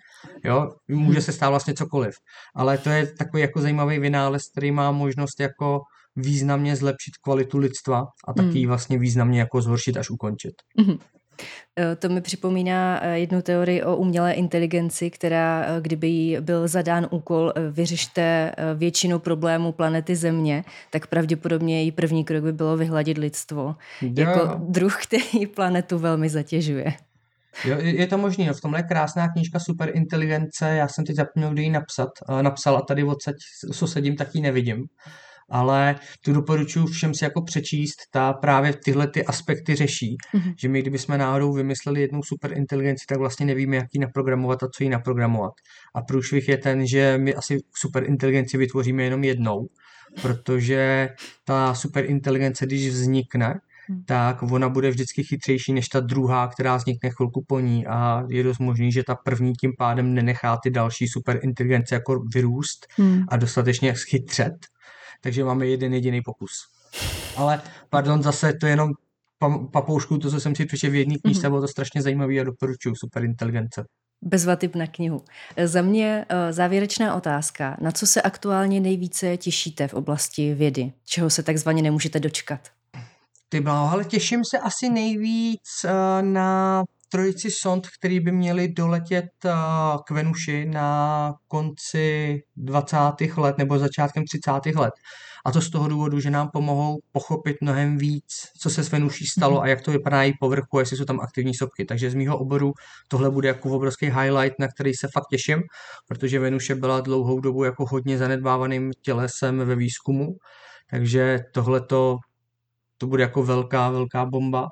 Jo, 0.45 0.72
může 0.88 1.20
hmm. 1.20 1.22
se 1.22 1.32
stát 1.32 1.49
vlastně 1.49 1.74
cokoliv. 1.74 2.15
Ale 2.55 2.78
to 2.78 2.89
je 2.89 3.07
takový 3.07 3.41
jako 3.41 3.61
zajímavý 3.61 3.99
vynález, 3.99 4.41
který 4.51 4.72
má 4.72 4.91
možnost 4.91 5.39
jako 5.39 5.80
významně 6.18 6.76
zlepšit 6.76 7.18
kvalitu 7.24 7.57
lidstva 7.57 8.05
a 8.28 8.34
taky 8.34 8.59
mm. 8.59 8.68
vlastně 8.68 8.97
významně 8.97 9.39
jako 9.39 9.61
zhoršit 9.61 9.97
až 9.97 10.09
ukončit. 10.09 10.53
Mm. 10.78 10.97
To 11.99 12.09
mi 12.09 12.22
připomíná 12.22 12.99
eh, 13.03 13.20
jednu 13.20 13.41
teorii 13.41 13.84
o 13.84 13.95
umělé 13.95 14.34
inteligenci, 14.34 15.09
která, 15.09 15.65
eh, 15.65 15.82
kdyby 15.82 16.07
jí 16.07 16.38
byl 16.39 16.68
zadán 16.68 17.07
úkol 17.11 17.53
vyřešte 17.72 18.51
většinu 18.76 19.20
problémů 19.20 19.72
planety 19.72 20.15
Země, 20.15 20.63
tak 20.89 21.07
pravděpodobně 21.07 21.82
její 21.82 21.91
první 21.91 22.26
krok 22.26 22.43
by 22.43 22.53
bylo 22.53 22.78
vyhladit 22.78 23.18
lidstvo. 23.18 23.76
Jo. 24.01 24.11
Jako 24.18 24.55
druh, 24.59 24.97
který 25.03 25.47
planetu 25.47 25.99
velmi 25.99 26.30
zatěžuje. 26.30 26.93
Jo, 27.65 27.78
je 27.80 28.07
to 28.07 28.18
možné. 28.18 28.53
V 28.53 28.61
tomhle 28.61 28.80
je 28.80 28.84
krásná 28.84 29.28
knížka 29.28 29.59
Superinteligence. 29.59 30.70
Já 30.70 30.88
jsem 30.88 31.05
teď 31.05 31.15
zapomněl, 31.15 31.51
kdy 31.51 31.63
ji 31.63 31.70
napsat. 31.70 32.09
Napsal 32.41 32.78
a 32.78 32.82
tady 32.82 33.03
odsaď, 33.03 33.36
co 33.74 33.88
sedím, 33.88 34.15
tak 34.15 34.36
ji 34.36 34.41
nevidím 34.41 34.86
ale 35.49 35.95
tu 36.21 36.33
doporučuji 36.33 36.87
všem 36.87 37.13
si 37.13 37.23
jako 37.23 37.41
přečíst, 37.41 37.95
ta 38.11 38.33
právě 38.33 38.73
tyhle 38.85 39.07
ty 39.07 39.25
aspekty 39.25 39.75
řeší, 39.75 40.17
mm-hmm. 40.35 40.53
že 40.59 40.69
my 40.69 40.81
kdybychom 40.81 41.17
náhodou 41.17 41.53
vymysleli 41.53 42.01
jednu 42.01 42.23
super 42.23 42.57
inteligenci, 42.57 43.05
tak 43.09 43.17
vlastně 43.17 43.45
nevíme, 43.45 43.75
jak 43.75 43.87
ji 43.93 43.99
naprogramovat 43.99 44.63
a 44.63 44.67
co 44.67 44.83
ji 44.83 44.89
naprogramovat. 44.89 45.53
A 45.95 46.01
průšvih 46.01 46.47
je 46.47 46.57
ten, 46.57 46.87
že 46.87 47.17
my 47.17 47.35
asi 47.35 47.57
super 47.75 48.03
inteligenci 48.03 48.57
vytvoříme 48.57 49.03
jenom 49.03 49.23
jednou, 49.23 49.67
protože 50.21 51.09
ta 51.45 51.73
super 51.73 52.05
inteligence, 52.05 52.65
když 52.65 52.89
vznikne, 52.89 53.59
mhm. 53.89 54.03
tak 54.05 54.43
ona 54.43 54.69
bude 54.69 54.89
vždycky 54.89 55.23
chytřejší 55.23 55.73
než 55.73 55.87
ta 55.87 55.99
druhá, 55.99 56.47
která 56.47 56.75
vznikne 56.77 57.09
chvilku 57.09 57.45
po 57.47 57.59
ní 57.59 57.87
a 57.87 58.23
je 58.29 58.43
dost 58.43 58.59
možný, 58.59 58.91
že 58.91 59.03
ta 59.03 59.15
první 59.15 59.53
tím 59.53 59.71
pádem 59.77 60.13
nenechá 60.13 60.57
ty 60.63 60.69
další 60.69 61.07
super 61.07 61.39
inteligence 61.43 61.95
jako 61.95 62.23
vyrůst 62.33 62.87
hmm. 62.97 63.23
a 63.27 63.37
dostatečně 63.37 63.93
chytřet 64.09 64.53
takže 65.28 65.43
máme 65.43 65.67
jeden 65.67 65.93
jediný 65.93 66.21
pokus. 66.21 66.51
Ale, 67.36 67.61
pardon, 67.89 68.23
zase 68.23 68.53
to 68.53 68.65
je 68.65 68.71
jenom 68.71 68.91
papoušku, 69.71 70.17
to, 70.17 70.32
co 70.32 70.39
jsem 70.39 70.55
si 70.55 70.65
přečetl 70.65 70.91
v 70.91 70.95
jedné 70.95 71.15
knížce, 71.17 71.41
mm-hmm. 71.41 71.49
bylo 71.49 71.61
to 71.61 71.67
strašně 71.67 72.01
zajímavé 72.01 72.39
a 72.39 72.43
doporučuju, 72.43 72.95
super 72.95 73.23
inteligence. 73.23 73.86
Bezva 74.21 74.55
typ 74.55 74.75
na 74.75 74.88
knihu. 74.88 75.21
Za 75.65 75.82
mě 75.82 76.25
eh, 76.30 76.53
závěrečná 76.53 77.15
otázka. 77.15 77.78
Na 77.82 77.91
co 77.91 78.07
se 78.07 78.21
aktuálně 78.21 78.80
nejvíce 78.80 79.38
těšíte 79.38 79.88
v 79.88 79.93
oblasti 79.93 80.53
vědy? 80.53 80.93
Čeho 81.05 81.30
se 81.30 81.43
takzvaně 81.43 81.82
nemůžete 81.82 82.19
dočkat? 82.19 82.59
Ty 83.49 83.59
bláho, 83.59 83.91
ale 83.91 84.05
těším 84.05 84.41
se 84.51 84.59
asi 84.59 84.89
nejvíc 84.89 85.86
eh, 85.86 86.21
na 86.21 86.84
trojici 87.09 87.51
sond, 87.51 87.87
který 87.99 88.19
by 88.19 88.31
měli 88.31 88.67
doletět 88.67 89.25
k 90.07 90.11
Venuši 90.11 90.65
na 90.65 91.33
konci 91.47 92.39
20. 92.55 92.97
let 93.37 93.57
nebo 93.57 93.79
začátkem 93.79 94.23
30. 94.25 94.75
let. 94.75 94.93
A 95.45 95.51
to 95.51 95.61
z 95.61 95.69
toho 95.69 95.87
důvodu, 95.87 96.19
že 96.19 96.29
nám 96.29 96.49
pomohou 96.53 96.99
pochopit 97.11 97.57
mnohem 97.61 97.97
víc, 97.97 98.33
co 98.59 98.69
se 98.69 98.83
s 98.83 98.91
Venuší 98.91 99.25
stalo 99.25 99.53
mhm. 99.53 99.63
a 99.63 99.67
jak 99.67 99.81
to 99.81 99.91
vypadá 99.91 100.23
její 100.23 100.33
povrchu, 100.39 100.79
jestli 100.79 100.97
jsou 100.97 101.05
tam 101.05 101.19
aktivní 101.19 101.53
sopky. 101.53 101.85
Takže 101.85 102.09
z 102.09 102.15
mého 102.15 102.37
oboru 102.37 102.73
tohle 103.07 103.31
bude 103.31 103.47
jako 103.47 103.69
obrovský 103.69 104.05
highlight, 104.05 104.59
na 104.59 104.67
který 104.67 104.93
se 104.93 105.07
fakt 105.13 105.27
těším, 105.31 105.61
protože 106.07 106.39
Venuše 106.39 106.75
byla 106.75 107.01
dlouhou 107.01 107.39
dobu 107.39 107.63
jako 107.63 107.85
hodně 107.85 108.17
zanedbávaným 108.17 108.91
tělesem 109.01 109.57
ve 109.57 109.75
výzkumu. 109.75 110.27
Takže 110.89 111.39
tohle 111.53 111.81
to 111.81 112.17
bude 113.05 113.23
jako 113.23 113.43
velká, 113.43 113.89
velká 113.89 114.25
bomba. 114.25 114.67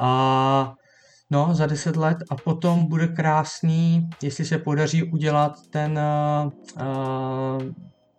A 0.00 0.74
No, 1.30 1.54
za 1.54 1.66
deset 1.66 1.96
let. 1.96 2.18
A 2.30 2.36
potom 2.36 2.86
bude 2.86 3.08
krásný, 3.08 4.08
jestli 4.22 4.44
se 4.44 4.58
podaří 4.58 5.02
udělat 5.02 5.52
ten 5.70 6.00
uh, 6.76 7.62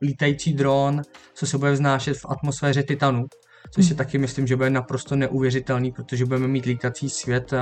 lítající 0.02 0.54
dron, 0.54 1.02
co 1.34 1.48
se 1.48 1.58
bude 1.58 1.72
vznášet 1.72 2.18
v 2.18 2.26
atmosféře 2.30 2.84
Titanu, 2.84 3.26
což 3.72 3.86
si 3.86 3.92
hmm. 3.92 3.98
taky 3.98 4.18
myslím, 4.18 4.48
že 4.48 4.56
bude 4.56 4.70
naprosto 4.70 5.16
neuvěřitelný, 5.16 5.92
protože 5.92 6.26
budeme 6.26 6.48
mít 6.48 6.66
lítací 6.66 7.10
svět, 7.10 7.54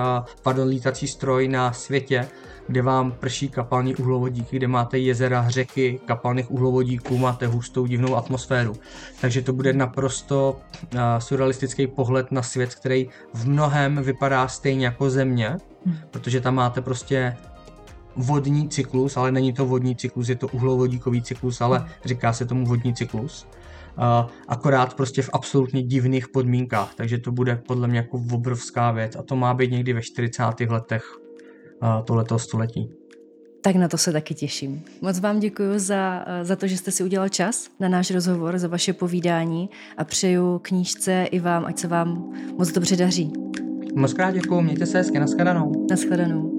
pardon, 0.44 0.68
lítací 0.68 1.08
stroj 1.08 1.48
na 1.48 1.74
světě, 1.74 2.28
kde 2.68 2.82
vám 2.82 3.12
prší 3.12 3.50
kapalní 3.50 3.96
uhlovodíky, 3.96 4.56
kde 4.56 4.68
máte 4.68 4.98
jezera, 4.98 5.50
řeky, 5.50 6.00
kapalných 6.06 6.52
uhlovodíků, 6.52 7.18
máte 7.18 7.48
hustou 7.48 7.86
divnou 7.86 8.16
atmosféru. 8.16 8.76
Takže 9.22 9.42
to 9.42 9.54
bude 9.54 9.74
naprosto 9.74 10.60
uh, 10.94 11.00
surrealistický 11.20 11.88
pohled 11.88 12.32
na 12.32 12.44
svět, 12.44 12.76
který 12.76 13.10
v 13.34 13.48
mnohem 13.48 14.04
vypadá 14.04 14.48
stejně 14.48 14.86
jako 14.86 15.10
Země, 15.10 15.58
hmm. 15.86 15.96
protože 16.12 16.42
tam 16.42 16.56
máte 16.56 16.82
prostě 16.82 17.38
vodní 18.16 18.70
cyklus, 18.70 19.18
ale 19.18 19.32
není 19.32 19.54
to 19.54 19.66
vodní 19.66 19.96
cyklus, 19.96 20.30
je 20.30 20.36
to 20.36 20.48
uhlovodíkový 20.48 21.22
cyklus, 21.22 21.62
ale 21.62 21.86
říká 22.06 22.34
se 22.34 22.46
tomu 22.46 22.66
vodní 22.66 22.94
cyklus. 22.94 23.48
Akorát 24.48 24.94
prostě 24.94 25.22
v 25.22 25.30
absolutně 25.34 25.84
divných 25.84 26.28
podmínkách, 26.28 26.96
takže 26.96 27.18
to 27.18 27.32
bude 27.32 27.62
podle 27.68 27.88
mě 27.88 27.98
jako 27.98 28.22
obrovská 28.34 28.92
věc 28.92 29.16
a 29.16 29.24
to 29.24 29.36
má 29.36 29.54
být 29.54 29.72
někdy 29.72 29.94
ve 29.94 30.02
40. 30.02 30.44
letech 30.70 31.04
tohleto 32.06 32.40
století. 32.40 32.90
Tak 33.62 33.76
na 33.76 33.88
to 33.88 33.98
se 33.98 34.12
taky 34.12 34.34
těším. 34.34 34.84
Moc 35.02 35.20
vám 35.20 35.40
děkuji 35.40 35.80
za, 35.80 36.26
za 36.44 36.56
to, 36.56 36.68
že 36.68 36.78
jste 36.78 36.92
si 36.92 37.04
udělal 37.04 37.30
čas 37.30 37.70
na 37.80 37.90
náš 37.90 38.12
rozhovor, 38.12 38.58
za 38.58 38.68
vaše 38.68 38.94
povídání 38.94 39.70
a 39.98 40.04
přeju 40.04 40.60
knížce 40.60 41.24
i 41.32 41.40
vám, 41.40 41.66
ať 41.66 41.78
se 41.78 41.88
vám 41.88 42.34
moc 42.58 42.72
dobře 42.72 42.96
daří. 42.96 43.34
Moc 43.96 44.14
krát 44.14 44.32
děkuji, 44.32 44.62
mějte 44.62 44.86
se 44.86 44.98
hezky, 44.98 45.20
nashledanou. 45.20 45.88
Nashledanou. 45.90 46.59